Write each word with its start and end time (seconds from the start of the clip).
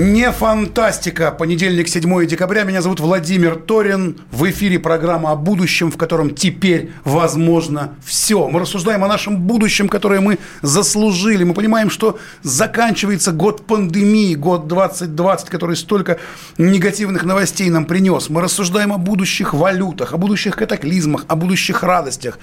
Не 0.00 0.30
фантастика. 0.30 1.32
Понедельник, 1.32 1.88
7 1.88 2.24
декабря. 2.24 2.62
Меня 2.62 2.82
зовут 2.82 3.00
Владимир 3.00 3.56
Торин. 3.56 4.16
В 4.30 4.48
эфире 4.48 4.78
программа 4.78 5.32
о 5.32 5.34
будущем, 5.34 5.90
в 5.90 5.96
котором 5.96 6.36
теперь 6.36 6.92
возможно 7.02 7.94
все. 8.04 8.46
Мы 8.46 8.60
рассуждаем 8.60 9.02
о 9.02 9.08
нашем 9.08 9.40
будущем, 9.40 9.88
которое 9.88 10.20
мы 10.20 10.38
заслужили. 10.62 11.42
Мы 11.42 11.52
понимаем, 11.52 11.90
что 11.90 12.16
заканчивается 12.44 13.32
год 13.32 13.66
пандемии, 13.66 14.36
год 14.36 14.68
2020, 14.68 15.48
который 15.48 15.74
столько 15.74 16.20
негативных 16.58 17.24
новостей 17.24 17.68
нам 17.68 17.84
принес. 17.84 18.28
Мы 18.28 18.40
рассуждаем 18.40 18.92
о 18.92 18.98
будущих 18.98 19.52
валютах, 19.52 20.12
о 20.12 20.16
будущих 20.16 20.54
катаклизмах, 20.54 21.24
о 21.26 21.34
будущих 21.34 21.82
радостях. 21.82 22.38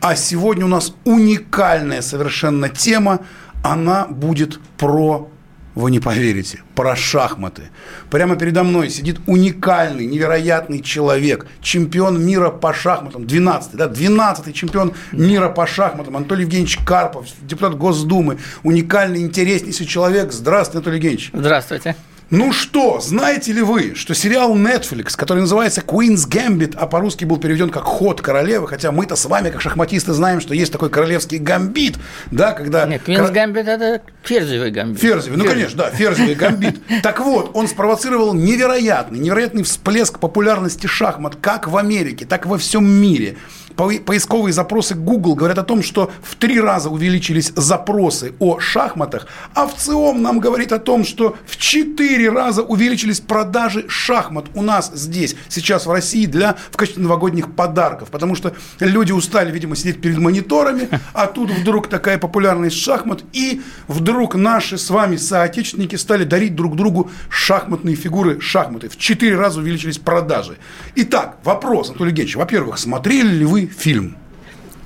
А 0.00 0.16
сегодня 0.16 0.64
у 0.64 0.68
нас 0.68 0.92
уникальная 1.04 2.02
совершенно 2.02 2.68
тема. 2.68 3.20
Она 3.62 4.08
будет 4.08 4.58
про 4.76 5.30
вы 5.76 5.90
не 5.90 6.00
поверите, 6.00 6.62
про 6.74 6.96
шахматы. 6.96 7.70
Прямо 8.10 8.34
передо 8.34 8.64
мной 8.64 8.90
сидит 8.90 9.20
уникальный, 9.26 10.06
невероятный 10.06 10.80
человек, 10.82 11.46
чемпион 11.60 12.24
мира 12.24 12.50
по 12.50 12.72
шахматам, 12.72 13.22
12-й, 13.22 13.76
да, 13.76 13.86
12-й 13.86 14.52
чемпион 14.52 14.94
мира 15.12 15.50
по 15.50 15.66
шахматам, 15.66 16.16
Анатолий 16.16 16.42
Евгеньевич 16.42 16.78
Карпов, 16.84 17.26
депутат 17.42 17.76
Госдумы, 17.76 18.38
уникальный, 18.64 19.20
интереснейший 19.20 19.86
человек. 19.86 20.32
Здравствуйте, 20.32 20.78
Анатолий 20.78 20.96
Евгеньевич. 20.96 21.30
Здравствуйте. 21.32 21.94
Ну 22.30 22.52
что, 22.52 22.98
знаете 22.98 23.52
ли 23.52 23.62
вы, 23.62 23.94
что 23.94 24.12
сериал 24.12 24.56
Netflix, 24.56 25.16
который 25.16 25.40
называется 25.40 25.80
Queen's 25.80 26.28
Gambit, 26.28 26.74
а 26.76 26.88
по-русски 26.88 27.24
был 27.24 27.36
переведен 27.36 27.70
как 27.70 27.84
«Ход 27.84 28.20
королевы», 28.20 28.66
хотя 28.66 28.90
мы-то 28.90 29.14
с 29.14 29.26
вами, 29.26 29.50
как 29.50 29.60
шахматисты, 29.60 30.12
знаем, 30.12 30.40
что 30.40 30.52
есть 30.52 30.72
такой 30.72 30.90
королевский 30.90 31.38
гамбит, 31.38 31.94
да, 32.32 32.50
когда... 32.50 32.84
Нет, 32.84 33.02
Queen's 33.06 33.32
Gambit– 33.32 33.64
это 33.68 34.02
ферзевый 34.24 34.72
гамбит. 34.72 35.00
Ферзевый, 35.00 35.38
ну, 35.38 35.44
конечно, 35.44 35.78
да, 35.78 35.90
ферзевый 35.90 36.34
гамбит. 36.34 36.80
Так 37.04 37.20
вот, 37.20 37.52
он 37.54 37.68
спровоцировал 37.68 38.34
невероятный, 38.34 39.20
невероятный 39.20 39.62
всплеск 39.62 40.18
популярности 40.18 40.88
шахмат 40.88 41.36
как 41.40 41.68
в 41.68 41.76
Америке, 41.76 42.26
так 42.26 42.46
и 42.46 42.48
во 42.48 42.58
всем 42.58 42.84
мире 42.90 43.36
поисковые 43.76 44.52
запросы 44.52 44.94
Google 44.94 45.34
говорят 45.34 45.58
о 45.58 45.62
том, 45.62 45.82
что 45.82 46.10
в 46.22 46.34
три 46.34 46.58
раза 46.58 46.88
увеличились 46.88 47.52
запросы 47.54 48.34
о 48.38 48.58
шахматах, 48.58 49.26
а 49.54 49.66
в 49.66 49.76
ЦИОМ 49.76 50.22
нам 50.22 50.40
говорит 50.40 50.72
о 50.72 50.78
том, 50.78 51.04
что 51.04 51.36
в 51.46 51.56
четыре 51.56 52.30
раза 52.30 52.62
увеличились 52.62 53.20
продажи 53.20 53.84
шахмат 53.88 54.46
у 54.54 54.62
нас 54.62 54.90
здесь, 54.94 55.36
сейчас 55.48 55.86
в 55.86 55.92
России, 55.92 56.26
для, 56.26 56.56
в 56.70 56.76
качестве 56.76 57.02
новогодних 57.02 57.54
подарков, 57.54 58.10
потому 58.10 58.34
что 58.34 58.54
люди 58.80 59.12
устали, 59.12 59.52
видимо, 59.52 59.76
сидеть 59.76 60.00
перед 60.00 60.18
мониторами, 60.18 60.88
а 61.12 61.26
тут 61.26 61.50
вдруг 61.50 61.88
такая 61.88 62.18
популярность 62.18 62.76
шахмат, 62.76 63.22
и 63.32 63.60
вдруг 63.88 64.34
наши 64.34 64.78
с 64.78 64.90
вами 64.90 65.16
соотечественники 65.16 65.96
стали 65.96 66.24
дарить 66.24 66.54
друг 66.54 66.76
другу 66.76 67.10
шахматные 67.28 67.96
фигуры, 67.96 68.40
шахматы. 68.40 68.88
В 68.88 68.96
четыре 68.96 69.36
раза 69.36 69.60
увеличились 69.60 69.98
продажи. 69.98 70.56
Итак, 70.94 71.36
вопрос, 71.44 71.90
Анатолий 71.90 72.10
Евгеньевич, 72.10 72.36
во-первых, 72.36 72.78
смотрели 72.78 73.28
ли 73.28 73.44
вы 73.44 73.65
фильм? 73.68 74.16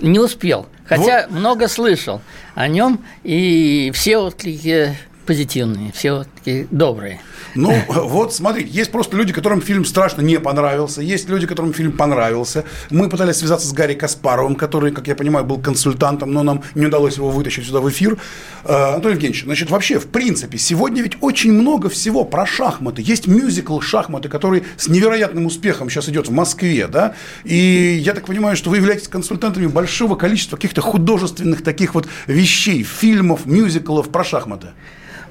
Не 0.00 0.18
успел. 0.18 0.66
Хотя 0.86 1.26
вот. 1.28 1.38
много 1.38 1.68
слышал 1.68 2.20
о 2.54 2.66
нем, 2.66 3.04
и 3.22 3.92
все 3.94 4.18
отклики 4.18 4.96
позитивные, 5.24 5.92
все 5.92 6.24
такие 6.40 6.66
добрые. 6.70 7.20
Ну, 7.54 7.74
вот 7.88 8.34
смотрите, 8.34 8.68
есть 8.70 8.90
просто 8.90 9.16
люди, 9.16 9.32
которым 9.32 9.60
фильм 9.60 9.84
страшно 9.84 10.22
не 10.22 10.38
понравился, 10.40 11.02
есть 11.02 11.28
люди, 11.28 11.46
которым 11.46 11.72
фильм 11.72 11.92
понравился. 11.92 12.64
Мы 12.90 13.08
пытались 13.08 13.36
связаться 13.36 13.68
с 13.68 13.72
Гарри 13.72 13.94
Каспаровым, 13.94 14.56
который, 14.56 14.92
как 14.92 15.06
я 15.06 15.14
понимаю, 15.14 15.44
был 15.44 15.58
консультантом, 15.58 16.32
но 16.32 16.42
нам 16.42 16.62
не 16.74 16.86
удалось 16.86 17.16
его 17.16 17.30
вытащить 17.30 17.66
сюда 17.66 17.80
в 17.80 17.88
эфир. 17.90 18.18
Э, 18.64 18.94
Анатолий 18.94 19.14
Евгеньевич, 19.14 19.44
значит, 19.44 19.70
вообще, 19.70 19.98
в 19.98 20.06
принципе, 20.08 20.58
сегодня 20.58 21.02
ведь 21.02 21.16
очень 21.20 21.52
много 21.52 21.88
всего 21.88 22.24
про 22.24 22.46
шахматы. 22.46 23.02
Есть 23.02 23.26
мюзикл 23.26 23.80
«Шахматы», 23.80 24.28
который 24.28 24.64
с 24.76 24.88
невероятным 24.88 25.46
успехом 25.46 25.90
сейчас 25.90 26.08
идет 26.08 26.28
в 26.28 26.32
Москве, 26.32 26.86
да, 26.86 27.14
и 27.44 28.00
я 28.02 28.14
так 28.14 28.26
понимаю, 28.26 28.56
что 28.56 28.70
вы 28.70 28.76
являетесь 28.76 29.08
консультантами 29.08 29.66
большого 29.66 30.16
количества 30.16 30.56
каких-то 30.56 30.80
художественных 30.80 31.62
таких 31.62 31.94
вот 31.94 32.08
вещей, 32.26 32.82
фильмов, 32.82 33.46
мюзиклов 33.46 34.10
про 34.10 34.24
шахматы. 34.24 34.68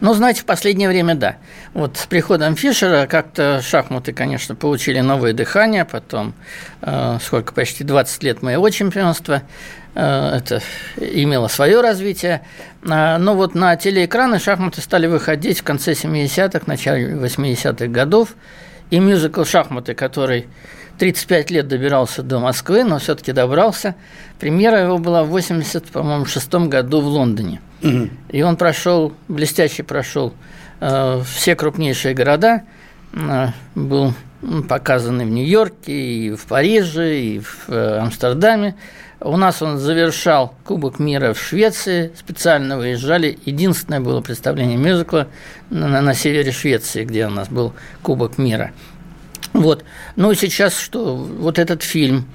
Ну, 0.01 0.13
знаете, 0.13 0.41
в 0.41 0.45
последнее 0.45 0.87
время 0.87 1.15
да. 1.15 1.37
Вот 1.73 1.97
с 1.97 2.05
приходом 2.05 2.55
Фишера 2.55 3.05
как-то 3.05 3.61
шахматы, 3.61 4.13
конечно, 4.13 4.55
получили 4.55 5.01
новое 5.01 5.33
дыхание, 5.33 5.83
потом 5.83 6.33
э, 6.81 7.17
сколько, 7.21 7.53
почти 7.53 7.83
20 7.83 8.23
лет 8.23 8.41
моего 8.41 8.69
чемпионства, 8.69 9.43
э, 9.95 10.37
это 10.37 10.61
имело 10.95 11.49
свое 11.49 11.81
развитие. 11.81 12.43
Э, 12.83 13.17
но 13.17 13.35
вот 13.35 13.55
на 13.55 13.75
телеэкраны 13.75 14.39
шахматы 14.39 14.79
стали 14.79 15.07
выходить 15.07 15.59
в 15.59 15.63
конце 15.63 15.91
70-х, 15.91 16.61
начале 16.65 17.15
80-х 17.15 17.87
годов, 17.87 18.35
и 18.89 18.99
мюзикл 18.99 19.43
«Шахматы», 19.43 19.93
который 19.93 20.47
35 20.99 21.49
лет 21.49 21.67
добирался 21.67 22.21
до 22.21 22.39
Москвы, 22.39 22.83
но 22.83 22.99
все-таки 22.99 23.31
добрался. 23.31 23.95
Премьера 24.37 24.81
его 24.83 24.97
была 24.97 25.23
в 25.23 25.29
80, 25.29 25.85
по-моему, 25.85 26.25
шестом 26.25 26.69
году 26.69 26.99
в 26.99 27.07
Лондоне. 27.07 27.61
Угу. 27.81 28.09
И 28.29 28.41
он 28.41 28.57
прошел, 28.57 29.13
блестяще 29.29 29.83
прошел 29.83 30.33
э, 30.81 31.21
все 31.25 31.55
крупнейшие 31.55 32.13
города, 32.13 32.63
э, 33.13 33.47
был 33.75 34.13
показан 34.67 35.21
и 35.21 35.25
в 35.25 35.29
Нью-Йорке, 35.29 35.93
и 35.93 36.31
в 36.35 36.45
Париже, 36.45 37.17
и 37.17 37.39
в 37.39 37.69
э, 37.69 37.99
Амстердаме. 37.99 38.75
У 39.21 39.37
нас 39.37 39.61
он 39.61 39.77
завершал 39.77 40.53
Кубок 40.65 40.99
мира 40.99 41.33
в 41.33 41.41
Швеции, 41.41 42.11
специально 42.17 42.77
выезжали. 42.77 43.39
Единственное 43.45 44.01
было 44.01 44.19
представление 44.19 44.77
мюзикла 44.77 45.27
на, 45.69 46.01
на 46.01 46.13
севере 46.13 46.51
Швеции, 46.51 47.05
где 47.05 47.27
у 47.27 47.29
нас 47.29 47.47
был 47.47 47.73
Кубок 48.01 48.37
мира– 48.37 48.71
вот. 49.53 49.83
Ну 50.15 50.31
и 50.31 50.35
сейчас 50.35 50.77
что? 50.77 51.15
Вот 51.15 51.59
этот 51.59 51.83
фильм, 51.83 52.25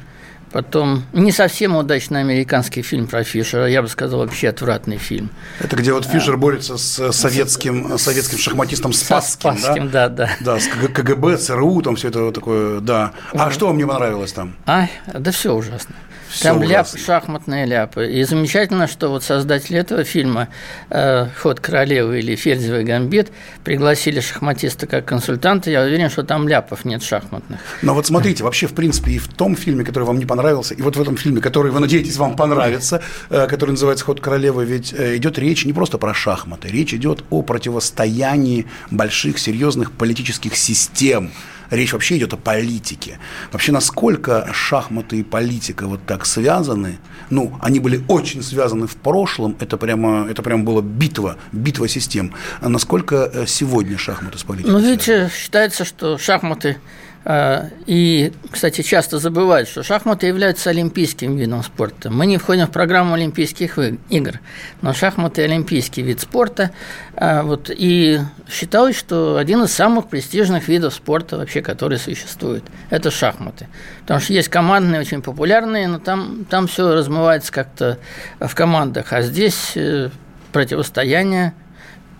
потом 0.52 1.04
не 1.12 1.32
совсем 1.32 1.76
удачный 1.76 2.20
американский 2.20 2.82
фильм 2.82 3.06
про 3.06 3.24
Фишера, 3.24 3.66
я 3.66 3.82
бы 3.82 3.88
сказал, 3.88 4.20
вообще 4.20 4.48
отвратный 4.48 4.98
фильм. 4.98 5.30
Это 5.58 5.74
где 5.76 5.92
вот 5.92 6.06
Фишер 6.06 6.34
а, 6.34 6.36
борется 6.36 6.76
с 6.76 7.12
советским, 7.12 7.98
советским 7.98 8.38
шахматистом 8.38 8.92
Спасским, 8.92 9.58
Спасским 9.58 9.90
да? 9.90 10.08
да, 10.08 10.28
да. 10.40 10.54
Да, 10.54 10.60
с 10.60 10.68
КГБ, 10.68 11.38
ЦРУ, 11.38 11.82
там 11.82 11.96
все 11.96 12.08
это 12.08 12.30
такое, 12.30 12.80
да. 12.80 13.12
А 13.32 13.46
угу. 13.46 13.52
что 13.52 13.66
вам 13.66 13.78
не 13.78 13.86
понравилось 13.86 14.32
там? 14.32 14.54
А, 14.66 14.88
да 15.12 15.32
все 15.32 15.52
ужасно. 15.52 15.94
Там 16.42 16.62
ляп, 16.62 16.86
шахматные 16.96 17.66
ляпы. 17.66 18.10
И 18.10 18.22
замечательно, 18.24 18.86
что 18.86 19.08
вот 19.08 19.22
создатели 19.22 19.78
этого 19.78 20.04
фильма 20.04 20.48
э, 20.90 21.26
«Ход 21.40 21.60
королевы» 21.60 22.18
или 22.18 22.36
«Ферзевый 22.36 22.84
гамбит» 22.84 23.30
пригласили 23.62 24.20
шахматиста 24.20 24.86
как 24.86 25.04
консультанта. 25.04 25.70
Я 25.70 25.82
уверен, 25.82 26.10
что 26.10 26.22
там 26.22 26.48
ляпов 26.48 26.84
нет 26.84 27.02
шахматных. 27.02 27.60
Но 27.82 27.94
вот 27.94 28.06
смотрите, 28.06 28.44
вообще, 28.44 28.66
в 28.66 28.74
принципе, 28.74 29.12
и 29.12 29.18
в 29.18 29.28
том 29.28 29.56
фильме, 29.56 29.84
который 29.84 30.04
вам 30.04 30.18
не 30.18 30.26
понравился, 30.26 30.74
и 30.74 30.82
вот 30.82 30.96
в 30.96 31.00
этом 31.00 31.16
фильме, 31.16 31.40
который, 31.40 31.70
вы 31.70 31.80
надеетесь, 31.80 32.16
вам 32.16 32.36
понравится, 32.36 33.02
э, 33.30 33.46
который 33.46 33.70
называется 33.70 34.04
«Ход 34.04 34.20
королевы», 34.20 34.64
ведь 34.64 34.92
э, 34.92 35.16
идет 35.16 35.38
речь 35.38 35.64
не 35.64 35.72
просто 35.72 35.98
про 35.98 36.14
шахматы, 36.14 36.68
речь 36.68 36.94
идет 36.94 37.24
о 37.30 37.42
противостоянии 37.42 38.66
больших, 38.90 39.38
серьезных 39.38 39.92
политических 39.92 40.56
систем– 40.56 41.30
речь 41.70 41.92
вообще 41.92 42.16
идет 42.18 42.32
о 42.32 42.36
политике. 42.36 43.18
Вообще, 43.52 43.72
насколько 43.72 44.48
шахматы 44.52 45.18
и 45.18 45.22
политика 45.22 45.86
вот 45.86 46.00
так 46.06 46.26
связаны, 46.26 46.98
ну, 47.30 47.56
они 47.60 47.80
были 47.80 48.02
очень 48.08 48.42
связаны 48.42 48.86
в 48.86 48.96
прошлом, 48.96 49.56
это 49.60 49.76
прямо, 49.76 50.26
это 50.28 50.42
прямо 50.42 50.64
была 50.64 50.82
битва, 50.82 51.36
битва 51.52 51.88
систем. 51.88 52.32
А 52.60 52.68
насколько 52.68 53.30
э, 53.32 53.46
сегодня 53.46 53.98
шахматы 53.98 54.38
с 54.38 54.42
политикой 54.42 54.70
Ну, 54.70 54.78
видите, 54.78 55.30
считается, 55.34 55.84
что 55.84 56.18
шахматы 56.18 56.78
и, 57.26 58.32
кстати, 58.50 58.82
часто 58.82 59.18
забывают, 59.18 59.68
что 59.68 59.82
шахматы 59.82 60.26
являются 60.26 60.68
олимпийским 60.68 61.36
видом 61.36 61.62
спорта. 61.62 62.10
Мы 62.10 62.26
не 62.26 62.36
входим 62.36 62.66
в 62.66 62.70
программу 62.70 63.14
Олимпийских 63.14 63.78
игр, 64.10 64.40
но 64.82 64.92
шахматы– 64.92 65.42
олимпийский 65.44 66.02
вид 66.02 66.20
спорта. 66.20 66.70
А, 67.16 67.42
вот, 67.42 67.70
и 67.74 68.20
считалось, 68.50 68.98
что 68.98 69.38
один 69.38 69.62
из 69.62 69.72
самых 69.72 70.08
престижных 70.08 70.68
видов 70.68 70.92
спорта 70.92 71.38
вообще, 71.38 71.62
который 71.62 71.96
существует– 71.98 72.64
это 72.90 73.10
шахматы. 73.10 73.68
Потому 74.02 74.20
что 74.20 74.34
есть 74.34 74.48
командные, 74.48 75.00
очень 75.00 75.22
популярные, 75.22 75.88
но 75.88 75.98
там, 75.98 76.44
там 76.50 76.66
все 76.66 76.92
размывается 76.92 77.50
как-то 77.50 77.98
в 78.38 78.54
командах. 78.54 79.14
А 79.14 79.22
здесь 79.22 79.72
э, 79.76 80.10
противостояние 80.52 81.54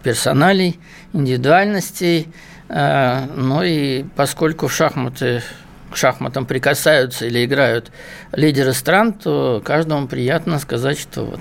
персоналей, 0.03 0.79
индивидуальностей. 1.12 2.29
Ну 2.69 3.62
и 3.62 4.05
поскольку 4.16 4.69
в 4.69 4.72
шахматы 4.72 5.43
к 5.90 5.96
шахматам 5.96 6.44
прикасаются 6.46 7.26
или 7.26 7.44
играют 7.44 7.93
лидеры 8.32 8.72
стран, 8.72 9.12
то 9.12 9.62
каждому 9.64 10.08
приятно 10.08 10.58
сказать, 10.58 10.99
что 10.99 11.25
вот 11.25 11.40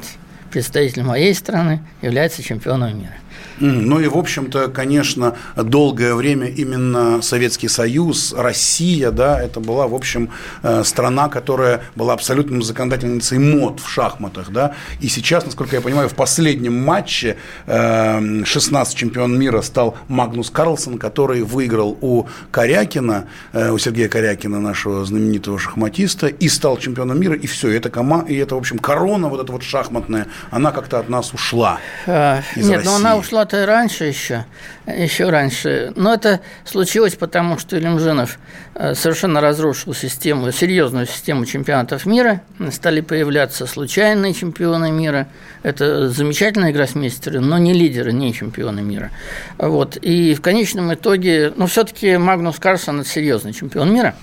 представитель 0.52 1.04
моей 1.04 1.34
страны 1.34 1.82
является 2.02 2.44
чемпионом 2.44 3.00
мира. 3.00 3.16
Ну 3.64 4.00
и, 4.02 4.08
в 4.08 4.18
общем-то, 4.18 4.68
конечно, 4.68 5.36
долгое 5.56 6.16
время 6.16 6.48
именно 6.48 7.22
Советский 7.22 7.70
Союз, 7.70 8.34
Россия, 8.38 9.10
да, 9.12 9.42
это 9.42 9.62
была, 9.62 9.88
в 9.88 9.96
общем, 9.96 10.32
э, 10.64 10.84
страна, 10.84 11.30
которая 11.30 11.82
была 11.96 12.14
абсолютным 12.14 12.62
законодательницей 12.62 13.40
мод 13.40 13.80
в 13.80 13.90
шахматах, 13.90 14.52
да, 14.52 14.76
и 15.00 15.08
сейчас, 15.08 15.46
насколько 15.46 15.78
я 15.78 15.82
понимаю, 15.82 16.10
в 16.10 16.14
последнем 16.14 16.78
матче 16.78 17.38
16 17.66 18.94
э, 18.94 18.98
чемпион 18.98 19.40
мира 19.40 19.62
стал 19.62 19.98
Магнус 20.10 20.50
Карлсон, 20.50 20.98
который 20.98 21.44
выиграл 21.44 21.98
у 22.02 22.26
Корякина, 22.52 23.28
э, 23.54 23.72
у 23.72 23.78
Сергея 23.78 24.10
Корякина, 24.10 24.60
нашего 24.60 25.06
знаменитого 25.06 25.58
шахматиста, 25.58 26.28
и 26.28 26.50
стал 26.50 26.78
чемпионом 26.78 27.18
мира, 27.18 27.36
и 27.36 27.48
все, 27.48 27.70
и 27.70 27.78
эта, 27.78 27.90
кома, 27.90 28.26
и 28.28 28.36
это, 28.36 28.56
в 28.56 28.58
общем, 28.58 28.78
корона 28.78 29.30
вот 29.30 29.42
эта 29.42 29.54
вот 29.54 29.64
шахматная, 29.64 30.28
она 30.52 30.72
как-то 30.72 31.00
от 31.00 31.08
нас 31.08 31.34
ушла. 31.34 31.80
А, 32.08 32.42
нет, 32.58 32.78
России. 32.78 32.86
но 32.86 32.96
она 32.96 33.16
ушла 33.16 33.46
было-то 33.54 33.66
раньше 33.66 34.06
еще, 34.06 34.46
еще 34.88 35.30
раньше. 35.30 35.94
Но 35.96 36.14
это 36.14 36.42
случилось 36.66 37.16
потому, 37.16 37.58
что 37.58 37.78
Илюмжинов 37.78 38.40
э, 38.76 38.96
совершенно 38.96 39.42
разрушил 39.42 39.94
систему, 39.94 40.52
серьезную 40.52 41.06
систему 41.06 41.46
чемпионатов 41.46 42.06
мира. 42.06 42.42
Стали 42.72 43.02
появляться 43.02 43.66
случайные 43.66 44.34
чемпионы 44.34 44.92
мира. 44.92 45.28
Это 45.64 46.10
замечательные 46.10 46.74
гроссмейстеры, 46.74 47.40
но 47.40 47.58
не 47.58 47.74
лидеры, 47.74 48.12
не 48.12 48.34
чемпионы 48.34 48.82
мира. 48.82 49.12
Вот. 49.58 49.98
И 49.98 50.34
в 50.34 50.42
конечном 50.42 50.94
итоге, 50.94 51.54
ну, 51.56 51.68
все-таки 51.68 52.18
Магнус 52.18 52.60
Карлсон– 52.60 53.00
это 53.02 53.10
серьезный 53.10 53.54
чемпион 53.54 53.94
мира 53.94 54.16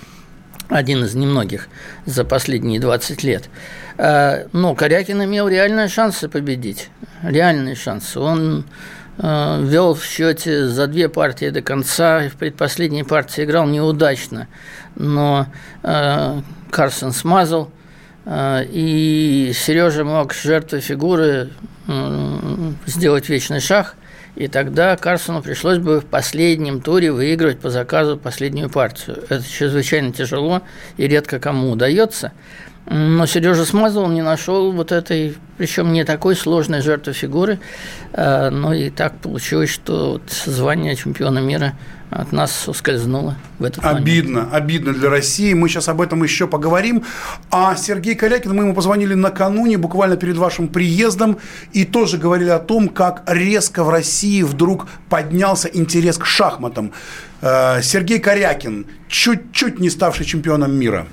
один 0.69 1.05
из 1.05 1.15
немногих 1.15 1.69
за 2.07 2.25
последние 2.25 2.81
20 2.81 3.25
лет. 3.25 3.51
Э, 3.99 4.47
но 4.53 4.75
Корякин 4.75 5.23
имел 5.25 5.49
реальные 5.49 5.89
шансы 5.89 6.29
победить. 6.29 6.89
Реальные 7.23 7.75
шансы. 7.75 8.21
Он 8.21 8.65
вел 9.23 9.95
в 9.95 10.05
счете 10.05 10.67
за 10.67 10.87
две 10.87 11.09
партии 11.09 11.51
до 11.51 11.63
конца. 11.63 12.29
В 12.29 12.37
предпоследней 12.37 13.05
партии 13.05 13.45
играл 13.45 13.67
неудачно, 13.67 14.49
но 14.97 15.47
э, 15.83 16.41
Карсон 16.71 17.13
смазал. 17.13 17.71
Э, 18.25 18.65
и 18.65 19.53
Сережа 19.55 20.05
мог 20.05 20.33
жертвой 20.33 20.81
фигуры 20.81 21.51
сделать 22.87 23.29
вечный 23.29 23.61
шаг, 23.61 23.97
и 24.37 24.47
тогда 24.49 24.97
Карсону 24.97 25.43
пришлось 25.43 25.79
бы 25.79 26.01
в 26.01 26.07
последнем 26.07 26.81
туре 26.81 27.13
выигрывать 27.13 27.59
по 27.59 27.71
заказу 27.71 28.17
последнюю 28.17 28.71
партию. 28.71 29.25
Это 29.29 29.43
чрезвычайно 29.47 30.13
тяжело 30.13 30.63
и 30.97 31.07
редко 31.09 31.39
кому 31.39 31.71
удается. 31.71 32.33
Но 32.87 33.27
Сережа 33.27 33.65
Смазал 33.65 34.09
не 34.09 34.23
нашел 34.23 34.73
вот 34.73 34.91
этой, 34.91 35.37
причем 35.59 35.93
не 35.93 36.05
такой 36.05 36.35
сложной 36.35 36.81
жертвы 36.81 37.13
фигуры. 37.13 37.61
А, 38.13 38.51
но 38.51 38.73
и 38.73 38.91
так 38.91 39.19
получилось, 39.19 39.71
что 39.71 40.13
вот 40.15 40.31
звание 40.31 40.97
чемпиона 40.97 41.39
мира 41.39 41.75
от 42.11 42.33
нас 42.33 42.67
ускользнуло 42.67 43.37
в 43.61 43.65
этот 43.65 43.85
Обидно, 43.85 44.41
момент. 44.41 44.55
обидно 44.55 44.93
для 44.93 45.09
России. 45.09 45.53
Мы 45.53 45.69
сейчас 45.69 45.89
об 45.89 46.01
этом 46.01 46.25
еще 46.25 46.49
поговорим. 46.49 47.05
А 47.51 47.77
Сергей 47.77 48.17
Корякин, 48.17 48.55
мы 48.55 48.65
ему 48.65 48.75
позвонили 48.75 49.15
накануне, 49.15 49.79
буквально 49.79 50.17
перед 50.17 50.37
вашим 50.37 50.67
приездом, 50.67 51.39
и 51.73 51.85
тоже 51.85 52.19
говорили 52.19 52.51
о 52.51 52.59
том, 52.59 52.89
как 52.89 53.23
резко 53.27 53.85
в 53.85 53.91
России 53.91 54.43
вдруг 54.43 54.89
поднялся 55.09 55.69
интерес 55.69 56.19
к 56.19 56.25
шахматам. 56.25 56.93
Э, 57.41 57.81
Сергей 57.83 58.19
Корякин, 58.19 58.87
чуть-чуть 59.09 59.79
не 59.79 59.91
ставший 59.91 60.27
чемпионом 60.27 60.75
мира. 60.75 61.07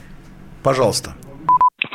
Пожалуйста. 0.64 1.14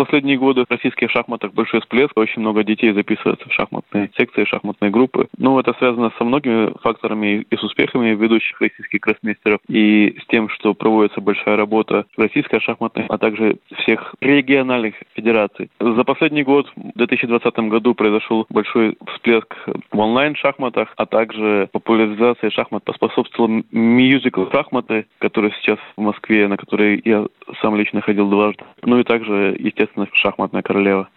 Последние 0.03 0.37
годы 0.37 0.65
в 0.65 0.71
российских 0.73 1.13
шахматах 1.13 1.53
большой 1.53 1.81
всплеск. 1.81 2.11
Очень 2.17 2.41
много 2.41 2.65
детей 2.65 2.91
записываются 2.93 3.49
в 3.49 3.53
шахматные 3.53 4.11
секции, 4.17 4.45
шахматные 4.45 4.91
группы. 4.91 5.29
Но 5.39 5.61
это 5.61 5.75
связано 5.75 6.11
со 6.19 6.25
многими 6.25 6.73
факторами 6.83 7.47
и 7.49 7.57
с 7.57 7.63
успехами 7.63 8.09
ведущих 8.09 8.61
российских 8.61 8.99
гроссмейстеров, 8.99 9.61
и 9.69 10.19
с 10.21 10.27
тем, 10.27 10.49
что 10.49 10.75
проводится 10.75 11.21
большая 11.21 11.57
работа 11.57 12.07
российской 12.17 12.59
шахматной, 12.59 13.07
а 13.09 13.17
также 13.17 13.59
всех 13.79 14.17
региональных 14.21 14.97
федераций. 15.15 15.71
За 15.79 16.03
последний 16.03 16.43
год, 16.43 16.67
в 16.75 16.99
2020 16.99 17.57
году, 17.69 17.95
произошел 17.95 18.45
большой 18.51 18.97
всплеск 19.07 19.55
в 19.93 19.99
онлайн-шахматах, 19.99 20.93
а 20.97 21.07
также 21.07 21.69
популяризация 21.71 22.51
шахмат 22.51 22.83
поспособствовала 22.83 23.63
мюзикл 23.71 24.47
шахматы, 24.51 25.07
который 25.19 25.53
сейчас 25.61 25.79
в 25.97 26.01
Москве, 26.01 26.49
на 26.49 26.57
который 26.57 27.01
я 27.05 27.25
сам 27.61 27.77
лично 27.77 28.01
ходил 28.01 28.29
дважды. 28.29 28.65
Ну 28.83 28.99
и 28.99 29.05
также, 29.05 29.57
естественно, 29.61 29.92
шахматная 30.15 30.63
королева. 30.63 31.09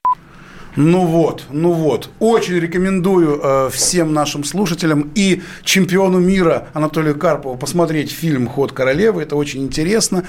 Ну 0.75 1.05
вот, 1.05 1.45
ну 1.51 1.71
вот. 1.71 2.09
Очень 2.19 2.59
рекомендую 2.59 3.39
э, 3.41 3.69
всем 3.71 4.13
нашим 4.13 4.43
слушателям 4.43 5.11
и 5.15 5.41
чемпиону 5.63 6.19
мира 6.19 6.67
Анатолию 6.73 7.17
Карпову 7.17 7.57
посмотреть 7.57 8.11
фильм 8.11 8.47
«Ход 8.47 8.73
королевы». 8.73 9.21
Это 9.21 9.37
очень 9.37 9.63
интересно. 9.63 10.25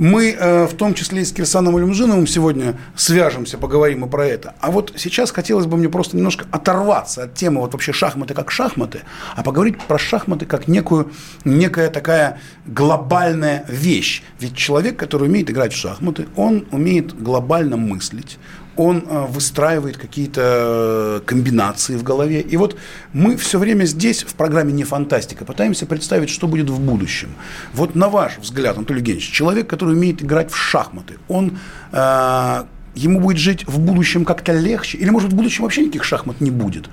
Мы 0.00 0.30
э, 0.30 0.64
в 0.64 0.72
том 0.76 0.94
числе 0.94 1.20
и 1.20 1.24
с 1.26 1.32
Кирсаном 1.32 1.76
Алюмжиновым 1.76 2.26
сегодня 2.26 2.78
свяжемся, 2.96 3.58
поговорим 3.58 4.06
и 4.06 4.08
про 4.08 4.26
это. 4.26 4.54
А 4.58 4.70
вот 4.70 4.94
сейчас 4.96 5.30
хотелось 5.30 5.66
бы 5.66 5.76
мне 5.76 5.90
просто 5.90 6.16
немножко 6.16 6.46
оторваться 6.50 7.24
от 7.24 7.34
темы 7.34 7.60
вот 7.60 7.74
вообще 7.74 7.92
шахматы 7.92 8.32
как 8.32 8.50
шахматы, 8.50 9.02
а 9.36 9.42
поговорить 9.42 9.78
про 9.78 9.98
шахматы 9.98 10.46
как 10.46 10.68
некую, 10.68 11.12
некая 11.44 11.90
такая 11.90 12.40
глобальная 12.64 13.66
вещь. 13.68 14.22
Ведь 14.38 14.56
человек, 14.56 14.96
который 14.96 15.28
умеет 15.28 15.50
играть 15.50 15.74
в 15.74 15.76
шахматы, 15.76 16.28
он 16.34 16.66
умеет 16.70 17.22
глобально 17.22 17.76
мыслить, 17.76 18.38
он 18.80 19.04
э, 19.06 19.26
выстраивает 19.26 19.98
какие-то 19.98 21.22
комбинации 21.26 21.96
в 21.96 22.02
голове. 22.02 22.40
И 22.40 22.56
вот 22.56 22.76
мы 23.12 23.36
все 23.36 23.58
время 23.58 23.84
здесь, 23.84 24.22
в 24.22 24.34
программе 24.34 24.72
«Не 24.72 24.84
фантастика», 24.84 25.44
пытаемся 25.44 25.84
представить, 25.84 26.30
что 26.30 26.48
будет 26.48 26.70
в 26.70 26.80
будущем. 26.80 27.28
Вот 27.74 27.94
на 27.94 28.08
ваш 28.08 28.38
взгляд, 28.38 28.78
Анатолий 28.78 29.00
Евгеньевич, 29.00 29.30
человек, 29.30 29.66
который 29.68 29.94
умеет 29.94 30.22
играть 30.22 30.50
в 30.50 30.56
шахматы, 30.56 31.18
он 31.28 31.58
э, 31.92 32.64
ему 32.94 33.20
будет 33.20 33.38
жить 33.38 33.66
в 33.66 33.78
будущем 33.78 34.24
как-то 34.24 34.52
легче? 34.52 34.98
Или, 34.98 35.10
может, 35.10 35.32
в 35.32 35.36
будущем 35.36 35.64
вообще 35.64 35.82
никаких 35.82 36.04
шахмат 36.04 36.40
не 36.40 36.50
будет? 36.50 36.88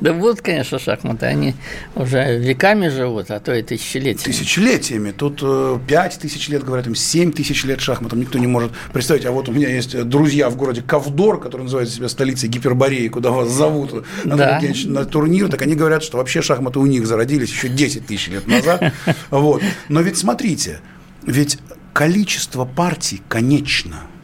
Да 0.00 0.12
будут, 0.12 0.42
конечно, 0.42 0.78
шахматы. 0.78 1.26
Они 1.26 1.54
уже 1.94 2.38
веками 2.38 2.88
живут, 2.88 3.30
а 3.30 3.40
то 3.40 3.54
и 3.54 3.62
тысячелетиями. 3.62 4.32
Тысячелетиями. 4.32 5.10
Тут 5.12 5.40
э, 5.42 5.78
пять 5.86 6.18
тысяч 6.18 6.48
лет, 6.48 6.64
говорят, 6.64 6.86
им 6.86 6.94
7 6.94 7.32
тысяч 7.32 7.64
лет 7.64 7.80
шахматам. 7.80 8.20
Никто 8.20 8.38
не 8.38 8.46
может 8.46 8.72
представить. 8.92 9.24
А 9.24 9.32
вот 9.32 9.48
у 9.48 9.52
меня 9.52 9.68
есть 9.68 9.98
друзья 10.04 10.50
в 10.50 10.56
городе 10.56 10.82
Ковдор, 10.82 11.40
который 11.40 11.62
называет 11.62 11.88
себя 11.88 12.08
столицей 12.08 12.48
Гипербореи, 12.48 13.08
куда 13.08 13.30
вас 13.30 13.50
зовут 13.50 14.04
на, 14.24 14.60
на 14.60 15.04
турнир. 15.04 15.48
Так 15.48 15.62
они 15.62 15.74
говорят, 15.74 16.02
что 16.02 16.18
вообще 16.18 16.42
шахматы 16.42 16.78
у 16.78 16.86
них 16.86 17.06
зародились 17.06 17.50
еще 17.50 17.68
10 17.68 18.06
тысяч 18.06 18.28
лет 18.28 18.46
назад. 18.46 18.92
Вот. 19.30 19.62
Но 19.88 20.00
ведь 20.00 20.16
смотрите, 20.16 20.80
ведь 21.22 21.58
количество 21.92 22.64
партий 22.64 23.22
конечно– 23.28 24.02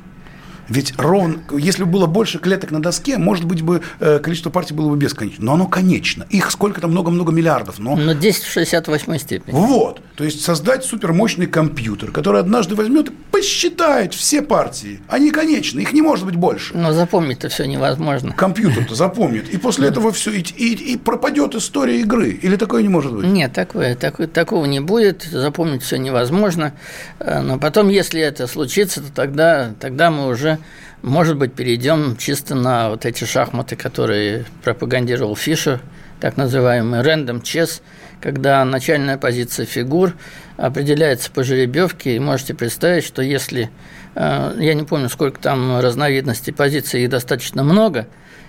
ведь 0.68 0.94
ровно, 0.96 1.40
если 1.52 1.84
бы 1.84 1.90
было 1.90 2.06
больше 2.06 2.38
клеток 2.38 2.70
на 2.70 2.80
доске, 2.80 3.18
может 3.18 3.44
быть, 3.44 3.62
бы 3.62 3.82
э, 4.00 4.18
количество 4.18 4.50
партий 4.50 4.74
было 4.74 4.90
бы 4.90 4.96
бесконечно. 4.96 5.44
Но 5.44 5.54
оно 5.54 5.66
конечно. 5.66 6.26
Их 6.30 6.50
сколько-то 6.50 6.88
много-много 6.88 7.32
миллиардов. 7.32 7.78
Но... 7.78 7.96
но 7.96 8.12
10 8.12 8.42
в 8.42 8.50
68 8.50 9.18
степени. 9.18 9.54
Вот. 9.54 10.00
То 10.16 10.24
есть 10.24 10.42
создать 10.42 10.84
супермощный 10.84 11.46
компьютер, 11.46 12.12
который 12.12 12.40
однажды 12.40 12.74
возьмет 12.74 13.08
и 13.08 13.12
посчитает 13.30 14.14
все 14.14 14.42
партии. 14.42 15.00
Они 15.08 15.30
конечны, 15.30 15.80
их 15.80 15.92
не 15.92 16.02
может 16.02 16.24
быть 16.24 16.36
больше. 16.36 16.76
Но 16.76 16.92
запомнить-то 16.92 17.48
все 17.48 17.64
невозможно. 17.64 18.32
Компьютер-то 18.32 18.94
запомнит. 18.94 19.52
И 19.52 19.58
после 19.58 19.88
этого 19.88 20.12
все, 20.12 20.30
и, 20.30 20.40
и, 20.40 20.92
и 20.92 20.96
пропадет 20.96 21.54
история 21.54 22.00
игры. 22.00 22.30
Или 22.30 22.56
такое 22.56 22.82
не 22.82 22.88
может 22.88 23.12
быть? 23.12 23.26
Нет, 23.26 23.52
такое, 23.52 23.96
такое, 23.96 24.28
такого 24.28 24.64
не 24.66 24.80
будет. 24.80 25.24
Запомнить 25.24 25.82
все 25.82 25.96
невозможно. 25.96 26.74
Э, 27.18 27.40
но 27.40 27.58
потом, 27.58 27.88
если 27.88 28.20
это 28.20 28.46
случится, 28.46 29.02
то 29.02 29.12
тогда, 29.12 29.74
тогда 29.80 30.10
мы 30.10 30.28
уже 30.28 30.53
может 31.02 31.36
быть, 31.36 31.52
перейдем 31.52 32.16
чисто 32.16 32.54
на 32.54 32.90
вот 32.90 33.04
эти 33.04 33.24
шахматы, 33.24 33.76
которые 33.76 34.46
пропагандировал 34.62 35.36
Фишер, 35.36 35.80
так 36.20 36.36
называемый 36.36 37.00
random 37.00 37.42
chess, 37.42 37.82
когда 38.20 38.64
начальная 38.64 39.18
позиция 39.18 39.66
фигур 39.66 40.14
определяется 40.56 41.30
по 41.30 41.44
жеребьевке, 41.44 42.16
и 42.16 42.18
можете 42.18 42.54
представить, 42.54 43.04
что 43.04 43.20
если, 43.20 43.70
э, 44.14 44.56
я 44.58 44.72
не 44.72 44.84
помню, 44.84 45.10
сколько 45.10 45.38
там 45.38 45.78
разновидностей 45.80 46.54
позиций, 46.54 47.02
их 47.02 47.10
достаточно 47.10 47.62
много, 47.62 48.06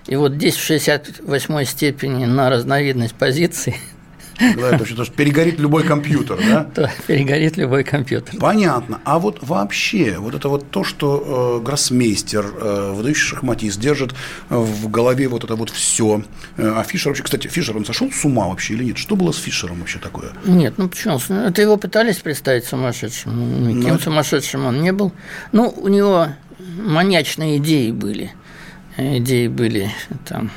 и 0.08 0.16
вот 0.16 0.34
здесь 0.34 0.56
в 0.56 0.64
68 0.64 1.66
степени 1.66 2.26
на 2.26 2.50
разновидность 2.50 3.16
позиций 3.16 3.76
Когда 4.38 4.76
это 4.76 4.86
вообще, 4.86 5.12
перегорит 5.12 5.60
любой 5.60 5.84
компьютер, 5.84 6.38
да? 6.38 6.68
Да, 6.76 6.92
перегорит 7.08 7.58
любой 7.58 7.84
компьютер. 7.84 8.36
Понятно. 8.40 9.00
А 9.06 9.20
вот 9.20 9.40
вообще, 9.42 10.18
вот 10.18 10.36
это 10.36 10.50
вот 10.50 10.70
то, 10.70 10.84
что 10.84 11.60
э, 11.62 11.66
гроссмейстер, 11.66 12.46
э, 12.46 12.92
выдающий 12.94 13.24
шахматист, 13.24 13.80
держит 13.80 14.14
в 14.50 14.90
голове 14.90 15.28
вот 15.28 15.44
это 15.44 15.56
вот 15.56 15.70
все. 15.70 16.24
Э, 16.58 16.74
а 16.78 16.84
Фишер 16.84 17.10
вообще, 17.10 17.24
кстати, 17.24 17.48
Фишер, 17.48 17.78
он 17.78 17.86
сошел 17.86 18.12
с 18.12 18.26
ума 18.26 18.48
вообще 18.48 18.74
или 18.74 18.84
нет? 18.84 18.98
Что 18.98 19.16
было 19.16 19.32
с 19.32 19.38
Фишером 19.38 19.80
вообще 19.80 20.00
такое? 20.00 20.32
Нет, 20.46 20.76
ну 20.78 20.90
почему? 20.90 21.18
Это 21.30 21.62
его 21.62 21.78
пытались 21.78 22.18
представить 22.18 22.66
сумасшедшим. 22.66 23.68
Никем 23.68 23.94
Но... 23.94 24.00
сумасшедшим 24.00 24.66
он 24.66 24.82
не 24.82 24.92
был. 24.92 25.14
Ну, 25.52 25.70
у 25.70 25.88
него 25.88 26.28
маньячные 26.60 27.58
идеи 27.58 27.92
были. 27.92 28.32
Идеи 28.98 29.48
были 29.48 29.92
там 30.26 30.52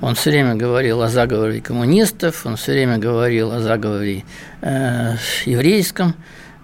он 0.00 0.14
все 0.14 0.30
время 0.30 0.54
говорил 0.54 1.02
о 1.02 1.08
заговоре 1.08 1.60
коммунистов, 1.60 2.46
он 2.46 2.56
все 2.56 2.72
время 2.72 2.98
говорил 2.98 3.52
о 3.52 3.60
заговоре 3.60 4.24
э, 4.60 5.14
еврейском. 5.44 6.14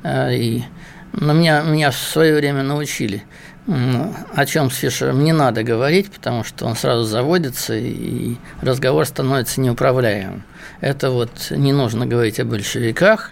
Э, 0.03 0.35
и, 0.35 0.65
но 1.13 1.33
меня, 1.33 1.63
меня 1.63 1.91
в 1.91 1.97
свое 1.97 2.35
время 2.35 2.63
научили, 2.63 3.25
о 3.67 4.47
чем 4.47 4.71
с 4.71 4.77
Фишером 4.77 5.25
не 5.25 5.33
надо 5.33 5.63
говорить, 5.63 6.11
потому 6.11 6.45
что 6.45 6.67
он 6.67 6.77
сразу 6.77 7.05
заводится, 7.05 7.75
и 7.75 8.37
разговор 8.61 9.07
становится 9.07 9.61
неуправляемым. 9.61 10.45
Это 10.81 11.11
вот 11.11 11.51
не 11.51 11.73
нужно 11.73 12.07
говорить 12.07 12.41
о 12.41 12.45
большевиках, 12.45 13.31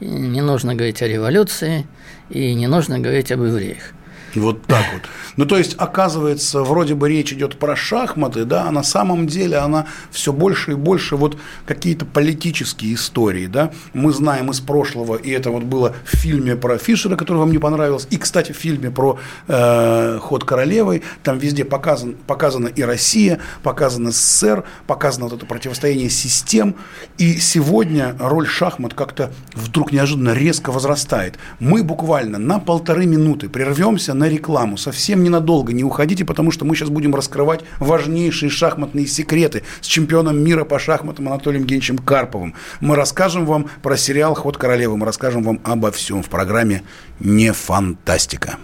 не 0.00 0.40
нужно 0.40 0.74
говорить 0.74 1.02
о 1.02 1.08
революции, 1.08 1.86
и 2.30 2.54
не 2.54 2.66
нужно 2.66 2.98
говорить 2.98 3.30
об 3.30 3.42
евреях. 3.42 3.92
Вот 4.34 4.62
так 4.66 4.84
вот. 4.92 5.02
Ну, 5.36 5.46
то 5.46 5.56
есть, 5.56 5.74
оказывается, 5.78 6.62
вроде 6.62 6.94
бы 6.94 7.08
речь 7.08 7.32
идет 7.32 7.58
про 7.58 7.76
шахматы, 7.76 8.44
да, 8.44 8.64
а 8.68 8.70
на 8.70 8.82
самом 8.82 9.26
деле 9.26 9.58
она 9.58 9.86
все 10.10 10.32
больше 10.32 10.72
и 10.72 10.74
больше 10.74 11.16
вот 11.16 11.36
какие-то 11.66 12.04
политические 12.04 12.94
истории, 12.94 13.46
да. 13.46 13.72
Мы 13.92 14.12
знаем 14.12 14.50
из 14.50 14.60
прошлого, 14.60 15.16
и 15.16 15.30
это 15.30 15.50
вот 15.50 15.64
было 15.64 15.94
в 16.04 16.16
фильме 16.16 16.56
про 16.56 16.78
Фишера, 16.78 17.16
который 17.16 17.38
вам 17.38 17.50
не 17.50 17.58
понравился, 17.58 18.06
и, 18.10 18.16
кстати, 18.16 18.52
в 18.52 18.56
фильме 18.56 18.90
про 18.90 19.18
э, 19.48 20.18
ход 20.20 20.44
королевой, 20.44 21.02
там 21.22 21.38
везде 21.38 21.64
показан, 21.64 22.14
показана 22.26 22.68
и 22.68 22.82
Россия, 22.82 23.40
показан 23.62 24.10
СССР, 24.12 24.64
показано 24.86 25.26
вот 25.26 25.34
это 25.34 25.46
противостояние 25.46 26.10
систем, 26.10 26.74
и 27.18 27.38
сегодня 27.38 28.14
роль 28.18 28.46
шахмат 28.46 28.94
как-то 28.94 29.32
вдруг 29.54 29.92
неожиданно 29.92 30.32
резко 30.34 30.70
возрастает. 30.70 31.38
Мы 31.60 31.82
буквально 31.82 32.38
на 32.38 32.58
полторы 32.58 33.06
минуты 33.06 33.48
прервемся 33.48 34.14
на 34.14 34.23
рекламу, 34.28 34.76
совсем 34.76 35.22
ненадолго, 35.22 35.72
не 35.72 35.84
уходите, 35.84 36.24
потому 36.24 36.50
что 36.50 36.64
мы 36.64 36.74
сейчас 36.74 36.88
будем 36.88 37.14
раскрывать 37.14 37.60
важнейшие 37.78 38.50
шахматные 38.50 39.06
секреты 39.06 39.62
с 39.80 39.86
чемпионом 39.86 40.38
мира 40.38 40.64
по 40.64 40.78
шахматам 40.78 41.28
Анатолием 41.28 41.64
Генчем 41.64 41.98
Карповым. 41.98 42.54
Мы 42.80 42.96
расскажем 42.96 43.46
вам 43.46 43.68
про 43.82 43.96
сериал 43.96 44.34
«Ход 44.34 44.56
королевы», 44.56 44.96
мы 44.96 45.06
расскажем 45.06 45.42
вам 45.42 45.60
обо 45.64 45.90
всем 45.90 46.22
в 46.22 46.28
программе 46.28 46.82
«Не 47.20 47.52
фантастика». 47.52 48.58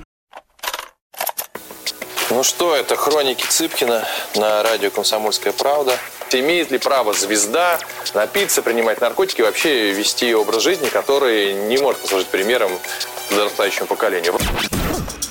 Ну 2.31 2.45
что, 2.45 2.77
это 2.77 2.95
хроники 2.95 3.45
Цыпкина 3.45 4.05
на 4.37 4.63
радио 4.63 4.91
«Комсомольская 4.91 5.53
правда». 5.53 5.97
Имеет 6.33 6.71
ли 6.71 6.79
право 6.79 7.13
звезда 7.13 7.81
напиться, 8.15 8.63
принимать 8.63 9.01
наркотики, 9.01 9.43
вообще 9.43 9.93
вести 9.93 10.33
образ 10.33 10.63
жизни, 10.63 10.89
который 10.89 11.55
не 11.69 11.77
может 11.79 12.01
послужить 12.01 12.29
примером 12.29 12.71
подрастающему 13.31 13.87
поколению? 13.87 14.35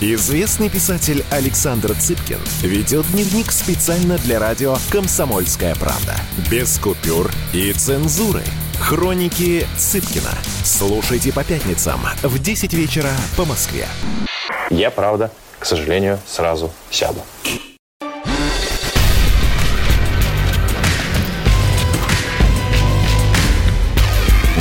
Известный 0.00 0.68
писатель 0.68 1.24
Александр 1.28 1.92
Цыпкин 1.92 2.38
ведет 2.62 3.04
дневник 3.10 3.50
специально 3.50 4.16
для 4.18 4.38
радио 4.38 4.76
«Комсомольская 4.92 5.74
правда». 5.74 6.14
Без 6.48 6.78
купюр 6.78 7.32
и 7.52 7.72
цензуры. 7.72 8.44
Хроники 8.78 9.66
Цыпкина. 9.76 10.30
Слушайте 10.62 11.32
по 11.32 11.42
пятницам 11.42 12.00
в 12.22 12.38
10 12.38 12.74
вечера 12.74 13.10
по 13.36 13.44
Москве. 13.44 13.88
Я, 14.70 14.92
правда, 14.92 15.32
к 15.58 15.66
сожалению, 15.66 16.20
сразу 16.28 16.70
сяду. 16.92 17.20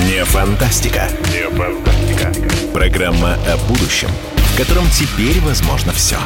Не 0.08 0.26
фантастика. 0.26 1.08
Не 1.32 1.48
фантастика. 1.56 2.34
Программа 2.74 3.36
о 3.36 3.58
будущем– 3.68 4.10
в 4.58 4.60
котором 4.60 4.86
теперь 4.90 5.40
возможно 5.42 5.92
все. 5.92 6.18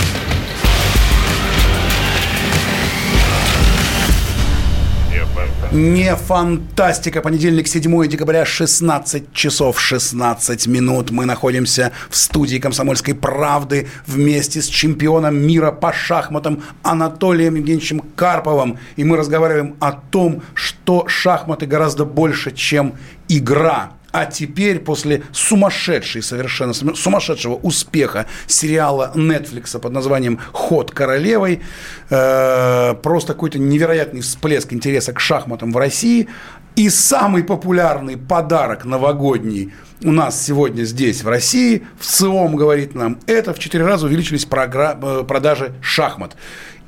Не 5.73 6.15
фантастика. 6.15 7.21
Понедельник, 7.21 7.67
7 7.67 8.07
декабря, 8.07 8.45
16 8.45 9.33
часов 9.33 9.81
16 9.81 10.67
минут. 10.67 11.11
Мы 11.11 11.25
находимся 11.25 11.91
в 12.09 12.15
студии 12.15 12.57
«Комсомольской 12.57 13.15
правды» 13.15 13.89
вместе 14.07 14.61
с 14.61 14.67
чемпионом 14.67 15.35
мира 15.35 15.73
по 15.73 15.91
шахматам 15.91 16.63
Анатолием 16.83 17.55
Евгеньевичем 17.55 17.99
Карповым. 18.15 18.77
И 18.95 19.03
мы 19.03 19.17
разговариваем 19.17 19.75
о 19.81 19.91
том, 19.91 20.41
что 20.53 21.05
шахматы 21.09 21.65
гораздо 21.65 22.05
больше, 22.05 22.51
чем 22.51 22.93
игра. 23.27 23.91
А 24.11 24.25
теперь, 24.25 24.79
после 24.79 25.23
сумасшедшей, 25.31 26.21
совершенно 26.21 26.73
сумасшедшего 26.73 27.55
успеха 27.55 28.25
сериала 28.47 29.11
Netflix 29.15 29.79
под 29.79 29.93
названием 29.93 30.39
«Ход 30.51 30.91
королевой», 30.91 31.61
э, 32.09 32.95
просто 33.01 33.33
какой-то 33.33 33.59
невероятный 33.59 34.21
всплеск 34.21 34.73
интереса 34.73 35.13
к 35.13 35.19
шахматам 35.19 35.71
в 35.71 35.77
России. 35.77 36.27
И 36.75 36.89
самый 36.89 37.43
популярный 37.43 38.17
подарок 38.17 38.85
новогодний 38.85 39.73
у 40.03 40.11
нас 40.11 40.41
сегодня 40.41 40.83
здесь, 40.83 41.21
в 41.23 41.27
России, 41.27 41.83
в 41.99 42.05
ЦИОМ, 42.05 42.55
говорит 42.55 42.95
нам, 42.95 43.19
это 43.27 43.53
в 43.53 43.59
четыре 43.59 43.85
раза 43.85 44.07
увеличились 44.07 44.45
э, 44.45 45.23
продажи 45.27 45.73
шахмат. 45.81 46.35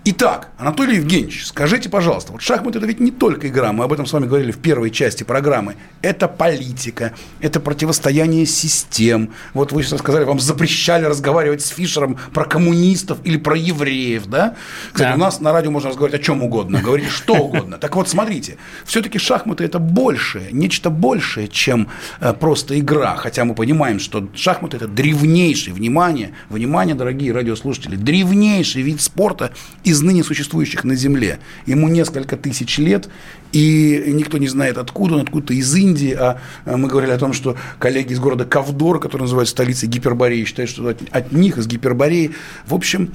Итак, 0.05 0.49
Анатолий 0.57 0.97
Евгеньевич, 0.97 1.45
скажите, 1.45 1.87
пожалуйста, 1.87 2.33
вот 2.33 2.41
шахматы 2.41 2.77
это 2.77 2.87
ведь 2.87 2.99
не 2.99 3.09
только 3.09 3.47
игра, 3.47 3.71
мы 3.71 3.85
об 3.85 3.93
этом 3.93 4.05
с 4.05 4.11
вами 4.11 4.25
говорили 4.25 4.51
в 4.51 4.57
первой 4.57 4.91
части 4.91 5.23
программы. 5.23 5.77
Это 6.01 6.27
политика, 6.27 7.13
это 7.39 7.61
противостояние 7.61 8.45
систем. 8.45 9.31
Вот 9.53 9.71
вы 9.71 9.81
сейчас 9.81 9.99
сказали, 9.99 10.25
вам 10.25 10.41
запрещали 10.41 11.05
разговаривать 11.05 11.61
с 11.61 11.69
Фишером 11.69 12.17
про 12.33 12.43
коммунистов 12.43 13.19
или 13.23 13.37
про 13.37 13.55
евреев, 13.55 14.25
да? 14.25 14.55
Кстати, 14.91 15.07
да. 15.07 15.15
у 15.15 15.17
нас 15.17 15.39
на 15.39 15.53
радио 15.53 15.71
можно 15.71 15.91
разговаривать 15.91 16.19
о 16.19 16.23
чем 16.25 16.43
угодно, 16.43 16.81
говорить 16.81 17.07
что 17.07 17.35
угодно. 17.35 17.77
Так 17.77 17.95
вот, 17.95 18.09
смотрите, 18.09 18.57
все-таки 18.83 19.19
шахматы 19.19 19.63
это 19.63 19.79
большее, 19.79 20.51
нечто 20.51 20.89
большее, 20.89 21.47
чем 21.47 21.87
э, 22.19 22.33
просто 22.33 22.77
игра. 22.77 23.15
Хотя 23.15 23.45
мы 23.45 23.55
понимаем, 23.55 23.99
что 23.99 24.27
шахматы 24.35 24.75
это 24.75 24.89
древнейший, 24.89 25.71
внимание, 25.71 26.33
внимание, 26.49 26.93
дорогие 26.93 27.31
радиослушатели, 27.31 27.95
древнейший 27.95 28.81
вид 28.81 28.99
спорта 28.99 29.53
и 29.85 29.92
из 29.93 30.01
ныне 30.01 30.23
существующих 30.23 30.83
на 30.83 30.95
Земле. 30.95 31.39
Ему 31.65 31.87
несколько 31.87 32.35
тысяч 32.35 32.77
лет, 32.77 33.09
и 33.51 34.03
никто 34.07 34.37
не 34.37 34.47
знает, 34.47 34.77
откуда 34.77 35.15
он, 35.15 35.21
откуда-то 35.21 35.53
из 35.53 35.73
Индии. 35.73 36.13
А 36.19 36.39
мы 36.65 36.87
говорили 36.87 37.11
о 37.11 37.17
том, 37.17 37.31
что 37.31 37.55
коллеги 37.79 38.13
из 38.13 38.19
города 38.19 38.43
Кавдор, 38.43 38.99
который 38.99 39.23
называется 39.23 39.53
столицей 39.53 39.87
Гипербореи, 39.87 40.43
считают, 40.43 40.71
что 40.71 40.87
от, 40.89 41.01
от 41.11 41.31
них, 41.31 41.57
из 41.57 41.67
Гипербореи. 41.67 42.31
В 42.65 42.73
общем, 42.73 43.11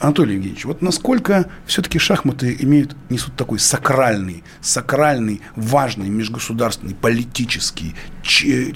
Анатолий 0.00 0.34
Евгеньевич, 0.34 0.64
вот 0.64 0.82
насколько 0.82 1.48
все-таки 1.66 1.98
шахматы 1.98 2.56
имеют, 2.60 2.96
несут 3.08 3.36
такой 3.36 3.58
сакральный, 3.58 4.42
сакральный, 4.60 5.40
важный, 5.54 6.08
межгосударственный, 6.08 6.94
политический, 6.94 7.94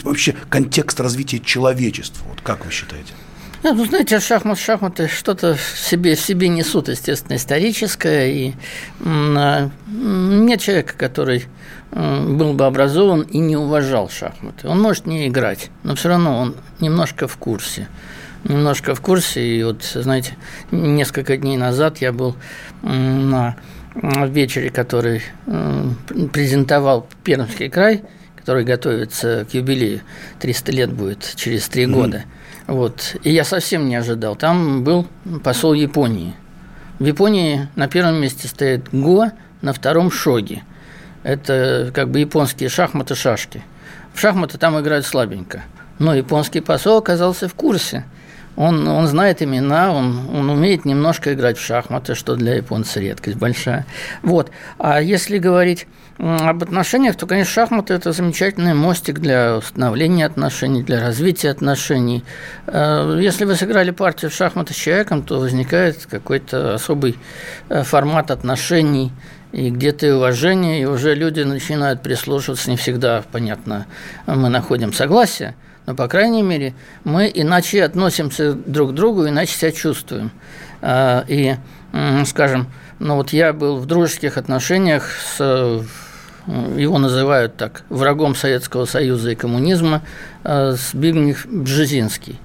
вообще 0.04 0.34
контекст 0.48 1.00
развития 1.00 1.40
человечества? 1.40 2.24
Вот 2.28 2.40
как 2.42 2.64
вы 2.64 2.70
считаете? 2.70 3.12
Ну, 3.62 3.74
ну, 3.74 3.84
знаете, 3.86 4.20
шахмат, 4.20 4.58
шахматы 4.58 5.08
что-то 5.08 5.54
в 5.54 5.78
себе, 5.78 6.14
в 6.14 6.20
себе 6.20 6.48
несут, 6.48 6.88
естественно, 6.88 7.36
историческое. 7.36 8.28
И 8.30 8.54
а, 9.04 9.70
нет 9.88 10.60
человека, 10.60 10.94
который 10.96 11.46
был 11.90 12.52
бы 12.52 12.66
образован 12.66 13.22
и 13.22 13.38
не 13.38 13.56
уважал 13.56 14.08
шахматы. 14.08 14.68
Он 14.68 14.80
может 14.80 15.06
не 15.06 15.28
играть, 15.28 15.70
но 15.82 15.94
все 15.94 16.10
равно 16.10 16.38
он 16.38 16.56
немножко 16.80 17.26
в 17.26 17.36
курсе. 17.36 17.88
Немножко 18.44 18.94
в 18.94 19.00
курсе. 19.00 19.42
И 19.42 19.62
вот, 19.62 19.82
знаете, 19.82 20.36
несколько 20.70 21.36
дней 21.36 21.56
назад 21.56 21.98
я 21.98 22.12
был 22.12 22.36
на 22.82 23.56
вечере, 23.94 24.70
который 24.70 25.22
презентовал 26.32 27.08
Пермский 27.24 27.68
край– 27.68 28.02
который 28.46 28.62
готовится 28.62 29.44
к 29.50 29.54
юбилею. 29.54 30.02
300 30.38 30.70
лет 30.70 30.92
будет 30.92 31.32
через 31.34 31.66
три 31.68 31.84
года. 31.86 32.26
Вот. 32.66 33.16
И 33.22 33.30
я 33.30 33.44
совсем 33.44 33.88
не 33.88 33.96
ожидал. 33.96 34.36
Там 34.36 34.82
был 34.84 35.06
посол 35.44 35.72
Японии. 35.72 36.34
В 36.98 37.04
Японии 37.04 37.68
на 37.76 37.88
первом 37.88 38.16
месте 38.20 38.48
стоит 38.48 38.88
Го, 38.92 39.30
на 39.62 39.72
втором 39.72 40.10
Шоги. 40.10 40.64
Это 41.22 41.90
как 41.94 42.10
бы 42.10 42.20
японские 42.20 42.68
шахматы-шашки. 42.68 43.62
В 44.14 44.20
шахматы 44.20 44.58
там 44.58 44.78
играют 44.80 45.06
слабенько. 45.06 45.62
Но 45.98 46.14
японский 46.14 46.60
посол 46.60 46.98
оказался 46.98 47.48
в 47.48 47.54
курсе– 47.54 48.04
он, 48.56 48.88
он 48.88 49.06
знает 49.06 49.42
имена, 49.42 49.92
он, 49.92 50.28
он 50.34 50.48
умеет 50.48 50.84
немножко 50.84 51.34
играть 51.34 51.58
в 51.58 51.64
шахматы, 51.64 52.14
что 52.14 52.36
для 52.36 52.54
японца 52.54 53.00
редкость 53.00 53.36
большая. 53.36 53.86
Вот. 54.22 54.50
А 54.78 55.00
если 55.00 55.38
говорить 55.38 55.86
об 56.18 56.62
отношениях, 56.62 57.16
то, 57.16 57.26
конечно, 57.26 57.52
шахматы– 57.52 57.92
это 57.94 58.12
замечательный 58.12 58.72
мостик 58.72 59.18
для 59.18 59.58
установления 59.58 60.24
отношений, 60.24 60.82
для 60.82 61.00
развития 61.00 61.50
отношений. 61.50 62.24
Э, 62.66 63.18
если 63.20 63.44
вы 63.44 63.54
сыграли 63.54 63.90
партию 63.90 64.30
в 64.30 64.34
шахматы 64.34 64.72
с 64.72 64.76
человеком, 64.76 65.22
то 65.22 65.38
возникает 65.38 66.06
какой-то 66.06 66.74
особый 66.74 67.18
э, 67.68 67.82
формат 67.82 68.30
отношений, 68.30 69.12
и 69.52 69.70
где-то 69.70 70.06
и 70.06 70.10
уважение, 70.10 70.82
и 70.82 70.84
уже 70.86 71.14
люди 71.14 71.40
начинают 71.40 72.02
прислушиваться, 72.02 72.68
не 72.68 72.76
всегда, 72.76 73.22
понятно, 73.30 73.86
мы 74.26 74.48
находим 74.48 74.92
согласие– 74.94 75.54
но, 75.86 75.94
по 75.94 76.08
крайней 76.08 76.42
мере, 76.42 76.74
мы 77.04 77.30
иначе 77.32 77.82
относимся 77.82 78.52
друг 78.52 78.90
к 78.90 78.94
другу, 78.94 79.28
иначе 79.28 79.52
себя 79.56 79.72
чувствуем. 79.72 80.30
А, 80.82 81.24
и, 81.28 81.56
скажем, 82.26 82.66
ну 82.98 83.16
вот 83.16 83.32
я 83.32 83.52
был 83.52 83.78
в 83.78 83.86
дружеских 83.86 84.36
отношениях 84.36 85.10
с 85.36 85.84
его 86.76 86.98
называют 86.98 87.56
так, 87.56 87.82
врагом 87.88 88.34
Советского 88.36 88.84
Союза 88.84 89.30
и 89.32 89.34
коммунизма, 89.34 90.02
а, 90.44 90.74
с 90.76 90.94
Бигнев 90.94 91.44
Бжезинский. 91.46 92.38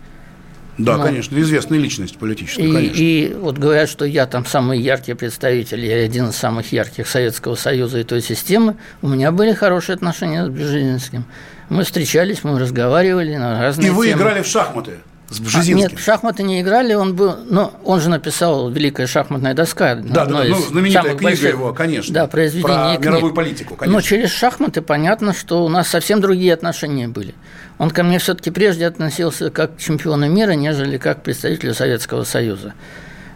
Да, 0.77 0.97
ну, 0.97 1.03
конечно, 1.03 1.37
известная 1.39 1.77
личность 1.77 2.17
политическая, 2.17 2.63
и, 2.63 2.73
конечно. 2.73 2.97
И 2.97 3.33
вот 3.35 3.57
говорят, 3.57 3.89
что 3.89 4.05
я 4.05 4.25
там 4.25 4.45
самый 4.45 4.79
яркий 4.79 5.13
представитель, 5.13 5.85
я 5.85 5.97
один 5.97 6.29
из 6.29 6.35
самых 6.35 6.71
ярких 6.71 7.07
Советского 7.07 7.55
Союза 7.55 7.99
и 7.99 8.03
той 8.03 8.21
системы. 8.21 8.77
У 9.01 9.07
меня 9.07 9.31
были 9.31 9.53
хорошие 9.53 9.95
отношения 9.95 10.45
с 10.45 10.49
Бжезинским. 10.49 11.25
Мы 11.69 11.83
встречались, 11.83 12.43
мы 12.43 12.59
разговаривали 12.59 13.35
на 13.35 13.61
разные 13.61 13.87
И 13.87 13.91
вы 13.91 14.07
темы. 14.07 14.21
играли 14.21 14.41
в 14.41 14.47
шахматы? 14.47 14.99
С 15.31 15.39
Бжезинским. 15.39 15.77
Нет, 15.77 15.93
в 15.93 16.03
шахматы 16.03 16.43
не 16.43 16.59
играли, 16.59 16.93
он 16.93 17.15
был, 17.15 17.37
но 17.49 17.73
он 17.85 18.01
же 18.01 18.09
написал 18.09 18.69
«Великая 18.69 19.07
шахматная 19.07 19.53
доска». 19.53 19.95
Да, 19.95 20.25
да, 20.25 20.43
ну, 20.43 20.55
знаменитая 20.55 21.15
книга 21.15 21.23
больших, 21.23 21.49
его, 21.51 21.73
конечно. 21.73 22.13
Да, 22.13 22.27
произведение 22.27 22.99
Про 22.99 23.09
мировую 23.09 23.33
политику, 23.33 23.75
конечно. 23.75 23.93
Но 23.93 24.01
через 24.01 24.29
шахматы 24.31 24.81
понятно, 24.81 25.33
что 25.33 25.63
у 25.63 25.69
нас 25.69 25.87
совсем 25.87 26.19
другие 26.19 26.53
отношения 26.53 27.07
были. 27.07 27.33
Он 27.77 27.91
ко 27.91 28.03
мне 28.03 28.19
все-таки 28.19 28.51
прежде 28.51 28.85
относился 28.85 29.51
как 29.51 29.77
к 29.77 29.79
чемпиону 29.79 30.29
мира, 30.29 30.51
нежели 30.51 30.97
как 30.97 31.21
к 31.21 31.23
представителю 31.23 31.73
Советского 31.75 32.25
Союза. 32.25 32.73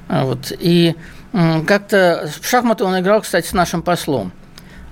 А 0.10 0.25
вот. 0.25 0.51
И 0.60 0.96
как-то 1.65 2.29
в 2.41 2.46
шахматы 2.46 2.84
он 2.84 3.00
играл, 3.00 3.22
кстати, 3.22 3.48
с 3.48 3.53
нашим 3.53 3.82
послом 3.82 4.34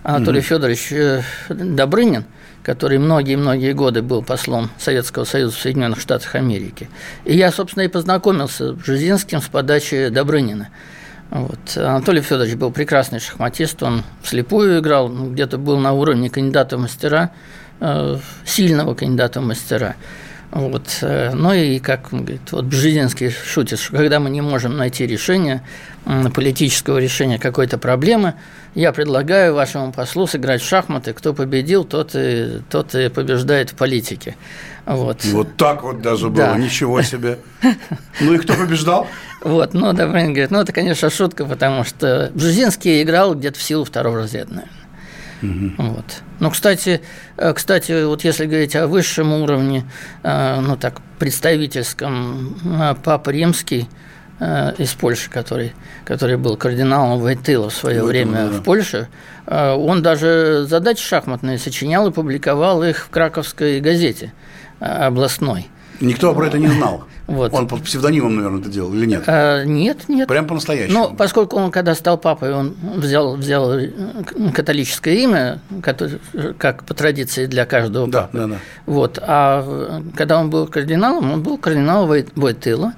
Анатолий 0.04 0.40
mm-hmm. 0.40 0.44
Федорович 0.44 0.88
э, 0.94 1.22
Добрынин– 1.50 2.24
который 2.64 2.98
многие-многие 2.98 3.74
годы 3.74 4.02
был 4.02 4.24
послом 4.24 4.72
Советского 4.78 5.26
Союза 5.26 5.56
в 5.56 5.60
Соединенных 5.60 6.00
Штатах 6.00 6.36
Америки. 6.36 6.90
И 7.26 7.36
я, 7.36 7.52
собственно, 7.52 7.84
и 7.84 7.88
познакомился 7.88 8.70
с 8.70 8.72
Бжезинским 8.72 9.42
с 9.42 9.48
подачи 9.48 10.08
Добрынина. 10.10 10.70
Вот. 11.30 11.60
Анатолий 11.76 12.22
Федорович 12.22 12.56
был 12.56 12.72
прекрасный 12.72 13.20
шахматист, 13.20 13.82
он 13.84 14.04
вслепую 14.22 14.80
играл, 14.80 15.10
ну, 15.10 15.32
где-то 15.32 15.58
был 15.58 15.78
на 15.78 15.92
уровне 15.94 16.30
кандидата 16.30 16.78
в 16.78 16.82
мастера, 16.82 17.32
э, 17.80 18.18
сильного 18.46 18.94
кандидата 18.94 19.42
в 19.42 19.46
мастера. 19.46 19.96
Вот. 20.54 21.00
Э, 21.02 21.32
ну 21.34 21.52
и 21.52 21.80
как 21.80 22.14
он 22.14 22.22
говорит, 22.22 22.52
вот 22.52 22.66
Бжезинский 22.66 23.32
шутит, 23.32 23.80
что 23.80 23.98
когда 23.98 24.20
мы 24.20 24.30
не 24.30 24.42
можем 24.42 24.78
найти 24.78 25.08
решение, 25.08 25.64
политического 26.36 26.98
решения 27.00 27.40
какой-то 27.40 27.78
проблемы, 27.78 28.36
я 28.76 28.92
предлагаю 28.92 29.56
вашему 29.56 29.92
послу 29.92 30.28
сыграть 30.28 30.62
в 30.62 30.68
шахматы. 30.68 31.14
Кто 31.14 31.34
победил, 31.34 31.86
тот 31.86 32.12
и, 32.14 32.62
тот 32.70 32.94
и 32.94 33.10
побеждает 33.10 33.72
в 33.72 33.76
политике. 33.76 34.36
Вот. 34.86 35.24
вот 35.26 35.56
так 35.56 35.82
вот 35.84 36.02
даже 36.02 36.30
было, 36.30 36.48
да. 36.48 36.58
ничего 36.58 37.02
себе. 37.02 37.40
Ну 38.20 38.34
и 38.34 38.38
кто 38.38 38.54
побеждал? 38.54 39.08
Вот, 39.42 39.74
ну, 39.74 39.92
Добрынин 39.94 40.34
говорит, 40.34 40.52
ну, 40.52 40.60
это, 40.60 40.72
конечно, 40.72 41.10
шутка, 41.10 41.46
потому 41.46 41.84
что 41.84 42.32
Бжезинский 42.34 43.02
играл 43.02 43.34
где-то 43.34 43.58
в 43.58 43.62
силу 43.64 43.86
второго 43.86 44.20
наверное. 44.20 44.68
Угу. 45.44 45.72
Вот. 45.78 46.06
Ну, 46.40 46.50
кстати, 46.50 47.02
э, 47.38 47.54
кстати, 47.54 48.06
вот 48.06 48.24
если 48.24 48.46
говорить 48.46 48.76
о 48.76 48.88
высшем 48.88 49.34
уровне, 49.34 49.86
э, 50.24 50.60
ну 50.62 50.78
так, 50.78 51.02
представительском, 51.20 52.58
э, 52.64 52.96
Папа 53.04 53.30
Римский 53.30 53.88
из 54.78 54.92
Польши, 54.94 55.30
который, 55.30 55.74
который 56.04 56.36
был 56.36 56.58
кардиналом 56.58 57.20
Войтыла 57.20 57.70
в 57.70 57.74
свое 57.74 58.02
Войтыла, 58.02 58.10
время 58.10 58.50
да. 58.50 58.58
в 58.58 58.64
Польше, 58.64 59.08
он 59.46 60.02
даже 60.02 60.66
задачи 60.68 61.02
шахматные 61.02 61.58
сочинял 61.58 62.08
и 62.08 62.12
публиковал 62.12 62.84
их 62.84 63.06
в 63.06 63.10
краковской 63.10 63.80
газете 63.80 64.34
областной. 64.80 65.68
Никто 66.04 66.36
про 66.36 66.48
это 66.48 66.60
не 66.60 66.68
знал. 66.68 67.06
Вот. 67.28 67.54
Он 67.54 67.68
под 67.68 67.84
псевдонимом, 67.84 68.36
наверное, 68.36 68.60
это 68.60 68.70
делал 68.70 68.94
или 68.94 69.06
нет? 69.06 69.24
А, 69.28 69.64
нет, 69.64 70.10
нет. 70.10 70.28
Прям 70.28 70.46
по-настоящему. 70.46 71.10
Ну, 71.10 71.16
поскольку 71.16 71.56
он, 71.56 71.72
когда 71.72 71.96
стал 71.96 72.18
папой, 72.18 72.54
он 72.54 72.76
взял, 72.96 73.38
взял 73.38 73.74
э, 73.74 73.90
католическое 74.54 75.16
имя, 75.16 75.60
которое, 75.82 76.20
как 76.58 76.84
по 76.84 76.94
традиции 76.94 77.46
для 77.46 77.66
каждого 77.66 78.08
да, 78.08 78.24
папы. 78.24 78.38
Да, 78.38 78.48
да. 78.48 78.56
Вот. 78.86 79.20
А 79.22 80.02
когда 80.16 80.40
он 80.40 80.50
был 80.50 80.68
кардиналом, 80.68 81.32
он 81.32 81.44
был 81.44 81.58
кардиналом 81.58 82.26
Войтыла. 82.36 82.94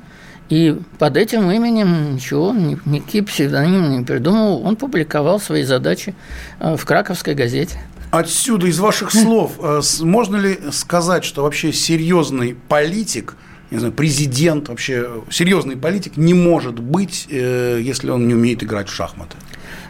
И 0.49 0.79
под 0.99 1.17
этим 1.17 1.49
именем 1.49 2.15
ничего, 2.15 2.53
никакие 2.53 3.23
псевдонимы 3.23 3.97
не 3.97 4.03
придумал. 4.03 4.65
Он 4.65 4.75
публиковал 4.75 5.39
свои 5.39 5.63
задачи 5.63 6.15
э, 6.59 6.75
в 6.75 6.85
краковской 6.85 7.35
газете. 7.35 7.77
Отсюда, 8.11 8.67
из 8.67 8.79
ваших 8.79 9.11
слов, 9.11 9.53
э, 9.59 9.81
можно 10.01 10.37
ли 10.37 10.57
сказать, 10.71 11.23
что 11.23 11.43
вообще 11.43 11.73
серьезный 11.73 12.55
политик, 12.67 13.35
не 13.71 13.79
знаю, 13.79 13.93
президент, 13.93 14.69
вообще 14.69 15.09
серьезный 15.29 15.75
политик 15.75 16.17
не 16.17 16.33
может 16.33 16.79
быть, 16.79 17.27
э, 17.29 17.79
если 17.81 18.09
он 18.09 18.27
не 18.27 18.33
умеет 18.33 18.63
играть 18.63 18.89
в 18.89 18.93
шахматы? 18.93 19.37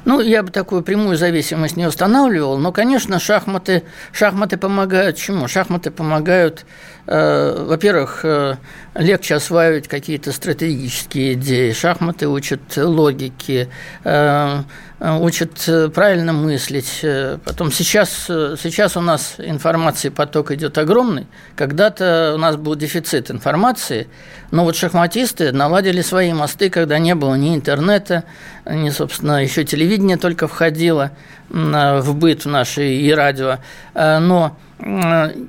Ну, 0.06 0.22
я 0.22 0.44
бы 0.44 0.52
такую 0.52 0.84
прямую 0.84 1.18
зависимость 1.18 1.78
не 1.78 1.88
устанавливал, 1.88 2.58
но, 2.58 2.72
конечно, 2.72 3.20
шахматы, 3.20 3.84
шахматы 4.12 4.58
помогают 4.58 5.18
чему? 5.18 5.48
Шахматы 5.48 5.90
помогают, 5.90 6.66
э, 7.08 7.66
во-первых, 7.68 8.22
э, 8.24 8.56
легче 8.94 9.36
осваивать 9.36 9.88
какие-то 9.88 10.32
стратегические 10.32 11.34
идеи. 11.34 11.72
Шахматы 11.72 12.28
учат 12.28 12.62
логике, 12.78 13.70
э, 14.04 14.62
учат 15.00 15.70
правильно 15.94 16.34
мыслить. 16.34 17.04
Потом 17.44 17.72
сейчас, 17.72 18.10
сейчас 18.28 18.96
у 18.96 19.02
нас 19.02 19.36
информации 19.40 20.10
поток 20.10 20.52
идет 20.52 20.78
огромный. 20.78 21.28
Когда-то 21.56 22.34
у 22.36 22.38
нас 22.38 22.56
был 22.56 22.76
дефицит 22.76 23.30
информации, 23.30 24.08
но 24.52 24.64
вот 24.64 24.76
шахматисты 24.76 25.52
наладили 25.52 26.02
свои 26.02 26.32
мосты, 26.32 26.70
когда 26.70 26.98
не 26.98 27.14
было 27.14 27.36
ни 27.36 27.56
интернета, 27.56 28.24
ни, 28.70 28.90
собственно, 28.90 29.44
еще 29.44 29.64
телевидение 29.64 30.18
только 30.18 30.48
входило 30.48 31.12
в 31.50 32.14
быт 32.14 32.46
в 32.46 32.50
наши 32.50 32.96
и 32.96 33.12
радио. 33.12 33.60
Но 33.94 34.58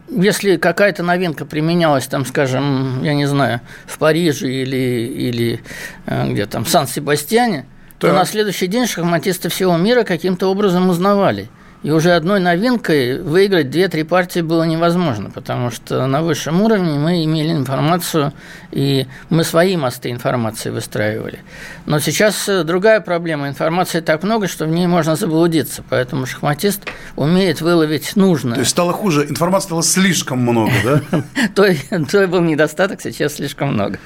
если 0.09 0.57
какая-то 0.57 1.03
новинка 1.03 1.45
применялась, 1.45 2.07
там, 2.07 2.25
скажем, 2.25 3.03
я 3.03 3.15
не 3.15 3.27
знаю, 3.27 3.61
в 3.87 3.99
Париже 3.99 4.49
или, 4.49 4.77
или 4.77 5.61
э, 6.07 6.31
где 6.31 6.47
там, 6.47 6.65
в 6.65 6.69
Сан-Себастьяне, 6.69 7.67
то 7.99 8.13
на 8.13 8.25
следующий 8.25 8.69
день 8.69 8.87
шахматисты 8.87 9.49
всего 9.49 9.77
мира 9.77 10.05
каким-то 10.05 10.49
образом 10.51 10.91
узнавали– 10.91 11.49
и 11.83 11.91
уже 11.91 12.13
одной 12.13 12.41
новинкой 12.41 13.23
выиграть 13.23 13.67
2-3 13.67 14.05
партии 14.05 14.41
было 14.41 14.65
невозможно, 14.65 15.31
потому 15.31 15.71
что 15.71 16.07
на 16.07 16.23
высшем 16.23 16.63
уровне 16.63 16.99
мы 16.99 17.25
имели 17.25 17.53
информацию, 17.53 18.33
и 18.73 19.07
мы 19.31 19.45
свои 19.45 19.77
мосты 19.77 20.11
информации 20.11 20.71
выстраивали. 20.71 21.41
Но 21.87 22.01
сейчас 22.01 22.49
э, 22.49 22.65
другая 22.65 23.01
проблема. 23.01 23.49
Информации 23.49 24.01
так 24.01 24.23
много, 24.23 24.49
что 24.49 24.67
в 24.67 24.69
ней 24.69 24.87
можно 24.87 25.17
заблудиться. 25.17 25.85
Поэтому 25.89 26.27
шахматист 26.27 26.83
умеет 27.15 27.61
выловить 27.61 28.17
нужное. 28.17 28.55
То 28.55 28.61
есть 28.61 28.73
стало 28.73 28.93
хуже, 28.93 29.27
информации 29.29 29.69
стало 29.69 29.83
слишком 29.83 30.41
много, 30.41 30.73
да? 30.85 31.23
То 31.55 32.27
был 32.27 32.41
недостаток, 32.41 33.01
сейчас 33.01 33.35
слишком 33.35 33.75
много. 33.75 33.99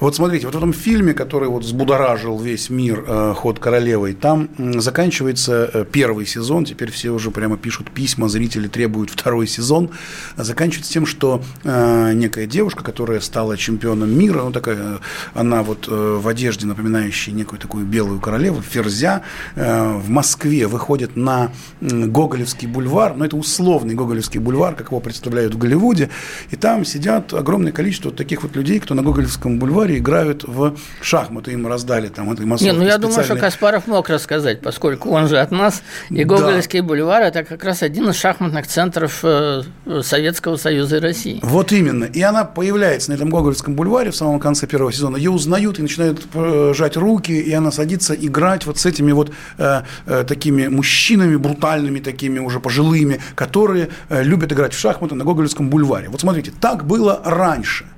Вот 0.00 0.16
смотрите, 0.16 0.46
вот 0.46 0.54
в 0.54 0.58
этом 0.58 0.72
фильме, 0.72 1.12
который 1.12 1.48
вот 1.48 1.62
взбудоражил 1.62 2.38
весь 2.38 2.70
мир 2.70 3.04
э, 3.06 3.34
«Ход 3.36 3.58
королевой», 3.58 4.14
там 4.14 4.48
заканчивается 4.80 5.70
э, 5.72 5.84
первый 5.84 6.26
сезон, 6.26 6.64
теперь 6.64 6.90
все 6.90 7.17
уже 7.18 7.30
прямо 7.30 7.56
пишут 7.56 7.90
письма, 7.90 8.28
зрители 8.28 8.68
требуют 8.68 9.10
второй 9.10 9.46
сезон. 9.46 9.90
Заканчивается 10.36 10.92
тем, 10.92 11.04
что 11.04 11.42
э, 11.64 12.12
некая 12.14 12.46
девушка, 12.46 12.82
которая 12.82 13.20
стала 13.20 13.56
чемпионом 13.56 14.16
мира, 14.16 14.42
ну 14.42 14.52
такая, 14.52 15.00
она 15.34 15.62
вот 15.62 15.86
э, 15.88 16.18
в 16.22 16.26
одежде, 16.26 16.66
напоминающей 16.66 17.32
некую 17.32 17.58
такую 17.58 17.84
белую 17.84 18.20
королеву, 18.20 18.62
ферзя, 18.62 19.22
э, 19.56 19.92
в 19.98 20.08
Москве 20.08 20.66
выходит 20.66 21.16
на 21.16 21.50
Гоголевский 21.80 22.68
бульвар, 22.68 23.12
но 23.12 23.18
ну, 23.18 23.24
это 23.24 23.36
условный 23.36 23.94
Гоголевский 23.94 24.38
бульвар, 24.40 24.74
как 24.74 24.88
его 24.88 25.00
представляют 25.00 25.54
в 25.54 25.58
Голливуде, 25.58 26.08
и 26.50 26.56
там 26.56 26.84
сидят 26.84 27.34
огромное 27.34 27.72
количество 27.72 28.10
вот 28.10 28.16
таких 28.16 28.44
вот 28.44 28.54
людей, 28.54 28.78
кто 28.78 28.94
на 28.94 29.02
Гоголевском 29.02 29.58
бульваре 29.58 29.98
играют 29.98 30.44
в 30.44 30.76
шахматы, 31.02 31.52
им 31.52 31.66
раздали 31.66 32.08
там 32.08 32.32
этой 32.32 32.46
массовки. 32.46 32.70
Не, 32.70 32.78
ну 32.78 32.84
я 32.84 32.98
думаю, 32.98 33.24
что 33.24 33.34
Каспаров 33.34 33.88
мог 33.88 34.08
рассказать, 34.08 34.60
поскольку 34.60 35.10
он 35.10 35.26
же 35.26 35.38
от 35.38 35.50
нас, 35.50 35.82
и 36.10 36.22
Гоголевский 36.22 36.80
да. 36.80 36.86
бульвар– 36.86 36.97
это 37.06 37.44
как 37.44 37.64
раз 37.64 37.82
один 37.82 38.08
из 38.08 38.16
шахматных 38.16 38.66
центров 38.66 39.20
э, 39.22 39.62
Советского 40.02 40.56
Союза 40.56 40.96
и 40.96 41.00
России. 41.00 41.40
Вот 41.42 41.72
именно. 41.72 42.04
И 42.04 42.20
она 42.22 42.44
появляется 42.44 43.10
на 43.10 43.14
этом 43.14 43.30
Гоголевском 43.30 43.74
бульваре 43.74 44.10
в 44.10 44.16
самом 44.16 44.40
конце 44.40 44.66
первого 44.66 44.92
сезона. 44.92 45.16
Ее 45.16 45.30
узнают 45.30 45.78
и 45.78 45.82
начинают 45.82 46.26
э, 46.34 46.72
жать 46.74 46.96
руки, 46.96 47.32
и 47.32 47.52
она 47.52 47.70
садится 47.70 48.14
играть 48.14 48.66
вот 48.66 48.78
с 48.78 48.86
этими 48.86 49.12
вот 49.12 49.30
э, 49.58 49.82
э, 50.06 50.24
такими 50.26 50.66
мужчинами, 50.68 51.36
брутальными 51.36 52.00
такими 52.00 52.38
уже 52.38 52.60
пожилыми, 52.60 53.20
которые 53.34 53.88
э, 54.08 54.22
любят 54.22 54.52
играть 54.52 54.74
в 54.74 54.78
шахматы 54.78 55.14
на 55.14 55.24
Гоголевском 55.24 55.68
бульваре. 55.70 56.08
Вот 56.08 56.20
смотрите, 56.20 56.52
так 56.60 56.86
было 56.86 57.20
раньше– 57.24 57.86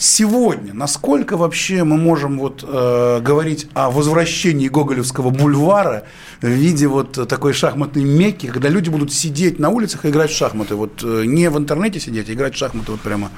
Сегодня, 0.00 0.72
насколько 0.72 1.36
вообще 1.36 1.82
мы 1.82 1.96
можем 1.96 2.38
вот, 2.38 2.64
э, 2.66 3.20
говорить 3.20 3.66
о 3.74 3.90
возвращении 3.90 4.68
Гоголевского 4.68 5.30
бульвара 5.30 6.04
в 6.40 6.46
виде 6.46 6.86
вот 6.86 7.28
такой 7.28 7.52
шахматной 7.52 8.04
мекки, 8.04 8.46
когда 8.46 8.68
люди 8.68 8.90
будут 8.90 9.12
сидеть 9.12 9.58
на 9.58 9.70
улицах 9.70 10.04
и 10.04 10.10
играть 10.10 10.30
в 10.30 10.36
шахматы, 10.36 10.76
вот 10.76 11.02
э, 11.02 11.24
не 11.24 11.50
в 11.50 11.58
интернете 11.58 11.98
сидеть, 11.98 12.30
а 12.30 12.32
играть 12.32 12.54
в 12.54 12.58
шахматы 12.58 12.92
вот 12.92 13.00
прямо 13.00 13.32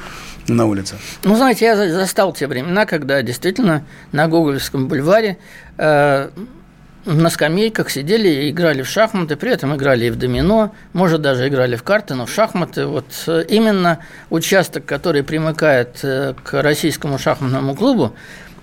на 0.48 0.66
улице? 0.66 0.96
Ну, 1.24 1.34
знаете, 1.34 1.64
я 1.64 1.76
застал 1.76 2.34
те 2.34 2.46
времена, 2.46 2.84
когда 2.84 3.22
действительно 3.22 3.86
на 4.12 4.28
Гоголевском 4.28 4.86
бульваре 4.86 5.38
э, 5.78 6.28
на 7.04 7.30
скамейках 7.30 7.90
сидели 7.90 8.28
и 8.28 8.50
играли 8.50 8.82
в 8.82 8.88
шахматы, 8.88 9.36
при 9.36 9.52
этом 9.52 9.74
играли 9.74 10.06
и 10.06 10.10
в 10.10 10.16
домино, 10.16 10.74
может, 10.92 11.22
даже 11.22 11.48
играли 11.48 11.76
в 11.76 11.82
карты, 11.82 12.14
но 12.14 12.26
в 12.26 12.32
шахматы. 12.32 12.86
Вот 12.86 13.06
э, 13.26 13.44
именно 13.48 14.00
участок, 14.28 14.84
который 14.84 15.22
примыкает 15.22 16.00
э, 16.02 16.34
к 16.42 16.62
российскому 16.62 17.18
шахматному 17.18 17.74
клубу, 17.74 18.14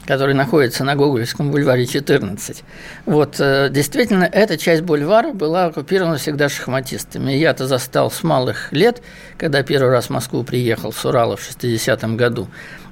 который 0.06 0.36
находится 0.36 0.84
на 0.84 0.96
Гоголевском 0.96 1.52
бульваре 1.52 1.88
14. 1.88 2.64
Вот, 3.06 3.36
э, 3.40 3.70
действительно, 3.72 4.26
эта 4.26 4.58
часть 4.58 4.84
бульвара 4.84 5.34
была 5.34 5.66
оккупирована 5.66 6.18
всегда 6.18 6.48
шахматистами. 6.48 7.32
Я-то 7.32 7.66
застал 7.66 8.12
с 8.12 8.24
малых 8.24 8.72
лет, 8.72 9.02
когда 9.38 9.64
первый 9.64 9.90
раз 9.90 10.06
в 10.06 10.10
Москву 10.12 10.44
приехал 10.44 10.94
с 10.94 11.04
Урала 11.04 11.38
в 11.38 11.42
60-м 11.42 12.16
году. 12.18 12.48